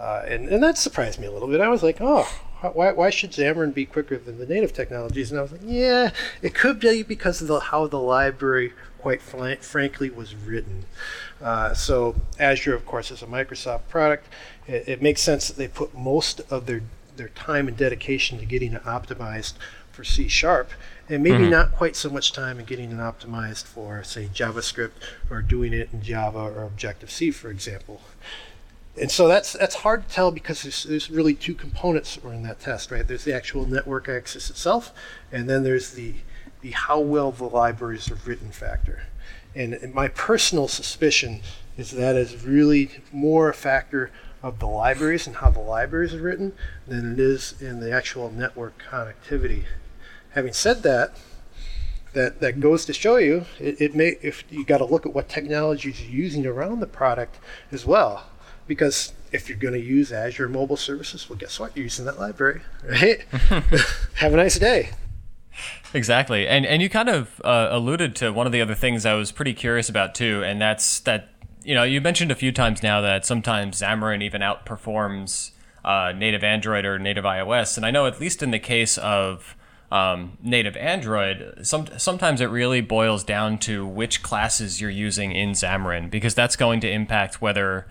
Uh, 0.00 0.22
and, 0.26 0.48
and 0.48 0.62
that 0.62 0.78
surprised 0.78 1.20
me 1.20 1.26
a 1.26 1.30
little 1.30 1.48
bit. 1.48 1.60
I 1.60 1.68
was 1.68 1.82
like, 1.82 1.98
oh, 2.00 2.26
why, 2.72 2.92
why 2.92 3.10
should 3.10 3.32
Xamarin 3.32 3.74
be 3.74 3.84
quicker 3.84 4.16
than 4.16 4.38
the 4.38 4.46
native 4.46 4.72
technologies? 4.72 5.30
And 5.30 5.38
I 5.38 5.42
was 5.42 5.52
like, 5.52 5.60
yeah, 5.62 6.10
it 6.40 6.54
could 6.54 6.80
be 6.80 7.02
because 7.02 7.42
of 7.42 7.48
the, 7.48 7.60
how 7.60 7.86
the 7.86 7.98
library, 7.98 8.72
quite 8.98 9.20
fl- 9.20 9.54
frankly, 9.60 10.08
was 10.08 10.34
written. 10.34 10.86
Uh, 11.42 11.74
so 11.74 12.16
Azure, 12.38 12.74
of 12.74 12.86
course, 12.86 13.10
is 13.10 13.22
a 13.22 13.26
Microsoft 13.26 13.88
product. 13.88 14.26
It, 14.66 14.88
it, 14.88 15.02
makes 15.02 15.20
sense 15.20 15.48
that 15.48 15.58
they 15.58 15.68
put 15.68 15.94
most 15.94 16.40
of 16.50 16.64
their, 16.64 16.80
their 17.16 17.28
time 17.28 17.68
and 17.68 17.76
dedication 17.76 18.38
to 18.38 18.46
getting 18.46 18.72
it 18.72 18.84
optimized 18.84 19.54
for 19.92 20.02
C 20.02 20.28
Sharp, 20.28 20.70
and 21.10 21.22
maybe 21.22 21.38
mm-hmm. 21.38 21.50
not 21.50 21.72
quite 21.72 21.96
so 21.96 22.08
much 22.08 22.32
time 22.32 22.58
in 22.58 22.64
getting 22.64 22.90
it 22.90 22.98
optimized 22.98 23.64
for, 23.64 24.02
say, 24.02 24.30
JavaScript 24.32 24.92
or 25.28 25.42
doing 25.42 25.74
it 25.74 25.90
in 25.92 26.00
Java 26.00 26.38
or 26.38 26.62
Objective 26.62 27.10
C, 27.10 27.30
for 27.30 27.50
example 27.50 28.00
and 29.00 29.10
so 29.10 29.26
that's 29.26 29.54
that's 29.54 29.76
hard 29.76 30.06
to 30.06 30.14
tell 30.14 30.30
because 30.30 30.62
there's, 30.62 30.84
there's 30.84 31.10
really 31.10 31.34
two 31.34 31.54
components 31.54 32.14
that 32.14 32.24
were 32.24 32.34
in 32.34 32.42
that 32.42 32.60
test, 32.60 32.90
right? 32.90 33.06
There's 33.06 33.24
the 33.24 33.34
actual 33.34 33.66
network 33.66 34.08
access 34.08 34.50
itself, 34.50 34.92
and 35.32 35.48
then 35.48 35.62
there's 35.62 35.92
the 35.92 36.16
the 36.60 36.72
how 36.72 37.00
well 37.00 37.32
the 37.32 37.46
libraries 37.46 38.10
are 38.10 38.18
written 38.26 38.52
factor. 38.52 39.04
And, 39.54 39.72
and 39.74 39.94
my 39.94 40.08
personal 40.08 40.68
suspicion 40.68 41.40
is 41.76 41.92
that 41.92 42.14
is 42.14 42.44
really 42.44 42.90
more 43.10 43.48
a 43.48 43.54
factor 43.54 44.10
of 44.42 44.58
the 44.58 44.66
libraries 44.66 45.26
and 45.26 45.36
how 45.36 45.50
the 45.50 45.60
libraries 45.60 46.14
are 46.14 46.20
written 46.20 46.52
than 46.86 47.14
it 47.14 47.18
is 47.18 47.60
in 47.60 47.80
the 47.80 47.90
actual 47.90 48.30
network 48.30 48.80
connectivity. 48.90 49.64
Having 50.30 50.52
said 50.52 50.82
that, 50.82 51.16
that, 52.12 52.40
that 52.40 52.60
goes 52.60 52.84
to 52.84 52.92
show 52.92 53.16
you 53.16 53.46
it, 53.58 53.80
it 53.80 53.94
may 53.94 54.18
if 54.20 54.44
you 54.50 54.64
got 54.64 54.78
to 54.78 54.84
look 54.84 55.06
at 55.06 55.14
what 55.14 55.28
technologies 55.28 56.02
you're 56.02 56.10
using 56.10 56.44
around 56.44 56.80
the 56.80 56.86
product 56.86 57.38
as 57.70 57.86
well 57.86 58.24
because 58.70 59.12
if 59.32 59.48
you're 59.48 59.58
going 59.58 59.74
to 59.74 59.80
use 59.80 60.12
Azure 60.12 60.48
Mobile 60.48 60.76
Services, 60.76 61.28
well, 61.28 61.36
guess 61.36 61.58
what? 61.58 61.76
You're 61.76 61.82
using 61.82 62.04
that 62.04 62.20
library, 62.20 62.60
right? 62.88 63.20
Have 64.14 64.32
a 64.32 64.36
nice 64.36 64.60
day. 64.60 64.90
Exactly, 65.92 66.46
and 66.46 66.64
and 66.64 66.80
you 66.80 66.88
kind 66.88 67.08
of 67.08 67.40
uh, 67.44 67.66
alluded 67.72 68.14
to 68.16 68.32
one 68.32 68.46
of 68.46 68.52
the 68.52 68.62
other 68.62 68.76
things 68.76 69.04
I 69.04 69.14
was 69.14 69.32
pretty 69.32 69.54
curious 69.54 69.88
about 69.88 70.14
too, 70.14 70.44
and 70.44 70.60
that's 70.60 71.00
that 71.00 71.30
you 71.64 71.74
know 71.74 71.82
you 71.82 72.00
mentioned 72.00 72.30
a 72.30 72.36
few 72.36 72.52
times 72.52 72.80
now 72.80 73.00
that 73.00 73.26
sometimes 73.26 73.80
Xamarin 73.80 74.22
even 74.22 74.40
outperforms 74.40 75.50
uh, 75.84 76.12
native 76.16 76.44
Android 76.44 76.84
or 76.84 76.96
native 77.00 77.24
iOS, 77.24 77.76
and 77.76 77.84
I 77.84 77.90
know 77.90 78.06
at 78.06 78.20
least 78.20 78.40
in 78.40 78.52
the 78.52 78.60
case 78.60 78.98
of 78.98 79.56
um, 79.90 80.38
native 80.40 80.76
Android, 80.76 81.66
some, 81.66 81.88
sometimes 81.98 82.40
it 82.40 82.46
really 82.46 82.80
boils 82.80 83.24
down 83.24 83.58
to 83.58 83.84
which 83.84 84.22
classes 84.22 84.80
you're 84.80 84.90
using 84.90 85.32
in 85.32 85.50
Xamarin 85.50 86.08
because 86.08 86.36
that's 86.36 86.54
going 86.54 86.78
to 86.82 86.88
impact 86.88 87.42
whether 87.42 87.88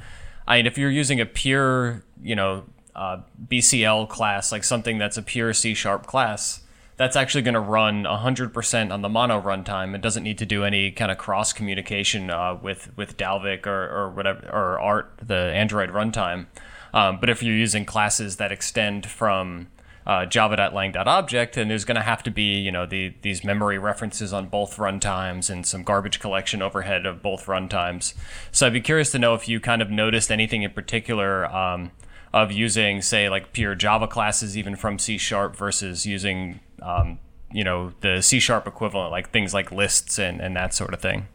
I 0.50 0.58
mean, 0.58 0.66
if 0.66 0.78
you're 0.78 0.90
using 0.90 1.22
a 1.22 1.26
pure, 1.28 2.04
you 2.22 2.36
know, 2.36 2.66
uh, 2.96 3.22
BCL 3.48 4.10
class, 4.10 4.52
like 4.52 4.64
something 4.64 4.98
that's 4.98 5.16
a 5.16 5.22
pure 5.22 5.54
C 5.54 5.76
sharp 5.76 6.08
class, 6.08 6.62
that's 6.98 7.16
actually 7.16 7.44
going 7.44 7.54
to 7.54 7.62
run 7.62 8.04
100% 8.04 8.92
on 8.92 9.02
the 9.02 9.08
mono 9.08 9.40
runtime. 9.40 9.96
It 9.96 10.02
doesn't 10.02 10.24
need 10.24 10.40
to 10.40 10.46
do 10.46 10.66
any 10.66 10.92
kind 10.92 11.12
of 11.12 11.18
cross 11.18 11.54
communication 11.54 12.30
uh, 12.30 12.58
with 12.62 12.92
with 12.98 13.16
Dalvik 13.16 13.68
or, 13.68 13.90
or 13.90 14.10
whatever 14.10 14.50
or 14.50 14.80
Art, 14.80 15.14
the 15.26 15.36
Android 15.36 15.92
runtime. 15.92 16.48
Um, 16.94 17.20
but 17.20 17.30
if 17.30 17.44
you're 17.44 17.56
using 17.56 17.86
classes 17.86 18.38
that 18.38 18.52
extend 18.52 19.06
from 19.06 19.68
uh, 20.10 20.26
java.lang.object, 20.26 21.56
and 21.56 21.70
there's 21.70 21.86
going 21.86 21.96
to 21.96 22.02
have 22.02 22.24
to 22.24 22.32
be, 22.32 22.58
you 22.58 22.72
know, 22.72 22.88
the, 22.88 23.14
these 23.22 23.44
memory 23.44 23.78
references 23.78 24.34
on 24.34 24.48
both 24.48 24.78
runtimes 24.78 25.52
and 25.52 25.68
some 25.68 25.84
garbage 25.84 26.20
collection 26.20 26.64
overhead 26.64 27.06
of 27.06 27.22
both 27.22 27.46
runtimes. 27.46 28.16
So 28.52 28.66
I'd 28.66 28.74
be 28.74 28.82
curious 28.82 29.12
to 29.12 29.20
know 29.20 29.36
if 29.36 29.48
you 29.48 29.60
kind 29.60 29.84
of 29.84 29.92
noticed 29.92 30.32
anything 30.32 30.64
in 30.64 30.72
particular 30.72 31.46
um, 31.56 31.92
of 32.34 32.52
using, 32.52 33.04
say, 33.04 33.30
like 33.30 33.54
pure 33.54 33.76
Java 33.76 34.08
classes, 34.08 34.58
even 34.58 34.76
from 34.76 34.98
C 34.98 35.20
Sharp, 35.20 35.56
versus 35.56 36.08
using, 36.08 36.60
um, 36.82 37.20
you 37.52 37.64
know, 37.64 37.94
the 38.02 38.24
C 38.24 38.40
Sharp 38.40 38.66
equivalent, 38.66 39.12
like 39.12 39.30
things 39.30 39.54
like 39.54 39.72
lists 39.72 40.18
and, 40.18 40.42
and 40.42 40.56
that 40.56 40.74
sort 40.74 40.96
of 40.96 41.02
thing. 41.02 41.28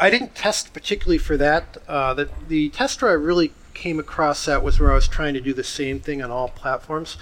I 0.00 0.08
didn't 0.08 0.34
test 0.34 0.72
particularly 0.72 1.18
for 1.18 1.36
that. 1.36 1.76
Uh, 1.86 2.14
the, 2.14 2.30
the 2.48 2.72
I 2.78 3.04
really 3.12 3.52
came 3.74 3.98
across 3.98 4.46
that 4.46 4.62
was 4.62 4.80
where 4.80 4.92
I 4.92 4.94
was 4.94 5.08
trying 5.08 5.34
to 5.34 5.42
do 5.42 5.52
the 5.52 5.62
same 5.62 6.00
thing 6.00 6.22
on 6.22 6.30
all 6.30 6.48
platforms 6.48 7.18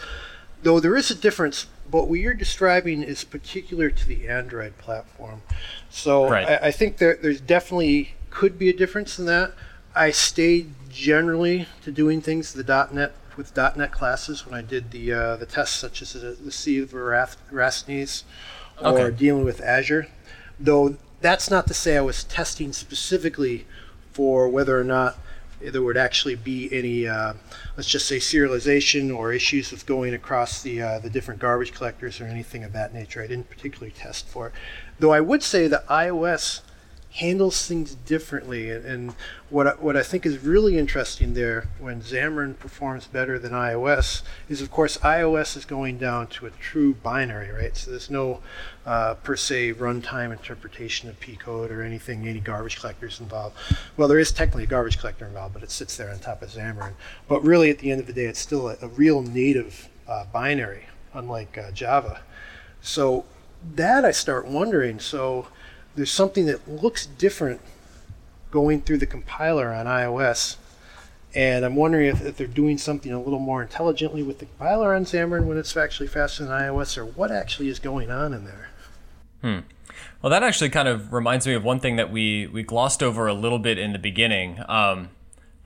though 0.66 0.80
there 0.80 0.96
is 0.96 1.12
a 1.12 1.14
difference, 1.14 1.68
but 1.88 2.08
what 2.08 2.18
you're 2.18 2.34
describing 2.34 3.00
is 3.00 3.22
particular 3.22 3.88
to 3.88 4.04
the 4.04 4.26
Android 4.26 4.76
platform. 4.78 5.40
So 5.90 6.28
right. 6.28 6.60
I, 6.60 6.66
I, 6.66 6.70
think 6.72 6.96
there, 6.96 7.16
there's 7.22 7.40
definitely 7.40 8.14
could 8.30 8.58
be 8.58 8.68
a 8.68 8.72
difference 8.72 9.16
in 9.16 9.26
that. 9.26 9.52
I 9.94 10.10
stayed 10.10 10.72
generally 10.90 11.68
to 11.84 11.92
doing 11.92 12.20
things 12.20 12.52
the 12.52 12.64
.NET 12.92 13.12
with 13.36 13.56
.NET 13.56 13.92
classes 13.92 14.44
when 14.44 14.56
I 14.56 14.62
did 14.62 14.90
the 14.90 15.12
uh, 15.12 15.36
the 15.36 15.46
tests 15.46 15.76
such 15.76 16.02
as 16.02 16.14
the, 16.14 16.32
the 16.32 16.50
C 16.50 16.80
of 16.80 16.92
or 16.92 17.14
okay. 19.06 19.16
dealing 19.16 19.44
with 19.44 19.60
Azure. 19.60 20.08
Though 20.58 20.96
that's 21.20 21.48
not 21.48 21.68
to 21.68 21.74
say 21.74 21.96
I 21.96 22.00
was 22.00 22.24
testing 22.24 22.72
specifically 22.72 23.66
for 24.10 24.48
whether 24.48 24.76
or 24.76 24.84
not 24.84 25.16
there 25.60 25.82
would 25.82 25.96
actually 25.96 26.34
be 26.34 26.68
any, 26.72 27.08
uh, 27.08 27.34
let's 27.76 27.88
just 27.88 28.06
say, 28.06 28.18
serialization 28.18 29.14
or 29.16 29.32
issues 29.32 29.70
with 29.70 29.86
going 29.86 30.14
across 30.14 30.62
the 30.62 30.82
uh, 30.82 30.98
the 30.98 31.10
different 31.10 31.40
garbage 31.40 31.72
collectors 31.72 32.20
or 32.20 32.24
anything 32.24 32.64
of 32.64 32.72
that 32.72 32.92
nature. 32.92 33.22
I 33.22 33.26
didn't 33.26 33.48
particularly 33.48 33.92
test 33.92 34.28
for 34.28 34.48
it, 34.48 34.52
though. 34.98 35.12
I 35.12 35.20
would 35.20 35.42
say 35.42 35.66
that 35.68 35.86
iOS 35.88 36.60
handles 37.16 37.66
things 37.66 37.94
differently. 37.94 38.70
And, 38.70 38.84
and 38.84 39.14
what 39.48 39.66
I, 39.66 39.70
what 39.70 39.96
I 39.96 40.02
think 40.02 40.26
is 40.26 40.38
really 40.38 40.76
interesting 40.76 41.32
there, 41.32 41.66
when 41.78 42.02
Xamarin 42.02 42.58
performs 42.58 43.06
better 43.06 43.38
than 43.38 43.52
iOS, 43.52 44.22
is 44.50 44.60
of 44.60 44.70
course 44.70 44.98
iOS 44.98 45.56
is 45.56 45.64
going 45.64 45.96
down 45.96 46.26
to 46.28 46.46
a 46.46 46.50
true 46.50 46.92
binary, 46.94 47.50
right? 47.50 47.74
So 47.74 47.90
there's 47.90 48.10
no 48.10 48.40
uh, 48.84 49.14
per 49.14 49.34
se 49.34 49.72
runtime 49.74 50.30
interpretation 50.30 51.08
of 51.08 51.18
P 51.18 51.36
code 51.36 51.70
or 51.70 51.82
anything, 51.82 52.28
any 52.28 52.40
garbage 52.40 52.78
collectors 52.78 53.18
involved. 53.18 53.56
Well, 53.96 54.08
there 54.08 54.18
is 54.18 54.30
technically 54.30 54.64
a 54.64 54.66
garbage 54.66 54.98
collector 54.98 55.26
involved, 55.26 55.54
but 55.54 55.62
it 55.62 55.70
sits 55.70 55.96
there 55.96 56.10
on 56.10 56.18
top 56.18 56.42
of 56.42 56.50
Xamarin. 56.50 56.92
But 57.28 57.42
really, 57.42 57.70
at 57.70 57.78
the 57.78 57.90
end 57.90 58.00
of 58.00 58.06
the 58.06 58.12
day, 58.12 58.26
it's 58.26 58.40
still 58.40 58.68
a, 58.68 58.76
a 58.82 58.88
real 58.88 59.22
native 59.22 59.88
uh, 60.06 60.26
binary, 60.32 60.84
unlike 61.14 61.56
uh, 61.56 61.70
Java. 61.70 62.20
So 62.82 63.24
that 63.74 64.04
I 64.04 64.10
start 64.10 64.46
wondering. 64.46 65.00
So 65.00 65.48
there's 65.96 66.12
something 66.12 66.46
that 66.46 66.68
looks 66.68 67.06
different 67.06 67.60
going 68.50 68.82
through 68.82 68.98
the 68.98 69.06
compiler 69.06 69.72
on 69.72 69.86
iOS. 69.86 70.56
And 71.34 71.64
I'm 71.64 71.76
wondering 71.76 72.06
if, 72.06 72.24
if 72.24 72.36
they're 72.36 72.46
doing 72.46 72.78
something 72.78 73.12
a 73.12 73.20
little 73.20 73.38
more 73.38 73.60
intelligently 73.60 74.22
with 74.22 74.38
the 74.38 74.46
compiler 74.46 74.94
on 74.94 75.04
Xamarin 75.04 75.44
when 75.44 75.58
it's 75.58 75.76
actually 75.76 76.06
faster 76.06 76.44
than 76.44 76.52
iOS, 76.52 76.96
or 76.96 77.04
what 77.04 77.30
actually 77.30 77.68
is 77.68 77.78
going 77.78 78.10
on 78.10 78.32
in 78.32 78.44
there. 78.44 78.70
Hmm. 79.42 79.58
Well, 80.22 80.30
that 80.30 80.42
actually 80.42 80.70
kind 80.70 80.88
of 80.88 81.12
reminds 81.12 81.46
me 81.46 81.54
of 81.54 81.64
one 81.64 81.80
thing 81.80 81.96
that 81.96 82.10
we, 82.10 82.46
we 82.46 82.62
glossed 82.62 83.02
over 83.02 83.26
a 83.26 83.34
little 83.34 83.58
bit 83.58 83.78
in 83.78 83.92
the 83.92 83.98
beginning. 83.98 84.60
Um, 84.68 85.10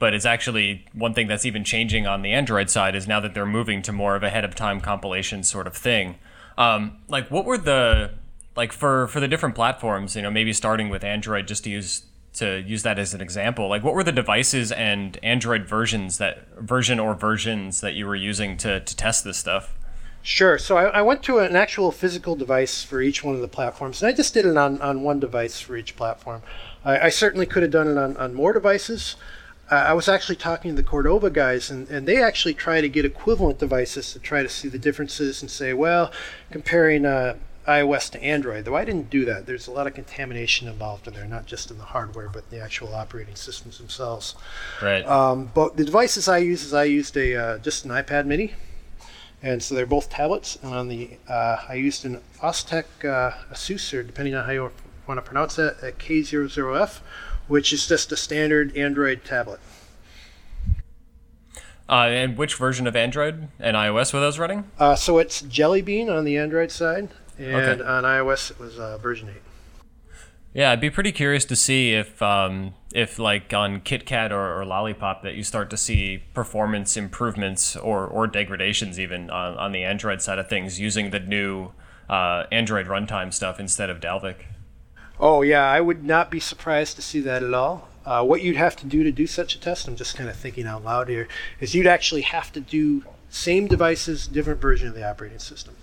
but 0.00 0.14
it's 0.14 0.26
actually 0.26 0.86
one 0.92 1.14
thing 1.14 1.28
that's 1.28 1.44
even 1.44 1.62
changing 1.62 2.06
on 2.06 2.22
the 2.22 2.32
Android 2.32 2.70
side 2.70 2.96
is 2.96 3.06
now 3.06 3.20
that 3.20 3.34
they're 3.34 3.46
moving 3.46 3.82
to 3.82 3.92
more 3.92 4.16
of 4.16 4.22
a 4.22 4.26
ahead 4.26 4.44
of 4.44 4.54
time 4.54 4.80
compilation 4.80 5.44
sort 5.44 5.66
of 5.66 5.76
thing. 5.76 6.16
Um, 6.58 6.98
like, 7.08 7.30
what 7.30 7.44
were 7.44 7.58
the 7.58 8.12
like 8.60 8.72
for 8.74 9.08
for 9.08 9.20
the 9.20 9.26
different 9.26 9.54
platforms, 9.54 10.14
you 10.14 10.20
know, 10.20 10.30
maybe 10.30 10.52
starting 10.52 10.90
with 10.90 11.02
Android 11.02 11.48
just 11.48 11.64
to 11.64 11.70
use 11.70 12.04
to 12.34 12.60
use 12.60 12.82
that 12.82 12.98
as 12.98 13.14
an 13.14 13.22
example. 13.22 13.68
Like 13.70 13.82
what 13.82 13.94
were 13.94 14.04
the 14.04 14.12
devices 14.12 14.70
and 14.70 15.18
Android 15.22 15.64
versions 15.66 16.18
that 16.18 16.46
version 16.58 17.00
or 17.00 17.14
versions 17.14 17.80
that 17.80 17.94
you 17.94 18.04
were 18.06 18.14
using 18.14 18.58
to 18.58 18.80
to 18.80 18.96
test 18.96 19.24
this 19.24 19.38
stuff? 19.38 19.74
Sure. 20.22 20.58
So 20.58 20.76
I, 20.76 20.84
I, 20.98 21.00
went 21.00 21.22
to 21.22 21.38
an 21.38 21.56
actual 21.56 21.90
physical 21.90 22.36
device 22.36 22.84
for 22.84 23.00
each 23.00 23.24
one 23.24 23.34
of 23.34 23.40
the 23.40 23.48
platforms, 23.48 24.02
and 24.02 24.12
I 24.12 24.14
just 24.14 24.34
did 24.34 24.44
it 24.44 24.54
on, 24.54 24.78
on 24.82 25.02
one 25.02 25.18
device 25.18 25.58
for 25.60 25.78
each 25.78 25.96
platform. 25.96 26.42
I, 26.84 27.06
I 27.06 27.08
certainly 27.08 27.46
could 27.46 27.62
have 27.62 27.72
done 27.72 27.88
it 27.88 27.96
on, 27.96 28.18
on 28.18 28.34
more 28.34 28.52
devices. 28.52 29.16
I 29.70 29.94
was 29.94 30.08
actually 30.08 30.36
talking 30.36 30.72
to 30.72 30.76
the 30.76 30.86
Cordova 30.86 31.30
guys, 31.30 31.70
and, 31.70 31.88
and 31.88 32.06
they 32.06 32.22
actually 32.22 32.52
try 32.52 32.82
to 32.82 32.88
get 32.88 33.06
equivalent 33.06 33.58
devices 33.60 34.12
to 34.12 34.18
try 34.18 34.42
to 34.42 34.48
see 34.48 34.68
the 34.68 34.78
differences 34.78 35.40
and 35.40 35.50
say, 35.50 35.72
well, 35.72 36.12
comparing 36.50 37.06
uh, 37.06 37.36
iOS 37.66 38.10
to 38.10 38.22
Android, 38.22 38.64
though 38.64 38.76
I 38.76 38.84
didn't 38.84 39.10
do 39.10 39.24
that. 39.26 39.46
There's 39.46 39.66
a 39.68 39.70
lot 39.70 39.86
of 39.86 39.94
contamination 39.94 40.66
involved 40.66 41.06
in 41.06 41.14
there, 41.14 41.26
not 41.26 41.46
just 41.46 41.70
in 41.70 41.78
the 41.78 41.84
hardware, 41.84 42.28
but 42.28 42.50
the 42.50 42.60
actual 42.60 42.94
operating 42.94 43.36
systems 43.36 43.78
themselves. 43.78 44.34
Right. 44.82 45.06
Um, 45.06 45.50
but 45.54 45.76
the 45.76 45.84
devices 45.84 46.28
I 46.28 46.38
use 46.38 46.64
is 46.64 46.74
I 46.74 46.84
used 46.84 47.16
a 47.16 47.36
uh, 47.36 47.58
just 47.58 47.84
an 47.84 47.90
iPad 47.90 48.26
Mini, 48.26 48.54
And 49.42 49.62
so 49.62 49.74
they're 49.74 49.86
both 49.86 50.10
tablets. 50.10 50.58
And 50.62 50.74
on 50.74 50.88
the 50.88 51.16
uh, 51.28 51.58
I 51.68 51.74
used 51.74 52.04
an 52.04 52.20
Austec 52.42 52.84
uh, 53.04 53.36
Asus, 53.52 53.92
or 53.94 54.02
depending 54.02 54.34
on 54.34 54.44
how 54.44 54.52
you 54.52 54.70
want 55.06 55.18
to 55.18 55.22
pronounce 55.22 55.56
that, 55.56 55.82
a 55.82 55.92
K00F, 55.92 57.00
which 57.48 57.72
is 57.72 57.86
just 57.86 58.12
a 58.12 58.16
standard 58.16 58.76
Android 58.76 59.24
tablet. 59.24 59.60
Uh, 61.88 62.06
and 62.06 62.36
which 62.38 62.54
version 62.54 62.86
of 62.86 62.94
Android 62.94 63.48
and 63.58 63.76
iOS 63.76 64.14
were 64.14 64.20
those 64.20 64.38
running? 64.38 64.70
Uh, 64.78 64.94
so 64.94 65.18
it's 65.18 65.40
Jelly 65.42 65.82
Bean 65.82 66.08
on 66.08 66.24
the 66.24 66.36
Android 66.36 66.70
side, 66.70 67.08
and 67.40 67.80
Okay. 67.80 67.82
on 67.82 68.04
iOS 68.04 68.50
it 68.50 68.58
was 68.58 68.78
uh, 68.78 68.98
version 68.98 69.28
8. 69.28 69.34
Yeah, 70.52 70.72
I'd 70.72 70.80
be 70.80 70.90
pretty 70.90 71.12
curious 71.12 71.44
to 71.44 71.54
see 71.54 71.94
if, 71.94 72.20
um, 72.20 72.74
if 72.92 73.20
like 73.20 73.54
on 73.54 73.80
KitKat 73.80 74.32
or, 74.32 74.60
or 74.60 74.64
Lollipop, 74.64 75.22
that 75.22 75.34
you 75.34 75.44
start 75.44 75.70
to 75.70 75.76
see 75.76 76.24
performance 76.34 76.96
improvements 76.96 77.76
or, 77.76 78.04
or 78.06 78.26
degradations 78.26 78.98
even 78.98 79.30
on, 79.30 79.56
on 79.56 79.70
the 79.70 79.84
Android 79.84 80.20
side 80.20 80.40
of 80.40 80.48
things 80.48 80.80
using 80.80 81.10
the 81.10 81.20
new 81.20 81.70
uh, 82.08 82.46
Android 82.50 82.86
runtime 82.86 83.32
stuff 83.32 83.60
instead 83.60 83.90
of 83.90 84.00
Dalvik. 84.00 84.46
Oh, 85.20 85.42
yeah, 85.42 85.70
I 85.70 85.80
would 85.80 86.02
not 86.02 86.30
be 86.32 86.40
surprised 86.40 86.96
to 86.96 87.02
see 87.02 87.20
that 87.20 87.44
at 87.44 87.54
all. 87.54 87.88
Uh, 88.04 88.24
what 88.24 88.42
you'd 88.42 88.56
have 88.56 88.74
to 88.76 88.86
do 88.86 89.04
to 89.04 89.12
do 89.12 89.28
such 89.28 89.54
a 89.54 89.60
test, 89.60 89.86
I'm 89.86 89.94
just 89.94 90.16
kind 90.16 90.28
of 90.28 90.34
thinking 90.34 90.66
out 90.66 90.82
loud 90.82 91.08
here, 91.08 91.28
is 91.60 91.74
you'd 91.76 91.86
actually 91.86 92.22
have 92.22 92.50
to 92.52 92.60
do 92.60 93.04
same 93.28 93.68
devices, 93.68 94.26
different 94.26 94.60
version 94.60 94.88
of 94.88 94.94
the 94.94 95.08
operating 95.08 95.38
system. 95.38 95.76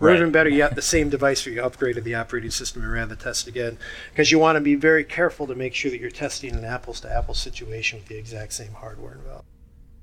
Or 0.00 0.08
Right. 0.08 0.16
even 0.16 0.32
better 0.32 0.50
yet, 0.50 0.74
the 0.74 0.82
same 0.82 1.08
device 1.08 1.46
where 1.46 1.54
you 1.54 1.62
upgraded 1.62 2.02
the 2.04 2.14
operating 2.16 2.50
system 2.50 2.82
and 2.82 2.92
ran 2.92 3.08
the 3.08 3.16
test 3.16 3.46
again. 3.46 3.78
Because 4.10 4.32
you 4.32 4.38
want 4.38 4.56
to 4.56 4.60
be 4.60 4.74
very 4.74 5.04
careful 5.04 5.46
to 5.46 5.54
make 5.54 5.74
sure 5.74 5.90
that 5.90 6.00
you're 6.00 6.10
testing 6.10 6.54
an 6.54 6.64
apples 6.64 7.00
to 7.00 7.12
apples 7.12 7.38
situation 7.38 8.00
with 8.00 8.08
the 8.08 8.16
exact 8.16 8.52
same 8.54 8.72
hardware 8.72 9.12
involved. 9.12 9.44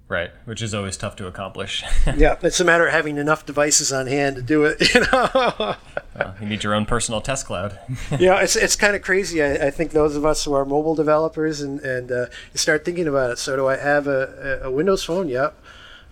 Right, 0.08 0.32
which 0.44 0.62
is 0.62 0.74
always 0.74 0.98
tough 0.98 1.16
to 1.18 1.28
accomplish. 1.28 1.84
yeah, 2.18 2.36
it's 2.42 2.60
a 2.60 2.66
matter 2.66 2.86
of 2.86 2.92
having 2.92 3.18
enough 3.18 3.46
devices 3.46 3.94
on 3.94 4.08
hand 4.08 4.36
to 4.36 4.42
do 4.42 4.66
it. 4.66 4.82
You 4.94 5.02
know. 5.02 5.76
Uh, 6.14 6.34
you 6.42 6.48
need 6.48 6.64
your 6.66 6.74
own 6.74 6.86
personal 6.86 7.22
test 7.22 7.46
cloud. 7.46 7.80
yeah, 8.20 8.42
it's 8.42 8.58
it's 8.58 8.76
kind 8.76 8.94
of 8.96 9.02
crazy. 9.02 9.42
I, 9.42 9.68
I 9.68 9.72
think 9.72 9.92
those 9.92 10.18
of 10.18 10.26
us 10.26 10.44
who 10.44 10.54
are 10.54 10.66
mobile 10.66 10.96
developers 10.96 11.62
and 11.62 11.80
and 11.80 12.12
uh, 12.12 12.26
you 12.52 12.58
start 12.58 12.84
thinking 12.84 13.08
about 13.08 13.32
it. 13.32 13.38
So, 13.40 13.56
do 13.56 13.68
I 13.68 13.78
have 13.78 14.08
a, 14.08 14.60
a, 14.64 14.68
a 14.68 14.72
Windows 14.72 15.04
phone? 15.06 15.30
Yep. 15.30 15.58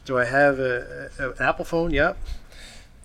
Do 0.06 0.18
I 0.18 0.24
have 0.24 0.60
a, 0.60 1.10
a, 1.20 1.30
an 1.32 1.34
Apple 1.42 1.66
phone? 1.66 1.92
Yep. 1.92 2.18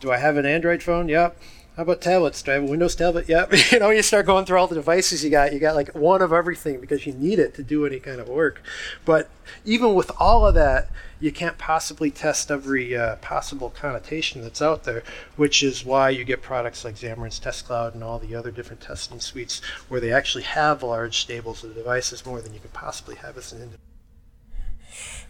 Do 0.01 0.13
I 0.13 0.19
have 0.19 0.37
an 0.37 0.47
Android 0.47 0.83
phone? 0.83 1.09
Yep. 1.09 1.37
How 1.77 1.83
about 1.83 2.01
tablets? 2.01 2.41
Do 2.41 2.53
I 2.53 2.55
have 2.55 2.63
a 2.63 2.67
Windows 2.67 2.95
tablet? 2.95 3.29
Yep. 3.29 3.53
you 3.73 3.81
know, 3.81 3.91
you 3.91 4.03
start 4.03 4.27
going 4.27 4.45
through 4.45 4.59
all 4.59 4.69
the 4.69 4.77
devices 4.77 5.25
you 5.25 5.31
got. 5.31 5.53
You 5.53 5.59
got 5.59 5.75
like 5.75 5.93
one 5.93 6.23
of 6.23 6.33
everything 6.33 6.81
because 6.81 7.05
you 7.05 7.13
need 7.13 7.41
it 7.41 7.55
to 7.55 7.65
do 7.65 7.85
any 7.85 7.99
kind 7.99 8.21
of 8.21 8.29
work. 8.29 8.63
But 9.05 9.29
even 9.65 9.95
with 9.95 10.13
all 10.21 10.47
of 10.47 10.55
that, 10.55 10.89
you 11.19 11.33
can't 11.33 11.59
possibly 11.59 12.13
test 12.13 12.49
every 12.51 12.97
uh, 12.97 13.17
possible 13.17 13.71
connotation 13.71 14.43
that's 14.43 14.63
out 14.63 14.85
there, 14.85 15.03
which 15.35 15.65
is 15.65 15.85
why 15.85 16.11
you 16.11 16.23
get 16.23 16.43
products 16.43 16.85
like 16.85 16.95
Xamarin's 16.95 17.41
Test 17.41 17.67
Cloud 17.67 17.95
and 17.95 18.05
all 18.05 18.21
the 18.21 18.37
other 18.37 18.53
different 18.53 18.81
testing 18.81 19.19
suites 19.19 19.61
where 19.89 20.01
they 20.01 20.13
actually 20.13 20.45
have 20.45 20.85
large 20.85 21.19
stables 21.19 21.65
of 21.65 21.75
devices 21.75 22.25
more 22.25 22.41
than 22.41 22.55
you 22.55 22.61
could 22.61 22.73
possibly 22.73 23.17
have 23.17 23.37
as 23.37 23.53
an 23.53 23.59
individual. 23.63 23.94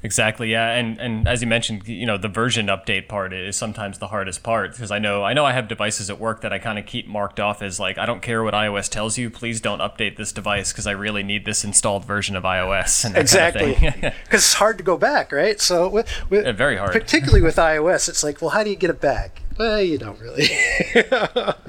Exactly, 0.05 0.53
yeah, 0.53 0.73
and 0.73 1.01
and 1.01 1.27
as 1.27 1.41
you 1.41 1.47
mentioned, 1.47 1.89
you 1.89 2.05
know, 2.05 2.19
the 2.19 2.29
version 2.29 2.67
update 2.67 3.09
part 3.09 3.33
is 3.33 3.57
sometimes 3.57 4.01
the 4.01 4.09
hardest 4.09 4.43
part 4.43 4.73
because 4.73 4.91
I 4.91 4.99
know 4.99 5.25
I 5.25 5.33
know 5.33 5.47
I 5.47 5.53
have 5.53 5.67
devices 5.67 6.11
at 6.11 6.21
work 6.21 6.43
that 6.43 6.53
I 6.53 6.59
kind 6.59 6.79
of 6.79 6.85
keep 6.85 7.09
marked 7.09 7.41
off 7.41 7.63
as 7.63 7.81
like 7.81 7.97
I 7.97 8.05
don't 8.05 8.21
care 8.21 8.43
what 8.45 8.53
iOS 8.53 8.91
tells 8.91 9.17
you, 9.17 9.31
please 9.31 9.63
don't 9.63 9.79
update 9.79 10.19
this 10.19 10.31
device 10.31 10.73
because 10.73 10.87
I 10.87 10.91
really 10.91 11.23
need 11.23 11.47
this 11.47 11.65
installed 11.65 12.05
version 12.05 12.37
of 12.37 12.43
iOS. 12.45 13.17
Exactly, 13.17 13.77
kind 13.77 13.95
of 13.95 14.01
because 14.25 14.43
it's 14.43 14.53
hard 14.53 14.77
to 14.77 14.85
go 14.85 14.99
back, 14.99 15.33
right? 15.33 15.59
So, 15.59 15.89
with, 15.89 16.07
with, 16.29 16.45
Yeah, 16.45 16.53
very 16.53 16.77
hard. 16.77 16.93
particularly 16.93 17.41
with 17.51 17.57
iOS, 17.57 18.07
it's 18.11 18.23
like, 18.23 18.43
well, 18.43 18.51
how 18.51 18.63
do 18.63 18.69
you 18.69 18.77
get 18.77 18.91
it 18.91 19.01
back? 19.01 19.41
Well, 19.59 19.81
you 19.81 19.97
don't 19.97 20.21
really. 20.21 20.49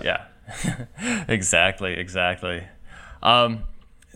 yeah, 0.03 0.25
exactly, 1.29 1.93
exactly. 1.93 2.63
Um, 3.23 3.63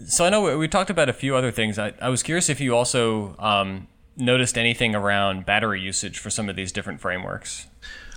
so 0.05 0.25
I 0.25 0.29
know 0.29 0.41
we, 0.41 0.57
we 0.57 0.67
talked 0.67 0.89
about 0.89 1.07
a 1.07 1.13
few 1.13 1.37
other 1.37 1.51
things. 1.51 1.79
I, 1.79 1.93
I 2.01 2.09
was 2.09 2.21
curious 2.21 2.49
if 2.49 2.59
you 2.59 2.75
also 2.75 3.37
um, 3.39 3.87
noticed 4.19 4.57
anything 4.57 4.95
around 4.95 5.45
battery 5.45 5.81
usage 5.81 6.19
for 6.19 6.29
some 6.29 6.49
of 6.49 6.55
these 6.55 6.71
different 6.71 6.99
frameworks. 6.99 7.67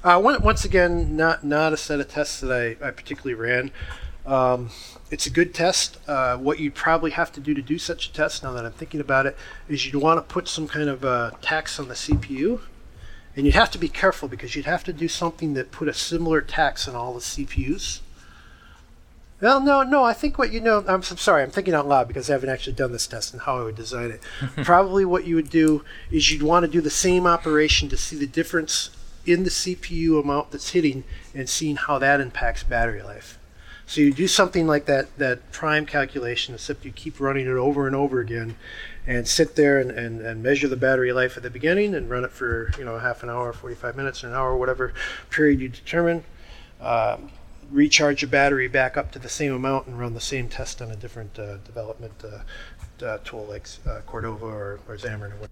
Uh, 0.05 0.21
once 0.23 0.65
again, 0.65 1.17
not 1.17 1.45
not 1.45 1.73
a 1.73 1.77
set 1.77 2.01
of 2.01 2.09
tests 2.09 2.41
that 2.41 2.51
I, 2.51 2.87
I 2.87 2.91
particularly 2.91 3.35
ran. 3.35 3.71
Um, 4.27 4.71
it's 5.11 5.27
a 5.27 5.31
good 5.31 5.55
test. 5.55 5.99
Uh, 6.09 6.37
what 6.37 6.59
you'd 6.59 6.75
probably 6.75 7.11
have 7.13 7.33
to 7.33 7.41
do 7.41 7.55
to 7.55 7.63
do 7.63 7.79
such 7.79 8.09
a 8.09 8.13
test, 8.13 8.43
now 8.43 8.53
that 8.53 8.65
I'm 8.65 8.73
thinking 8.73 9.01
about 9.01 9.27
it, 9.27 9.37
is 9.69 9.85
you'd 9.85 10.01
want 10.01 10.19
to 10.19 10.33
put 10.33 10.49
some 10.49 10.69
kind 10.69 10.89
of 10.89 11.05
uh, 11.05 11.33
tax 11.41 11.79
on 11.79 11.89
the 11.89 11.95
CPU. 11.95 12.61
And 13.35 13.47
you'd 13.47 13.55
have 13.55 13.71
to 13.71 13.79
be 13.79 13.89
careful 13.89 14.29
because 14.29 14.55
you'd 14.55 14.67
have 14.67 14.85
to 14.85 14.93
do 14.93 15.09
something 15.09 15.55
that 15.55 15.71
put 15.71 15.89
a 15.89 15.95
similar 15.95 16.41
tax 16.41 16.87
on 16.87 16.95
all 16.95 17.15
the 17.15 17.21
CPUs. 17.21 18.01
Well, 19.43 19.61
no, 19.61 19.83
no. 19.83 20.05
I 20.05 20.13
think 20.13 20.39
what 20.39 20.53
you 20.53 20.61
know. 20.61 20.85
I'm, 20.87 21.01
s- 21.01 21.21
sorry. 21.21 21.43
I'm 21.43 21.51
thinking 21.51 21.75
out 21.75 21.89
loud 21.89 22.07
because 22.07 22.31
I 22.31 22.35
haven't 22.35 22.49
actually 22.51 22.75
done 22.75 22.93
this 22.93 23.09
test 23.09 23.33
and 23.33 23.43
how 23.43 23.59
I 23.59 23.65
would 23.65 23.75
design 23.75 24.13
it. 24.13 24.23
Probably 24.65 25.05
what 25.05 25.27
you 25.27 25.35
would 25.35 25.51
do 25.51 25.85
is 26.13 26.31
you'd 26.31 26.45
want 26.45 26.65
to 26.65 26.71
do 26.71 26.81
the 26.81 26.91
same 26.91 27.27
operation 27.27 27.89
to 27.89 27.97
see 27.97 28.15
the 28.17 28.29
difference 28.29 28.91
in 29.27 29.43
the 29.43 29.51
CPU 29.51 30.21
amount 30.23 30.53
that's 30.53 30.71
hitting 30.71 31.03
and 31.35 31.49
seeing 31.49 31.75
how 31.75 31.99
that 31.99 32.21
impacts 32.21 32.63
battery 32.63 33.03
life. 33.03 33.37
So 33.85 34.01
you 34.01 34.13
do 34.13 34.29
something 34.29 34.69
like 34.69 34.85
that 34.87 35.19
that 35.19 35.51
prime 35.51 35.87
calculation, 35.87 36.55
except 36.55 36.85
you 36.85 36.93
keep 36.93 37.19
running 37.19 37.47
it 37.47 37.51
over 37.51 37.89
and 37.89 37.97
over 37.97 38.21
again, 38.21 38.55
and 39.09 39.27
sit 39.27 39.57
there 39.57 39.81
and, 39.81 39.91
and, 39.91 40.21
and 40.21 40.41
measure 40.41 40.69
the 40.69 40.77
battery 40.77 41.13
life 41.13 41.37
at 41.37 41.43
the 41.43 41.51
beginning 41.51 41.97
and 41.97 42.09
run 42.09 42.23
it 42.23 42.31
for 42.31 42.71
you 42.79 42.85
know 42.85 42.97
half 43.01 43.25
an 43.25 43.29
hour, 43.29 43.53
45 43.53 43.97
minutes, 43.97 44.23
or 44.23 44.29
an 44.29 44.35
hour, 44.35 44.57
whatever 44.57 44.95
period 45.31 45.61
you 45.61 45.69
determine. 45.69 46.23
Um, 46.81 47.33
recharge 47.73 48.23
your 48.23 48.31
battery 48.31 48.69
back 48.69 48.97
up 48.97 49.11
to 49.13 49.19
the 49.19 49.29
same 49.29 49.53
amount 49.53 49.87
and 49.87 49.99
run 49.99 50.15
the 50.15 50.21
same 50.21 50.49
test 50.49 50.83
on 50.83 50.91
a 50.91 50.97
different 50.97 51.39
uh, 51.39 51.57
development 51.59 52.13
uh, 52.25 53.05
uh, 53.05 53.19
tool 53.25 53.47
like 53.49 53.67
uh, 53.87 54.01
Cordova 54.07 54.47
or, 54.47 54.81
or 54.89 54.97
Xamarin 54.97 55.33
or. 55.41 55.49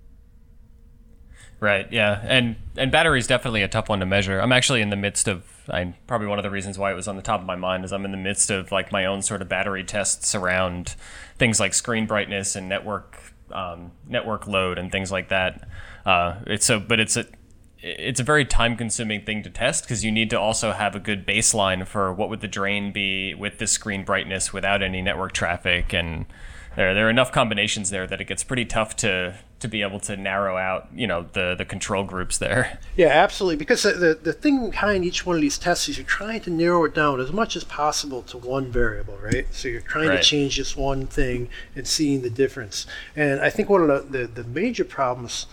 Right. 1.58 1.92
Yeah. 1.92 2.20
And 2.24 2.56
and 2.76 2.90
battery 2.90 3.18
is 3.18 3.26
definitely 3.26 3.62
a 3.62 3.68
tough 3.68 3.90
one 3.90 4.00
to 4.00 4.06
measure. 4.06 4.40
I'm 4.40 4.52
actually 4.52 4.80
in 4.80 4.90
the 4.90 4.96
midst 4.96 5.28
of. 5.28 5.44
I 5.68 5.94
probably 6.06 6.26
one 6.26 6.38
of 6.38 6.42
the 6.42 6.50
reasons 6.50 6.78
why 6.78 6.90
it 6.90 6.94
was 6.94 7.06
on 7.06 7.16
the 7.16 7.22
top 7.22 7.40
of 7.40 7.46
my 7.46 7.54
mind 7.54 7.84
is 7.84 7.92
I'm 7.92 8.04
in 8.04 8.10
the 8.10 8.16
midst 8.16 8.50
of 8.50 8.72
like 8.72 8.90
my 8.90 9.04
own 9.04 9.22
sort 9.22 9.42
of 9.42 9.48
battery 9.48 9.84
tests 9.84 10.34
around 10.34 10.96
things 11.38 11.60
like 11.60 11.74
screen 11.74 12.06
brightness 12.06 12.56
and 12.56 12.68
network 12.68 13.34
um, 13.52 13.92
network 14.08 14.46
load 14.46 14.78
and 14.78 14.90
things 14.90 15.12
like 15.12 15.28
that. 15.28 15.68
Uh, 16.06 16.36
it's 16.46 16.64
so, 16.64 16.80
but 16.80 16.98
it's 16.98 17.16
a 17.16 17.26
it's 17.82 18.20
a 18.20 18.24
very 18.24 18.44
time 18.44 18.76
consuming 18.76 19.24
thing 19.24 19.42
to 19.42 19.50
test 19.50 19.84
because 19.84 20.04
you 20.04 20.12
need 20.12 20.30
to 20.30 20.38
also 20.38 20.72
have 20.72 20.94
a 20.94 21.00
good 21.00 21.26
baseline 21.26 21.86
for 21.86 22.12
what 22.12 22.28
would 22.28 22.40
the 22.40 22.48
drain 22.48 22.92
be 22.92 23.34
with 23.34 23.58
the 23.58 23.66
screen 23.66 24.04
brightness 24.04 24.52
without 24.52 24.82
any 24.82 25.00
network 25.00 25.32
traffic 25.32 25.92
and 25.94 26.26
there 26.76 26.94
there 26.94 27.06
are 27.06 27.10
enough 27.10 27.32
combinations 27.32 27.90
there 27.90 28.06
that 28.06 28.20
it 28.20 28.24
gets 28.26 28.44
pretty 28.44 28.64
tough 28.64 28.94
to 28.96 29.34
to 29.58 29.66
be 29.68 29.82
able 29.82 29.98
to 30.00 30.16
narrow 30.16 30.56
out 30.56 30.88
you 30.94 31.06
know 31.06 31.26
the 31.32 31.54
the 31.56 31.64
control 31.64 32.04
groups 32.04 32.38
there 32.38 32.78
Yeah, 32.96 33.08
absolutely. 33.08 33.56
Because 33.56 33.82
the, 33.82 33.92
the, 33.92 34.14
the 34.14 34.32
thing 34.34 34.68
behind 34.70 35.04
each 35.06 35.24
one 35.24 35.36
of 35.36 35.40
these 35.42 35.56
tests 35.58 35.88
is 35.88 35.96
you're 35.96 36.04
trying 36.06 36.40
to 36.42 36.50
narrow 36.50 36.84
it 36.84 36.94
down 36.94 37.18
as 37.18 37.32
much 37.32 37.56
as 37.56 37.64
possible 37.64 38.20
to 38.24 38.36
one 38.36 38.70
variable, 38.70 39.16
right? 39.22 39.46
So 39.52 39.68
you're 39.68 39.80
trying 39.80 40.08
Right. 40.10 40.22
to 40.22 40.22
change 40.22 40.56
just 40.56 40.76
one 40.76 41.06
thing 41.06 41.48
and 41.74 41.86
seeing 41.86 42.20
the 42.20 42.28
difference. 42.28 42.86
And 43.16 43.40
I 43.40 43.48
think 43.48 43.70
one 43.70 43.88
of 43.88 44.12
the, 44.12 44.26
the, 44.26 44.42
the 44.42 44.44
major 44.48 44.84
problems 44.84 45.46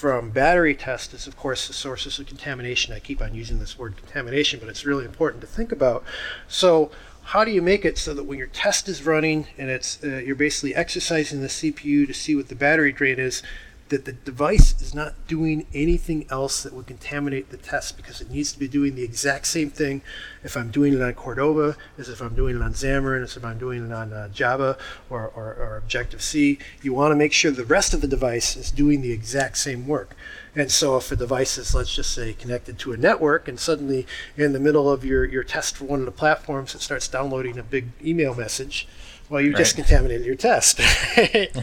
from 0.00 0.30
battery 0.30 0.74
tests 0.74 1.12
is, 1.12 1.26
of 1.26 1.36
course, 1.36 1.66
the 1.66 1.74
sources 1.74 2.18
of 2.18 2.26
contamination. 2.26 2.94
I 2.94 3.00
keep 3.00 3.20
on 3.20 3.34
using 3.34 3.58
this 3.58 3.78
word 3.78 3.98
contamination, 3.98 4.58
but 4.58 4.70
it's 4.70 4.86
really 4.86 5.04
important 5.04 5.42
to 5.42 5.46
think 5.46 5.72
about. 5.72 6.02
So 6.48 6.90
how 7.22 7.44
do 7.44 7.50
you 7.50 7.60
make 7.60 7.84
it 7.84 7.98
so 7.98 8.14
that 8.14 8.24
when 8.24 8.38
your 8.38 8.46
test 8.46 8.88
is 8.88 9.04
running 9.04 9.48
and 9.58 9.68
it's 9.68 10.02
uh, 10.02 10.22
you're 10.24 10.36
basically 10.36 10.74
exercising 10.74 11.42
the 11.42 11.48
CPU 11.48 12.06
to 12.06 12.14
see 12.14 12.34
what 12.34 12.48
the 12.48 12.54
battery 12.54 12.92
drain 12.92 13.18
is, 13.18 13.42
that 13.90 14.04
the 14.06 14.12
device 14.12 14.80
is 14.80 14.94
not 14.94 15.14
doing 15.28 15.66
anything 15.74 16.26
else 16.30 16.62
that 16.62 16.72
would 16.72 16.86
contaminate 16.86 17.50
the 17.50 17.56
test 17.56 17.96
because 17.96 18.20
it 18.20 18.30
needs 18.30 18.52
to 18.52 18.58
be 18.58 18.66
doing 18.66 18.94
the 18.94 19.02
exact 19.02 19.46
same 19.46 19.68
thing 19.70 20.00
if 20.42 20.56
I'm 20.56 20.70
doing 20.70 20.94
it 20.94 21.02
on 21.02 21.12
Cordova 21.14 21.76
as 21.98 22.08
if 22.08 22.20
I'm 22.20 22.34
doing 22.34 22.56
it 22.56 22.62
on 22.62 22.72
Xamarin, 22.72 23.22
as 23.22 23.36
if 23.36 23.44
I'm 23.44 23.58
doing 23.58 23.84
it 23.86 23.92
on 23.92 24.12
uh, 24.12 24.28
Java 24.28 24.78
or, 25.10 25.28
or, 25.28 25.54
or 25.54 25.76
Objective 25.76 26.22
C. 26.22 26.58
You 26.82 26.94
want 26.94 27.12
to 27.12 27.16
make 27.16 27.32
sure 27.32 27.50
the 27.50 27.64
rest 27.64 27.92
of 27.92 28.00
the 28.00 28.08
device 28.08 28.56
is 28.56 28.70
doing 28.70 29.02
the 29.02 29.12
exact 29.12 29.58
same 29.58 29.86
work. 29.86 30.16
And 30.56 30.70
so 30.72 30.96
if 30.96 31.12
a 31.12 31.16
device 31.16 31.58
is, 31.58 31.74
let's 31.74 31.94
just 31.94 32.12
say, 32.12 32.32
connected 32.32 32.78
to 32.80 32.92
a 32.92 32.96
network 32.96 33.46
and 33.46 33.58
suddenly 33.60 34.06
in 34.36 34.52
the 34.52 34.58
middle 34.60 34.90
of 34.90 35.04
your, 35.04 35.24
your 35.24 35.44
test 35.44 35.76
for 35.76 35.84
one 35.84 36.00
of 36.00 36.06
the 36.06 36.12
platforms 36.12 36.74
it 36.74 36.80
starts 36.80 37.06
downloading 37.08 37.58
a 37.58 37.62
big 37.62 37.88
email 38.04 38.34
message, 38.34 38.88
well, 39.28 39.40
you 39.40 39.52
just 39.54 39.76
Right. 39.76 39.84
contaminated 39.86 40.26
your 40.26 40.34
test. 40.36 40.80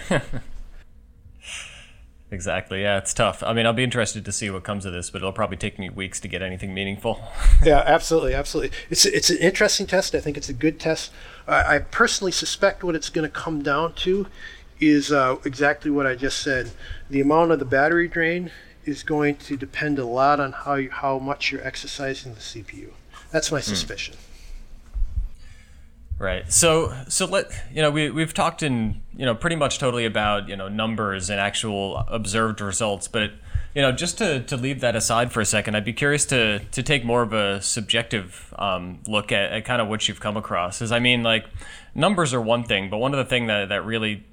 exactly 2.29 2.81
yeah 2.81 2.97
it's 2.97 3.13
tough 3.13 3.41
i 3.43 3.53
mean 3.53 3.65
i'll 3.65 3.73
be 3.73 3.83
interested 3.83 4.25
to 4.25 4.31
see 4.31 4.49
what 4.49 4.63
comes 4.63 4.85
of 4.85 4.91
this 4.91 5.09
but 5.09 5.19
it'll 5.19 5.31
probably 5.31 5.57
take 5.57 5.79
me 5.79 5.89
weeks 5.89 6.19
to 6.19 6.27
get 6.27 6.41
anything 6.41 6.73
meaningful 6.73 7.21
yeah, 7.63 7.83
absolutely, 7.85 8.33
absolutely. 8.33 8.75
It's 8.89 9.05
it's 9.05 9.29
an 9.29 9.37
interesting 9.37 9.87
test. 9.87 10.13
I 10.13 10.19
think 10.19 10.37
it's 10.37 10.49
a 10.49 10.53
good 10.53 10.79
test. 10.79 11.11
I, 11.47 11.75
I 11.75 11.79
personally 11.79 12.31
suspect 12.31 12.83
what 12.83 12.95
it's 12.95 13.09
going 13.09 13.27
to 13.27 13.33
come 13.33 13.63
down 13.63 13.93
to 13.93 14.27
is 14.79 15.11
uh, 15.11 15.37
exactly 15.43 15.89
what 15.89 16.05
I 16.05 16.15
just 16.15 16.39
said. 16.39 16.71
The 17.09 17.21
amount 17.21 17.51
of 17.51 17.59
the 17.59 17.65
battery 17.65 18.07
drain 18.07 18.51
is 18.85 19.03
going 19.03 19.35
to 19.37 19.57
depend 19.57 19.99
a 19.99 20.05
lot 20.05 20.39
on 20.39 20.51
how 20.51 20.75
you, 20.75 20.91
how 20.91 21.19
much 21.19 21.51
you're 21.51 21.65
exercising 21.65 22.35
the 22.35 22.39
CPU. 22.39 22.91
That's 23.31 23.51
my 23.51 23.59
suspicion. 23.59 24.15
Right. 26.19 26.51
So 26.51 26.95
so 27.07 27.25
let 27.25 27.51
you 27.71 27.81
know 27.81 27.91
we 27.91 28.09
we've 28.09 28.33
talked 28.33 28.63
in 28.63 29.01
you 29.15 29.25
know 29.25 29.35
pretty 29.35 29.55
much 29.55 29.77
totally 29.77 30.05
about 30.05 30.49
you 30.49 30.55
know 30.55 30.67
numbers 30.67 31.29
and 31.29 31.39
actual 31.39 31.97
observed 32.07 32.59
results, 32.59 33.07
but 33.07 33.31
you 33.75 33.83
know 33.83 33.91
just 33.91 34.17
to, 34.17 34.41
to 34.41 34.57
leave 34.57 34.81
that 34.81 34.95
aside 34.95 35.31
for 35.31 35.41
a 35.41 35.45
second, 35.45 35.75
I'd 35.75 35.85
be 35.85 35.93
curious 35.93 36.25
to 36.27 36.59
to 36.59 36.81
take 36.81 37.05
more 37.05 37.21
of 37.21 37.33
a 37.33 37.61
subjective 37.61 38.51
um, 38.57 38.99
look 39.07 39.31
at, 39.31 39.51
at 39.51 39.65
kind 39.65 39.79
of 39.79 39.89
what 39.89 40.07
you've 40.07 40.19
come 40.19 40.37
across. 40.37 40.81
Is 40.81 40.91
I 40.91 40.97
mean 40.97 41.21
like 41.21 41.45
numbers 41.93 42.33
are 42.33 42.41
one 42.41 42.63
thing, 42.63 42.89
but 42.89 42.97
one 42.97 43.13
of 43.13 43.19
the 43.19 43.25
thing 43.25 43.45
that 43.47 43.69
that 43.69 43.85
really 43.85 44.25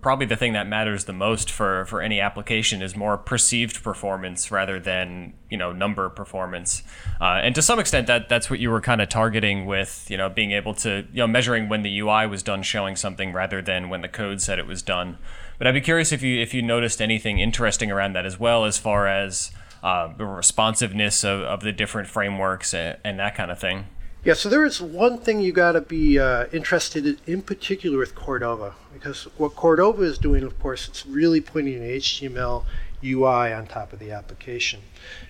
probably 0.00 0.24
the 0.24 0.36
thing 0.36 0.54
that 0.54 0.66
matters 0.66 1.04
the 1.04 1.12
most 1.12 1.50
for, 1.50 1.84
for 1.84 2.00
any 2.00 2.18
application 2.18 2.80
is 2.80 2.96
more 2.96 3.18
perceived 3.18 3.82
performance 3.82 4.50
rather 4.50 4.80
than 4.80 5.34
you 5.50 5.58
know 5.58 5.72
number 5.72 6.08
performance. 6.08 6.82
Uh, 7.20 7.40
and 7.42 7.54
to 7.54 7.60
some 7.60 7.78
extent 7.78 8.06
that 8.06 8.28
that's 8.28 8.48
what 8.48 8.58
you 8.58 8.70
were 8.70 8.80
kind 8.80 9.02
of 9.02 9.08
targeting 9.08 9.66
with 9.66 10.06
you 10.10 10.16
know 10.16 10.28
being 10.28 10.52
able 10.52 10.72
to 10.72 11.06
you 11.12 11.18
know 11.18 11.26
measuring 11.26 11.68
when 11.68 11.82
the 11.82 11.98
UI 11.98 12.26
was 12.26 12.42
done 12.42 12.62
showing 12.62 12.96
something 12.96 13.32
rather 13.32 13.60
than 13.60 13.90
when 13.90 14.00
the 14.00 14.08
code 14.08 14.40
said 14.40 14.58
it 14.58 14.66
was 14.66 14.82
done. 14.82 15.18
But 15.58 15.66
I'd 15.66 15.74
be 15.74 15.80
curious 15.82 16.10
if 16.10 16.22
you 16.22 16.40
if 16.40 16.54
you 16.54 16.62
noticed 16.62 17.02
anything 17.02 17.38
interesting 17.38 17.90
around 17.90 18.14
that 18.14 18.24
as 18.24 18.40
well 18.40 18.64
as 18.64 18.78
far 18.78 19.06
as 19.06 19.50
uh, 19.82 20.12
the 20.16 20.24
responsiveness 20.24 21.22
of, 21.22 21.42
of 21.42 21.60
the 21.60 21.70
different 21.70 22.08
frameworks 22.08 22.72
and, 22.72 22.96
and 23.04 23.18
that 23.18 23.34
kind 23.34 23.50
of 23.50 23.58
thing 23.58 23.86
yeah, 24.26 24.34
so 24.34 24.48
there 24.48 24.64
is 24.64 24.82
one 24.82 25.18
thing 25.18 25.38
you 25.38 25.52
got 25.52 25.72
to 25.72 25.80
be 25.80 26.18
uh, 26.18 26.46
interested 26.52 27.06
in, 27.06 27.18
in 27.28 27.42
particular 27.42 27.96
with 27.96 28.16
Cordova, 28.16 28.74
because 28.92 29.28
what 29.38 29.54
Cordova 29.54 30.02
is 30.02 30.18
doing, 30.18 30.42
of 30.42 30.58
course, 30.58 30.88
it's 30.88 31.06
really 31.06 31.40
putting 31.40 31.74
an 31.74 31.82
HTML 31.82 32.64
UI 33.04 33.52
on 33.52 33.68
top 33.68 33.92
of 33.92 34.00
the 34.00 34.10
application. 34.10 34.80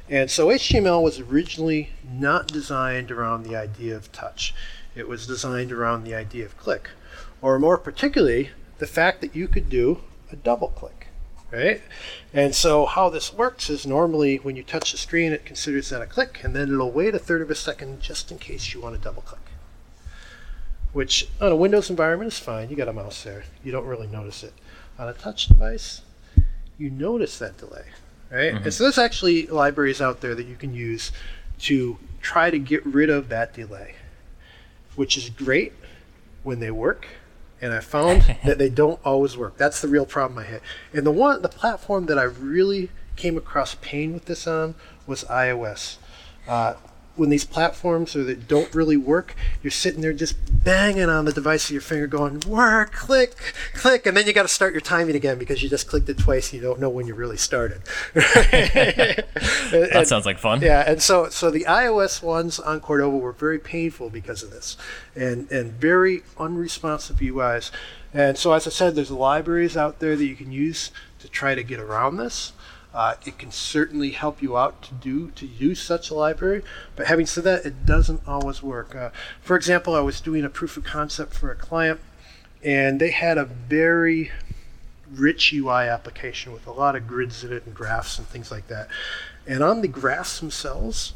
And 0.09 0.30
so 0.30 0.47
HTML 0.47 1.03
was 1.03 1.20
originally 1.20 1.90
not 2.11 2.47
designed 2.47 3.11
around 3.11 3.42
the 3.42 3.55
idea 3.55 3.94
of 3.94 4.11
touch. 4.12 4.55
It 4.94 5.07
was 5.07 5.26
designed 5.26 5.72
around 5.72 6.05
the 6.05 6.14
idea 6.14 6.47
of 6.47 6.57
click, 6.57 6.88
or 7.42 7.59
more 7.59 7.76
particularly, 7.76 8.49
the 8.78 8.86
fact 8.86 9.20
that 9.20 9.36
you 9.36 9.47
could 9.47 9.68
do 9.68 10.01
a 10.32 10.36
double 10.36 10.68
click 10.68 11.05
right? 11.57 11.82
And 12.32 12.54
so 12.54 12.86
how 12.86 13.09
this 13.09 13.32
works 13.32 13.70
is 13.70 13.86
normally 13.86 14.36
when 14.36 14.57
you 14.57 14.62
touch 14.62 14.92
the 14.92 14.98
screen, 14.98 15.32
it 15.32 15.44
considers 15.44 15.88
that 15.90 16.02
a 16.02 16.07
click, 16.07 16.40
and 16.44 16.54
then 16.54 16.72
it'll 16.72 16.92
wait 16.92 17.14
a 17.14 17.18
third 17.18 17.42
of 17.42 17.50
a 17.50 17.54
second 17.54 18.00
just 18.00 18.30
in 18.30 18.38
case 18.38 18.74
you 18.74 18.80
want 18.80 18.94
to 18.94 19.00
double 19.00 19.22
click. 19.22 19.40
Which 20.92 21.28
on 21.40 21.52
a 21.52 21.57
Windows 21.57 21.90
environment 21.90 22.32
is 22.32 22.38
fine. 22.38 22.70
You 22.70 22.76
got 22.76 22.88
a 22.88 22.92
mouse 22.92 23.22
there. 23.22 23.44
You 23.64 23.72
don't 23.72 23.86
really 23.86 24.07
notice 24.07 24.42
it. 24.42 24.52
On 24.98 25.09
a 25.09 25.12
touch 25.12 25.46
device, 25.46 26.02
you 26.78 26.90
notice 26.90 27.38
that 27.38 27.59
delay, 27.59 27.84
right? 28.30 28.54
Mm-hmm. 28.54 28.64
And 28.64 28.74
so 28.74 28.84
there's 28.84 28.98
actually 28.98 29.46
libraries 29.46 30.00
out 30.00 30.20
there 30.20 30.34
that 30.34 30.46
you 30.46 30.57
can 30.57 30.74
use 30.74 31.12
to 31.61 31.98
try 32.20 32.50
to 32.50 32.59
get 32.59 32.84
rid 32.84 33.11
of 33.11 33.28
that 33.28 33.54
delay, 33.54 33.94
which 34.94 35.16
is 35.16 35.30
great 35.30 35.72
when 36.42 36.61
they 36.61 36.70
work 36.70 37.07
and 37.61 37.72
I 37.72 37.80
found 37.80 38.36
that 38.44 38.59
they 38.59 38.68
don't 38.68 39.00
always 39.04 39.36
work. 39.36 39.57
That's 39.57 39.80
the 39.80 39.88
real 39.88 40.07
problem 40.07 40.38
I 40.38 40.44
had. 40.44 40.61
And 40.92 41.07
the 41.07 41.12
one, 41.12 41.42
the 41.42 41.48
platform 41.48 42.07
that 42.07 42.18
I 42.18 42.24
really 42.24 42.90
came 43.16 43.36
across 43.36 43.76
pain 43.76 44.12
with 44.12 44.26
this 44.26 44.46
on 44.46 44.74
was 45.07 45.24
iOS. 45.24 45.96
Uh, 46.46 46.74
when 47.16 47.30
these 47.30 47.44
platforms 47.44 48.14
or 48.14 48.24
that 48.24 48.46
don't 48.48 48.74
really 48.74 48.96
work, 48.96 49.34
you're 49.62 49.70
sitting 49.70 50.00
there 50.00 50.12
just 50.12 50.36
banging 50.64 51.08
on 51.08 51.24
the 51.24 51.32
device 51.32 51.68
with 51.68 51.72
your 51.72 51.80
finger, 51.80 52.06
going 52.06 52.40
work, 52.46 52.92
click, 52.92 53.34
click, 53.74 54.06
and 54.06 54.16
then 54.16 54.26
you 54.26 54.32
got 54.32 54.42
to 54.42 54.48
start 54.48 54.72
your 54.72 54.80
timing 54.80 55.16
again 55.16 55.38
because 55.38 55.62
you 55.62 55.68
just 55.68 55.88
clicked 55.88 56.08
it 56.08 56.18
twice. 56.18 56.52
And 56.52 56.60
you 56.60 56.68
don't 56.68 56.80
know 56.80 56.90
when 56.90 57.06
you 57.06 57.14
really 57.14 57.36
started. 57.36 57.82
that 58.14 59.26
and, 59.72 60.06
sounds 60.06 60.26
like 60.26 60.38
fun. 60.38 60.60
Yeah, 60.60 60.84
and 60.86 61.02
so 61.02 61.28
so 61.28 61.50
the 61.50 61.64
iOS 61.68 62.22
ones 62.22 62.58
on 62.60 62.80
Cordova 62.80 63.16
were 63.16 63.32
very 63.32 63.58
painful 63.58 64.10
because 64.10 64.42
of 64.42 64.50
this, 64.50 64.76
and 65.14 65.50
and 65.50 65.72
very 65.72 66.22
unresponsive 66.38 67.16
UIs. 67.16 67.70
And 68.12 68.38
so, 68.38 68.52
as 68.54 68.66
I 68.66 68.70
said, 68.70 68.94
there's 68.94 69.10
libraries 69.10 69.76
out 69.76 69.98
there 69.98 70.16
that 70.16 70.24
you 70.24 70.36
can 70.36 70.50
use 70.50 70.90
to 71.18 71.28
try 71.28 71.54
to 71.54 71.62
get 71.62 71.80
around 71.80 72.16
this. 72.16 72.52
Uh, 72.97 73.14
it 73.26 73.36
can 73.36 73.51
certainly 73.51 74.12
help 74.12 74.40
you 74.40 74.57
out 74.57 74.80
to 74.80 74.94
do 74.94 75.30
to 75.32 75.47
use 75.47 75.82
such 75.82 76.09
a 76.09 76.14
library, 76.14 76.62
but 76.97 77.07
having 77.07 77.26
said 77.26 77.44
that, 77.44 77.66
it 77.66 77.84
doesn't 77.84 78.26
always 78.26 78.62
work. 78.62 78.94
Uh, 78.94 79.11
for 79.42 79.55
example, 79.55 79.94
I 79.94 80.01
was 80.01 80.18
doing 80.18 80.47
a 80.47 80.49
proof 80.49 80.78
of 80.78 80.84
concept 80.84 81.34
for 81.34 81.51
a 81.51 81.55
client, 81.55 82.01
and 82.64 82.99
they 82.99 83.11
had 83.11 83.36
a 83.36 83.44
very 83.44 84.30
rich 85.12 85.53
UI 85.53 85.84
application 85.88 86.55
with 86.55 86.66
a 86.66 86.72
lot 86.72 86.97
of 86.97 87.07
grids 87.07 87.44
in 87.44 87.53
it 87.53 87.66
and 87.66 87.74
graphs 87.74 88.18
and 88.18 88.26
things 88.26 88.51
like 88.51 88.68
that. 88.68 88.88
And 89.47 89.62
on 89.62 89.82
the 89.82 89.88
graphs 89.88 90.40
themselves, 90.40 91.12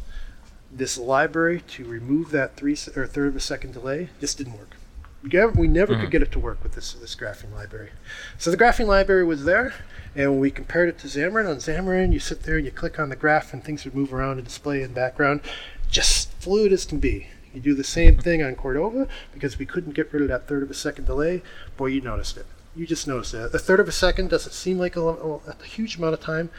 this 0.71 0.99
library 0.99 1.63
to 1.69 1.87
remove 1.87 2.31
that 2.31 2.57
three 2.57 2.77
or 2.95 3.07
third 3.07 3.29
of 3.29 3.37
a 3.37 3.41
second 3.41 3.73
delay 3.73 4.11
just 4.21 4.37
didn't 4.37 4.59
work. 4.59 4.77
We 5.23 5.29
never 5.29 5.93
mm-hmm. 5.93 6.01
could 6.01 6.11
get 6.11 6.23
it 6.23 6.33
to 6.33 6.39
work 6.39 6.63
with 6.63 6.73
this 6.73 6.95
this 6.95 7.15
graphing 7.15 7.53
library. 7.55 7.91
So 8.39 8.51
the 8.51 8.57
graphing 8.57 8.87
library 8.87 9.25
was 9.25 9.45
there, 9.45 9.75
and 10.15 10.41
we 10.41 10.51
compared 10.51 10.89
it 10.89 10.99
to 11.01 11.07
Xamarin, 11.07 11.49
on 11.49 11.57
Xamarin, 11.57 12.13
you 12.13 12.19
sit 12.19 12.45
there 12.45 12.57
and 12.57 12.65
you 12.65 12.73
click 12.73 12.99
on 12.99 13.11
the 13.11 13.17
graph 13.17 13.53
and 13.53 13.63
things 13.63 13.85
would 13.85 13.95
move 13.95 14.15
around 14.15 14.39
and 14.39 14.45
display 14.45 14.83
in 14.83 14.93
background, 14.93 15.43
just 15.91 16.33
fluid 16.35 16.73
as 16.73 16.85
can 16.85 16.99
be. 16.99 17.27
You 17.53 17.61
do 17.61 17.75
the 17.75 17.85
same 17.85 18.17
thing 18.17 18.43
on 18.43 18.55
Cordova 18.55 19.09
because 19.33 19.59
we 19.59 19.67
couldn't 19.67 19.93
get 19.93 20.13
rid 20.13 20.23
of 20.23 20.29
that 20.29 20.47
third 20.47 20.63
of 20.63 20.71
a 20.71 20.75
second 20.75 21.05
delay. 21.05 21.43
Boy, 21.77 21.87
you 21.87 22.01
noticed 22.01 22.37
it. 22.37 22.47
You 22.77 22.87
just 22.87 23.09
noticed 23.09 23.35
it. 23.35 23.53
A 23.53 23.59
third 23.59 23.81
of 23.81 23.89
a 23.89 23.93
second 23.93 24.31
doesn't 24.31 24.53
seem 24.53 24.79
like 24.79 24.97
a, 24.97 25.01
a 25.03 25.65
huge 25.65 25.97
amount 25.97 26.15
of 26.15 26.21
time, 26.21 26.51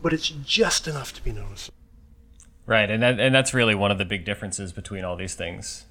but 0.00 0.12
it's 0.12 0.28
just 0.28 0.86
enough 0.86 1.12
to 1.14 1.22
be 1.22 1.32
noticeable. 1.32 1.74
Right, 2.66 2.88
and 2.88 3.02
that, 3.02 3.20
and 3.20 3.34
that's 3.34 3.52
really 3.52 3.74
one 3.74 3.90
of 3.90 3.98
the 3.98 4.04
big 4.04 4.24
differences 4.24 4.72
between 4.72 5.04
all 5.04 5.16
these 5.16 5.34
things. 5.34 5.84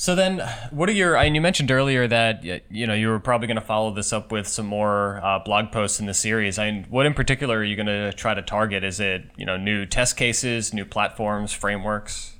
So 0.00 0.14
then, 0.14 0.38
what 0.70 0.88
are 0.88 0.92
your? 0.92 1.14
And 1.14 1.34
you 1.34 1.42
mentioned 1.42 1.70
earlier 1.70 2.08
that 2.08 2.42
you 2.70 2.86
know 2.86 2.94
you 2.94 3.08
were 3.08 3.20
probably 3.20 3.46
going 3.48 3.56
to 3.56 3.60
follow 3.60 3.92
this 3.92 4.14
up 4.14 4.32
with 4.32 4.48
some 4.48 4.64
more 4.64 5.20
uh, 5.22 5.40
blog 5.40 5.72
posts 5.72 6.00
in 6.00 6.06
the 6.06 6.14
series. 6.14 6.58
I 6.58 6.70
mean, 6.70 6.86
what 6.88 7.04
in 7.04 7.12
particular 7.12 7.58
are 7.58 7.64
you 7.64 7.76
going 7.76 7.84
to 7.84 8.10
try 8.14 8.32
to 8.32 8.40
target? 8.40 8.82
Is 8.82 8.98
it 8.98 9.24
you 9.36 9.44
know 9.44 9.58
new 9.58 9.84
test 9.84 10.16
cases, 10.16 10.72
new 10.72 10.86
platforms, 10.86 11.52
frameworks? 11.52 12.32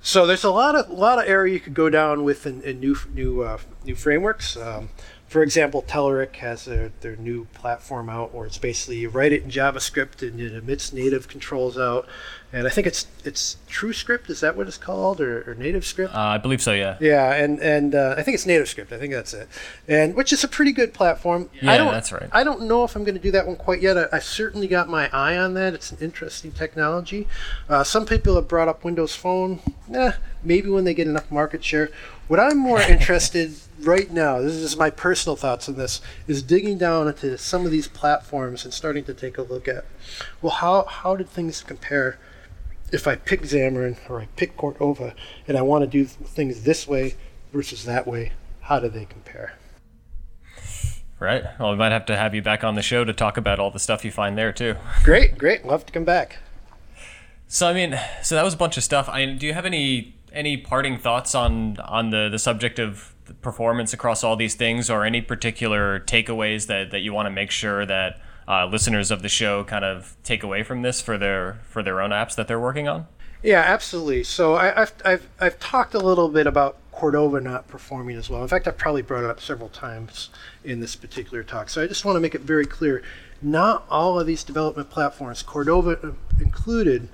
So 0.00 0.26
there's 0.26 0.44
a 0.44 0.50
lot 0.50 0.76
of 0.76 0.88
lot 0.88 1.18
of 1.18 1.28
area 1.28 1.52
you 1.52 1.60
could 1.60 1.74
go 1.74 1.90
down 1.90 2.24
with 2.24 2.46
in, 2.46 2.62
in 2.62 2.80
new 2.80 2.96
new 3.12 3.42
uh, 3.42 3.58
new 3.84 3.94
frameworks. 3.94 4.56
Um, 4.56 4.88
for 5.28 5.42
example, 5.42 5.84
Telerik 5.86 6.36
has 6.36 6.64
their, 6.64 6.90
their 7.00 7.16
new 7.16 7.44
platform 7.52 8.08
out 8.08 8.32
where 8.32 8.46
it's 8.46 8.56
basically 8.56 8.96
you 8.96 9.10
write 9.10 9.30
it 9.30 9.42
in 9.42 9.50
JavaScript 9.50 10.26
and 10.26 10.40
it 10.40 10.54
emits 10.54 10.90
native 10.90 11.28
controls 11.28 11.76
out. 11.76 12.08
And 12.50 12.66
I 12.66 12.70
think 12.70 12.86
it's 12.86 13.06
it's 13.24 13.58
TrueScript. 13.68 14.30
Is 14.30 14.40
that 14.40 14.56
what 14.56 14.66
it's 14.66 14.78
called, 14.78 15.20
or, 15.20 15.40
or 15.40 15.54
NativeScript? 15.54 16.14
Uh, 16.14 16.18
I 16.18 16.38
believe 16.38 16.62
so. 16.62 16.72
Yeah. 16.72 16.96
Yeah, 16.98 17.34
and 17.34 17.60
and 17.60 17.94
uh, 17.94 18.14
I 18.16 18.22
think 18.22 18.36
it's 18.36 18.46
NativeScript. 18.46 18.90
I 18.90 18.98
think 18.98 19.12
that's 19.12 19.34
it. 19.34 19.48
And 19.86 20.14
which 20.14 20.32
is 20.32 20.44
a 20.44 20.48
pretty 20.48 20.72
good 20.72 20.94
platform. 20.94 21.50
Yeah, 21.60 21.72
I 21.72 21.76
don't, 21.76 21.92
that's 21.92 22.10
right. 22.10 22.28
I 22.32 22.44
don't 22.44 22.62
know 22.62 22.84
if 22.84 22.96
I'm 22.96 23.04
going 23.04 23.16
to 23.16 23.20
do 23.20 23.30
that 23.32 23.46
one 23.46 23.56
quite 23.56 23.82
yet. 23.82 23.98
I, 23.98 24.16
I, 24.16 24.18
certainly 24.18 24.66
got 24.66 24.88
my 24.88 25.10
eye 25.12 25.36
on 25.36 25.52
that. 25.54 25.74
It's 25.74 25.92
an 25.92 25.98
interesting 26.00 26.52
technology. 26.52 27.28
Uh, 27.68 27.84
some 27.84 28.06
people 28.06 28.34
have 28.36 28.48
brought 28.48 28.68
up 28.68 28.82
Windows 28.82 29.14
Phone. 29.14 29.60
Eh, 29.92 30.12
maybe 30.42 30.70
when 30.70 30.84
they 30.84 30.94
get 30.94 31.06
enough 31.06 31.30
market 31.30 31.62
share. 31.62 31.90
What 32.28 32.40
I'm 32.40 32.56
more 32.56 32.80
interested 32.94 33.56
right 33.80 34.10
now, 34.10 34.40
this 34.40 34.54
is 34.54 34.76
my 34.76 34.88
personal 34.88 35.36
thoughts 35.36 35.68
on 35.68 35.76
this, 35.76 36.00
is 36.26 36.42
digging 36.42 36.78
down 36.78 37.08
into 37.08 37.36
some 37.36 37.66
of 37.66 37.70
these 37.70 37.88
platforms 37.88 38.64
and 38.64 38.72
starting 38.72 39.04
to 39.04 39.14
take 39.14 39.36
a 39.36 39.42
look 39.42 39.68
at, 39.68 39.84
well, 40.40 40.52
how, 40.52 40.84
how 40.84 41.14
did 41.14 41.28
things 41.28 41.62
compare 41.62 42.18
if 42.92 43.06
I 43.06 43.16
pick 43.16 43.42
Xamarin 43.42 43.96
or 44.08 44.20
I 44.20 44.28
pick 44.36 44.56
Cordova 44.56 45.14
and 45.46 45.56
I 45.56 45.62
want 45.62 45.82
to 45.82 45.86
do 45.86 46.04
things 46.04 46.62
this 46.62 46.86
way 46.86 47.14
versus 47.52 47.84
that 47.84 48.06
way, 48.06 48.32
how 48.62 48.80
do 48.80 48.88
they 48.88 49.04
compare? 49.04 49.54
Right. 51.20 51.44
Well, 51.58 51.72
we 51.72 51.76
might 51.76 51.92
have 51.92 52.06
to 52.06 52.16
have 52.16 52.34
you 52.34 52.42
back 52.42 52.62
on 52.62 52.74
the 52.76 52.82
show 52.82 53.04
to 53.04 53.12
talk 53.12 53.36
about 53.36 53.58
all 53.58 53.70
the 53.70 53.80
stuff 53.80 54.04
you 54.04 54.10
find 54.10 54.38
there 54.38 54.52
too. 54.52 54.76
Great, 55.02 55.36
great. 55.36 55.64
Love 55.64 55.84
to 55.86 55.92
come 55.92 56.04
back. 56.04 56.38
So 57.48 57.66
I 57.66 57.72
mean, 57.72 57.98
so 58.22 58.34
that 58.34 58.44
was 58.44 58.54
a 58.54 58.56
bunch 58.56 58.76
of 58.76 58.84
stuff. 58.84 59.08
I 59.08 59.24
do 59.24 59.46
you 59.46 59.54
have 59.54 59.66
any 59.66 60.14
any 60.32 60.56
parting 60.56 60.98
thoughts 60.98 61.34
on 61.34 61.78
on 61.78 62.10
the 62.10 62.28
the 62.28 62.38
subject 62.38 62.78
of 62.78 63.14
performance 63.42 63.92
across 63.92 64.22
all 64.22 64.36
these 64.36 64.54
things, 64.54 64.88
or 64.88 65.04
any 65.04 65.20
particular 65.20 65.98
takeaways 66.00 66.66
that 66.66 66.90
that 66.90 67.00
you 67.00 67.12
want 67.12 67.26
to 67.26 67.30
make 67.30 67.50
sure 67.50 67.84
that 67.86 68.20
uh, 68.48 68.66
listeners 68.66 69.10
of 69.10 69.22
the 69.22 69.28
show 69.28 69.62
kind 69.62 69.84
of 69.84 70.16
take 70.24 70.42
away 70.42 70.62
from 70.62 70.82
this 70.82 71.00
for 71.00 71.18
their 71.18 71.60
for 71.68 71.82
their 71.82 72.00
own 72.00 72.10
apps 72.10 72.34
that 72.34 72.48
they're 72.48 72.58
working 72.58 72.88
on? 72.88 73.06
Yeah, 73.42 73.60
absolutely. 73.60 74.24
So 74.24 74.56
I, 74.56 74.66
have 74.72 74.94
I've 75.04 75.28
I've 75.38 75.60
talked 75.60 75.94
a 75.94 75.98
little 75.98 76.28
bit 76.28 76.46
about 76.46 76.76
Cordova 76.90 77.40
not 77.40 77.68
performing 77.68 78.16
as 78.16 78.28
well. 78.28 78.42
In 78.42 78.48
fact, 78.48 78.66
I've 78.66 78.78
probably 78.78 79.02
brought 79.02 79.22
it 79.22 79.30
up 79.30 79.40
several 79.40 79.68
times 79.68 80.30
in 80.64 80.80
this 80.80 80.96
particular 80.96 81.44
talk. 81.44 81.68
So 81.68 81.82
I 81.82 81.86
just 81.86 82.04
want 82.04 82.16
to 82.16 82.20
make 82.20 82.34
it 82.34 82.40
very 82.40 82.66
clear: 82.66 83.02
not 83.42 83.84
all 83.90 84.18
of 84.18 84.26
these 84.26 84.42
development 84.42 84.90
platforms, 84.90 85.42
Cordova 85.42 86.14
included, 86.40 87.08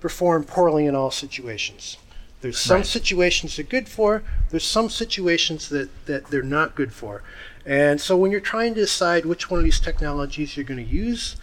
perform 0.00 0.44
poorly 0.44 0.86
in 0.86 0.94
all 0.94 1.10
situations. 1.10 1.96
There's 2.42 2.58
some 2.58 2.78
right. 2.78 2.86
situations 2.86 3.54
they're 3.54 3.64
good 3.64 3.88
for. 3.88 4.24
There's 4.50 4.64
some 4.64 4.90
situations 4.90 5.68
that, 5.68 5.88
that 6.06 6.26
they're 6.26 6.42
not 6.42 6.74
good 6.74 6.92
for. 6.92 7.22
And 7.64 8.00
so 8.00 8.16
when 8.16 8.30
you're 8.30 8.40
trying 8.40 8.74
to 8.74 8.80
decide 8.80 9.24
which 9.24 9.50
one 9.50 9.58
of 9.58 9.64
these 9.64 9.80
technologies 9.80 10.56
you're 10.56 10.64
going 10.64 10.84
to 10.84 10.90
use, 10.90 11.36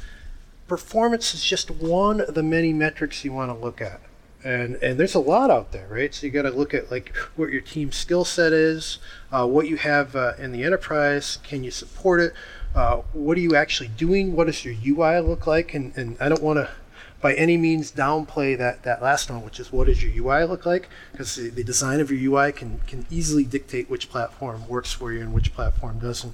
performance 0.67 1.33
is 1.33 1.43
just 1.43 1.71
one 1.71 2.21
of 2.21 2.33
the 2.33 2.43
many 2.43 2.73
metrics 2.73 3.23
you 3.23 3.33
want 3.33 3.51
to 3.51 3.57
look 3.57 3.81
at. 3.81 4.01
And, 4.43 4.75
and 4.75 4.97
there's 4.97 5.15
a 5.15 5.19
lot 5.19 5.49
out 5.49 5.73
there, 5.73 5.87
right? 5.89 6.13
So 6.13 6.25
you 6.25 6.31
got 6.31 6.43
to 6.43 6.51
look 6.51 6.73
at 6.73 6.89
like 6.89 7.13
what 7.35 7.49
your 7.49 7.61
team 7.61 7.91
skill 7.91 8.23
set 8.23 8.53
is, 8.53 8.99
uh, 9.31 9.45
what 9.45 9.67
you 9.67 9.75
have 9.77 10.15
uh, 10.15 10.33
in 10.37 10.53
the 10.53 10.63
enterprise, 10.63 11.39
can 11.43 11.63
you 11.63 11.71
support 11.71 12.21
it, 12.21 12.33
uh, 12.73 12.97
what 13.11 13.37
are 13.37 13.41
you 13.41 13.55
actually 13.55 13.89
doing, 13.89 14.35
what 14.35 14.47
does 14.47 14.63
your 14.63 14.75
UI 14.85 15.19
look 15.19 15.45
like, 15.45 15.73
and, 15.73 15.95
and 15.97 16.15
I 16.21 16.29
don't 16.29 16.41
want 16.41 16.57
to 16.57 16.69
by 17.21 17.33
any 17.33 17.57
means 17.57 17.91
downplay 17.91 18.57
that, 18.57 18.83
that 18.83 19.01
last 19.01 19.29
one, 19.29 19.43
which 19.43 19.59
is 19.59 19.71
what 19.71 19.87
does 19.87 20.01
your 20.03 20.25
UI 20.25 20.45
look 20.45 20.65
like? 20.65 20.87
Because 21.11 21.35
the, 21.35 21.49
the, 21.49 21.63
design 21.63 21.99
of 21.99 22.09
your 22.09 22.33
UI 22.33 22.51
can, 22.51 22.79
can 22.87 23.05
easily 23.09 23.43
dictate 23.43 23.89
which 23.89 24.09
platform 24.09 24.67
works 24.67 24.93
for 24.93 25.11
you 25.11 25.19
and 25.19 25.33
which 25.33 25.53
platform 25.53 25.99
doesn't. 25.99 26.33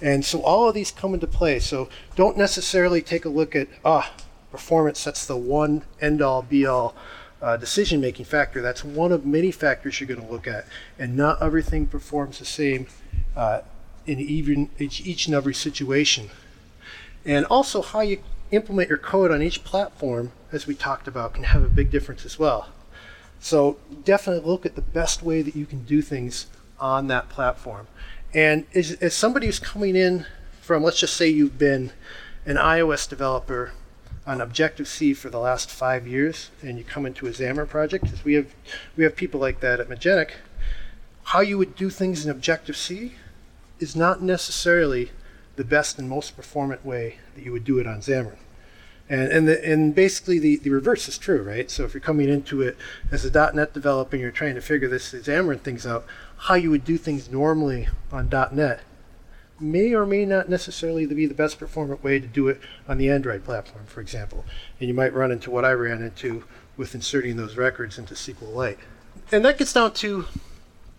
And 0.00 0.24
so 0.24 0.40
all 0.42 0.68
of 0.68 0.74
these 0.74 0.92
come 0.92 1.14
into 1.14 1.26
play. 1.26 1.58
So 1.58 1.88
don't 2.14 2.36
necessarily 2.36 3.02
take 3.02 3.24
a 3.24 3.28
look 3.28 3.56
at, 3.56 3.68
ah, 3.84 4.12
performance, 4.50 5.02
that's 5.02 5.26
the 5.26 5.36
one 5.36 5.82
end 6.00 6.22
all 6.22 6.42
be 6.42 6.64
all 6.64 6.94
uh, 7.42 7.56
decision 7.56 8.00
making 8.00 8.24
factor. 8.24 8.62
That's 8.62 8.84
one 8.84 9.12
of 9.12 9.26
many 9.26 9.50
factors 9.50 10.00
you're 10.00 10.08
going 10.08 10.24
to 10.24 10.32
look 10.32 10.46
at. 10.46 10.66
And 10.98 11.16
not 11.16 11.42
everything 11.42 11.86
performs 11.86 12.38
the 12.38 12.44
same 12.44 12.86
uh, 13.34 13.62
in 14.06 14.20
even 14.20 14.70
each, 14.78 15.00
each 15.04 15.26
and 15.26 15.34
every 15.34 15.54
situation. 15.54 16.30
And 17.24 17.44
also 17.46 17.82
how 17.82 18.00
you 18.00 18.22
implement 18.50 18.88
your 18.88 18.98
code 18.98 19.30
on 19.30 19.42
each 19.42 19.64
platform, 19.64 20.32
as 20.52 20.66
we 20.66 20.74
talked 20.74 21.06
about, 21.08 21.34
can 21.34 21.44
have 21.44 21.62
a 21.62 21.68
big 21.68 21.90
difference 21.90 22.24
as 22.24 22.38
well. 22.38 22.68
So 23.38 23.78
definitely 24.04 24.48
look 24.48 24.66
at 24.66 24.74
the 24.74 24.82
best 24.82 25.22
way 25.22 25.42
that 25.42 25.56
you 25.56 25.66
can 25.66 25.84
do 25.84 26.02
things 26.02 26.46
on 26.78 27.06
that 27.08 27.28
platform. 27.28 27.86
And 28.34 28.66
as, 28.74 28.92
as 28.94 29.14
somebody 29.14 29.46
who's 29.46 29.58
coming 29.58 29.96
in 29.96 30.26
from, 30.60 30.82
let's 30.82 31.00
just 31.00 31.16
say 31.16 31.28
you've 31.28 31.58
been 31.58 31.92
an 32.46 32.56
iOS 32.56 33.08
developer 33.08 33.72
on 34.26 34.40
Objective 34.40 34.86
C 34.86 35.14
for 35.14 35.30
the 35.30 35.38
last 35.38 35.70
five 35.70 36.06
years, 36.06 36.50
and 36.62 36.78
you 36.78 36.84
come 36.84 37.06
into 37.06 37.26
a 37.26 37.30
Xamarin 37.30 37.68
project, 37.68 38.04
because 38.04 38.24
we 38.24 38.34
have 38.34 38.54
we 38.96 39.04
have 39.04 39.16
people 39.16 39.40
like 39.40 39.60
that 39.60 39.80
at 39.80 39.88
Magenic. 39.88 40.32
How 41.24 41.40
you 41.40 41.58
would 41.58 41.74
do 41.74 41.90
things 41.90 42.24
in 42.24 42.30
Objective 42.30 42.76
C 42.76 43.14
is 43.78 43.96
not 43.96 44.22
necessarily 44.22 45.10
the 45.60 45.64
best 45.64 45.98
and 45.98 46.08
most 46.08 46.36
performant 46.36 46.86
way 46.86 47.18
that 47.34 47.44
you 47.44 47.52
would 47.52 47.64
do 47.64 47.78
it 47.78 47.86
on 47.86 48.00
Xamarin. 48.00 48.38
And, 49.10 49.30
and, 49.30 49.46
the, 49.46 49.62
and 49.70 49.94
basically 49.94 50.38
the, 50.38 50.56
the 50.56 50.70
reverse 50.70 51.06
is 51.06 51.18
true, 51.18 51.42
right? 51.42 51.70
So 51.70 51.84
if 51.84 51.92
you're 51.92 52.00
coming 52.00 52.30
into 52.30 52.62
it 52.62 52.78
as 53.12 53.26
a 53.26 53.52
.NET 53.52 53.74
developer 53.74 54.16
and 54.16 54.22
you're 54.22 54.30
trying 54.30 54.54
to 54.54 54.62
figure 54.62 54.88
this 54.88 55.12
Xamarin 55.12 55.60
things 55.60 55.86
out, 55.86 56.06
how 56.38 56.54
you 56.54 56.70
would 56.70 56.82
do 56.82 56.96
things 56.96 57.28
normally 57.28 57.88
on 58.10 58.30
.NET 58.30 58.80
may 59.60 59.92
or 59.92 60.06
may 60.06 60.24
not 60.24 60.48
necessarily 60.48 61.04
be 61.04 61.26
the 61.26 61.34
best 61.34 61.58
performant 61.58 62.02
way 62.02 62.18
to 62.18 62.26
do 62.26 62.48
it 62.48 62.58
on 62.88 62.96
the 62.96 63.10
Android 63.10 63.44
platform, 63.44 63.84
for 63.84 64.00
example. 64.00 64.46
And 64.78 64.88
you 64.88 64.94
might 64.94 65.12
run 65.12 65.30
into 65.30 65.50
what 65.50 65.66
I 65.66 65.72
ran 65.72 66.00
into 66.00 66.44
with 66.78 66.94
inserting 66.94 67.36
those 67.36 67.58
records 67.58 67.98
into 67.98 68.14
SQLite. 68.14 68.78
And 69.30 69.44
that 69.44 69.58
gets 69.58 69.74
down 69.74 69.92
to 69.92 70.24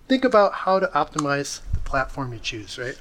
think 0.07 0.23
about 0.23 0.53
how 0.53 0.77
to 0.77 0.85
optimize 0.93 1.61
the 1.73 1.79
platform 1.79 2.31
you 2.31 2.37
choose, 2.37 2.77
right? 2.77 2.99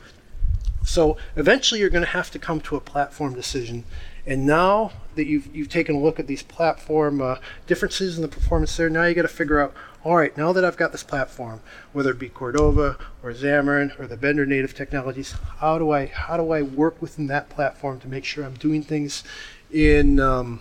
So 0.90 1.16
eventually 1.36 1.78
you're 1.78 1.88
going 1.88 2.04
to 2.04 2.10
have 2.10 2.32
to 2.32 2.38
come 2.40 2.60
to 2.62 2.74
a 2.74 2.80
platform 2.80 3.32
decision. 3.32 3.84
And 4.26 4.44
now 4.44 4.90
that 5.14 5.26
you've, 5.26 5.54
you've 5.54 5.68
taken 5.68 5.94
a 5.94 6.00
look 6.00 6.18
at 6.18 6.26
these 6.26 6.42
platform 6.42 7.22
uh, 7.22 7.36
differences 7.68 8.16
in 8.16 8.22
the 8.22 8.28
performance 8.28 8.76
there, 8.76 8.90
now 8.90 9.04
you 9.04 9.14
got 9.14 9.22
to 9.22 9.28
figure 9.28 9.60
out, 9.60 9.72
all 10.02 10.16
right, 10.16 10.36
now 10.36 10.52
that 10.52 10.64
I've 10.64 10.76
got 10.76 10.90
this 10.90 11.04
platform, 11.04 11.60
whether 11.92 12.10
it 12.10 12.18
be 12.18 12.28
Cordova 12.28 12.98
or 13.22 13.30
Xamarin 13.30 14.00
or 14.00 14.08
the 14.08 14.16
vendor 14.16 14.44
native 14.44 14.74
technologies, 14.74 15.36
how 15.58 15.78
do 15.78 15.92
I 15.92 16.06
how 16.06 16.36
do 16.36 16.50
I 16.50 16.62
work 16.62 17.00
within 17.00 17.28
that 17.28 17.50
platform 17.50 18.00
to 18.00 18.08
make 18.08 18.24
sure 18.24 18.44
I'm 18.44 18.54
doing 18.54 18.82
things 18.82 19.22
in 19.70 20.18
um, 20.18 20.60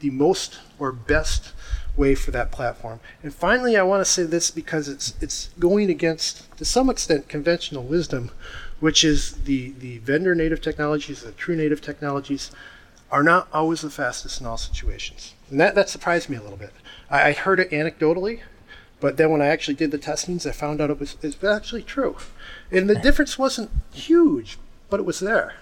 the 0.00 0.08
most 0.08 0.58
or 0.78 0.90
best 0.90 1.52
way 1.98 2.14
for 2.14 2.30
that 2.30 2.50
platform. 2.50 3.00
And 3.22 3.34
finally, 3.34 3.76
I 3.76 3.82
want 3.82 4.00
to 4.04 4.10
say 4.10 4.22
this 4.22 4.50
because 4.50 4.88
it's 4.88 5.14
it's 5.20 5.50
going 5.58 5.90
against 5.90 6.56
to 6.56 6.64
some 6.64 6.88
extent 6.88 7.28
conventional 7.28 7.82
wisdom 7.82 8.30
which 8.80 9.04
is 9.04 9.32
the, 9.44 9.70
the 9.78 9.98
vendor 9.98 10.34
native 10.34 10.60
technologies, 10.60 11.22
the 11.22 11.32
true 11.32 11.56
native 11.56 11.80
technologies, 11.80 12.50
are 13.10 13.22
not 13.22 13.48
always 13.52 13.82
the 13.82 13.90
fastest 13.90 14.40
in 14.40 14.46
all 14.46 14.56
situations. 14.56 15.34
And 15.50 15.60
that, 15.60 15.74
that 15.74 15.88
surprised 15.88 16.28
me 16.28 16.36
a 16.36 16.42
little 16.42 16.58
bit. 16.58 16.72
I, 17.10 17.28
I 17.28 17.32
heard 17.32 17.60
it 17.60 17.70
anecdotally, 17.70 18.40
but 19.00 19.16
then 19.16 19.30
when 19.30 19.42
I 19.42 19.46
actually 19.46 19.74
did 19.74 19.90
the 19.90 19.98
testings, 19.98 20.46
I 20.46 20.52
found 20.52 20.80
out 20.80 20.90
it 20.90 20.98
was, 20.98 21.16
it 21.22 21.40
was 21.40 21.56
actually 21.56 21.82
true. 21.82 22.16
And 22.70 22.90
the 22.90 22.96
difference 22.96 23.38
wasn't 23.38 23.70
huge, 23.92 24.58
but 24.90 25.00
it 25.00 25.06
was 25.06 25.20
there. 25.20 25.54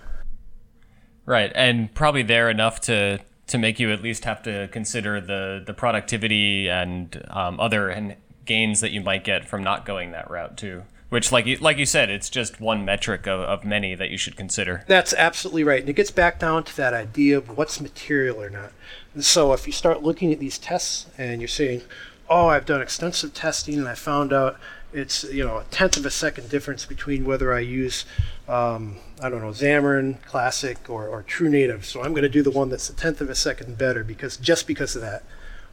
Right, 1.26 1.52
and 1.54 1.92
probably 1.94 2.22
there 2.22 2.50
enough 2.50 2.80
to 2.82 3.20
to 3.46 3.58
make 3.58 3.78
you 3.78 3.92
at 3.92 4.02
least 4.02 4.24
have 4.24 4.42
to 4.42 4.68
consider 4.72 5.20
the 5.20 5.62
the 5.64 5.72
productivity 5.72 6.68
and 6.68 7.24
um, 7.30 7.58
other 7.58 8.16
gains 8.44 8.80
that 8.80 8.90
you 8.90 9.00
might 9.00 9.24
get 9.24 9.46
from 9.46 9.62
not 9.62 9.86
going 9.86 10.12
that 10.12 10.30
route 10.30 10.56
too. 10.56 10.82
Which, 11.14 11.30
like 11.30 11.46
you, 11.46 11.58
like 11.58 11.78
you 11.78 11.86
said, 11.86 12.10
it's 12.10 12.28
just 12.28 12.60
one 12.60 12.84
metric 12.84 13.28
of, 13.28 13.38
of 13.38 13.64
many 13.64 13.94
that 13.94 14.10
you 14.10 14.18
should 14.18 14.34
consider. 14.34 14.82
That's 14.88 15.14
absolutely 15.14 15.62
right. 15.62 15.78
And 15.78 15.88
it 15.88 15.92
gets 15.92 16.10
back 16.10 16.40
down 16.40 16.64
to 16.64 16.76
that 16.76 16.92
idea 16.92 17.38
of 17.38 17.56
what's 17.56 17.80
material 17.80 18.42
or 18.42 18.50
not. 18.50 18.72
And 19.14 19.24
so 19.24 19.52
if 19.52 19.64
you 19.64 19.72
start 19.72 20.02
looking 20.02 20.32
at 20.32 20.40
these 20.40 20.58
tests 20.58 21.06
and 21.16 21.40
you're 21.40 21.46
saying, 21.46 21.82
oh, 22.28 22.48
I've 22.48 22.66
done 22.66 22.82
extensive 22.82 23.32
testing 23.32 23.78
and 23.78 23.86
I 23.86 23.94
found 23.94 24.32
out 24.32 24.58
it's 24.92 25.22
you 25.22 25.44
know 25.44 25.58
a 25.58 25.64
tenth 25.70 25.96
of 25.96 26.04
a 26.04 26.10
second 26.10 26.50
difference 26.50 26.84
between 26.84 27.24
whether 27.24 27.54
I 27.54 27.60
use 27.60 28.04
um, 28.48 28.96
I 29.22 29.28
don't 29.28 29.40
know 29.40 29.50
Xamarin 29.50 30.20
Classic 30.24 30.90
or, 30.90 31.06
or 31.06 31.22
True 31.22 31.48
Native. 31.48 31.84
So 31.84 32.02
I'm 32.02 32.10
going 32.10 32.22
to 32.24 32.28
do 32.28 32.42
the 32.42 32.50
one 32.50 32.70
that's 32.70 32.90
a 32.90 32.92
tenth 32.92 33.20
of 33.20 33.30
a 33.30 33.36
second 33.36 33.78
better 33.78 34.02
because 34.02 34.36
just 34.36 34.66
because 34.66 34.96
of 34.96 35.02
that. 35.02 35.22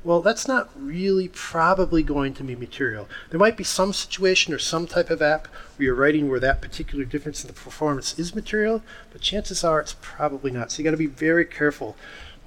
Well, 0.04 0.22
that's 0.22 0.48
not 0.48 0.70
really 0.76 1.28
probably 1.28 2.02
going 2.02 2.34
to 2.36 2.44
be 2.44 2.56
material. 2.56 3.08
There 3.30 3.40
might 3.40 3.56
be 3.56 3.64
some 3.64 3.94
situation 3.94 4.52
or 4.52 4.58
some 4.58 4.88
type 4.88 5.12
of 5.12 5.22
app 5.22 5.48
where 5.78 5.86
you're 5.86 5.96
writing 5.96 6.28
where 6.28 6.40
that 6.40 6.60
particular 6.60 7.06
difference 7.06 7.44
in 7.44 7.48
the 7.48 7.54
performance 7.54 8.18
is 8.18 8.34
material, 8.34 8.82
but 9.12 9.22
chances 9.22 9.64
are 9.64 9.80
it's 9.80 9.96
probably 10.02 10.50
not. 10.50 10.72
So 10.72 10.80
you 10.80 10.84
got 10.84 10.92
to 10.92 10.98
be 10.98 11.06
very 11.06 11.46
careful 11.46 11.96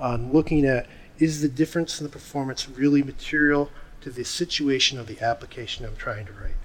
on 0.01 0.33
looking 0.33 0.65
at 0.65 0.87
is 1.19 1.43
the 1.43 1.49
difference 1.49 2.01
in 2.01 2.05
the 2.05 2.11
performance 2.11 2.69
really 2.69 3.03
material 3.03 3.71
to 4.01 4.11
the 4.11 4.25
situation 4.25 4.99
of 4.99 5.07
the 5.07 5.21
application 5.21 5.87
I'm 5.87 5.95
trying 5.95 6.27
to 6.27 6.33
write. 6.33 6.57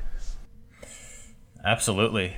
Absolutely. 1.63 2.35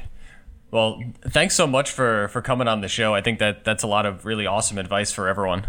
Well, 0.71 1.01
thanks 1.27 1.55
so 1.55 1.67
much 1.67 1.91
for 1.91 2.27
for 2.29 2.41
coming 2.41 2.67
on 2.67 2.81
the 2.81 2.87
show. 2.87 3.13
I 3.13 3.21
think 3.21 3.39
that 3.39 3.63
that's 3.63 3.83
a 3.83 3.87
lot 3.87 4.05
of 4.05 4.25
really 4.25 4.45
awesome 4.45 4.77
advice 4.77 5.11
for 5.11 5.27
everyone. 5.27 5.67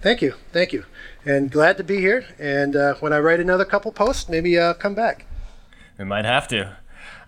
Thank 0.00 0.22
you, 0.22 0.34
thank 0.52 0.72
you, 0.72 0.84
and 1.24 1.50
glad 1.50 1.76
to 1.76 1.84
be 1.84 1.98
here. 1.98 2.24
And 2.38 2.74
uh, 2.74 2.94
when 3.00 3.12
I 3.12 3.18
write 3.18 3.40
another 3.40 3.64
couple 3.64 3.92
posts, 3.92 4.28
maybe 4.28 4.58
uh, 4.58 4.74
come 4.74 4.94
back. 4.94 5.26
We 5.98 6.04
might 6.04 6.24
have 6.24 6.48
to. 6.48 6.76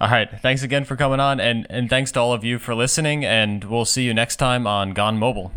All 0.01 0.09
right. 0.09 0.29
Thanks 0.41 0.63
again 0.63 0.85
for 0.85 0.97
coming 0.97 1.21
on, 1.21 1.39
and 1.39 1.67
and 1.71 1.89
thanks 1.89 2.11
to 2.13 2.21
all 2.21 2.33
of 2.33 2.45
you 2.45 2.59
for 2.59 2.75
listening. 2.75 3.25
And 3.25 3.63
we'll 3.65 3.85
see 3.85 4.05
you 4.05 4.15
next 4.15 4.37
time 4.37 4.67
on 4.67 4.95
Gone 4.95 5.19
Mobile. 5.19 5.53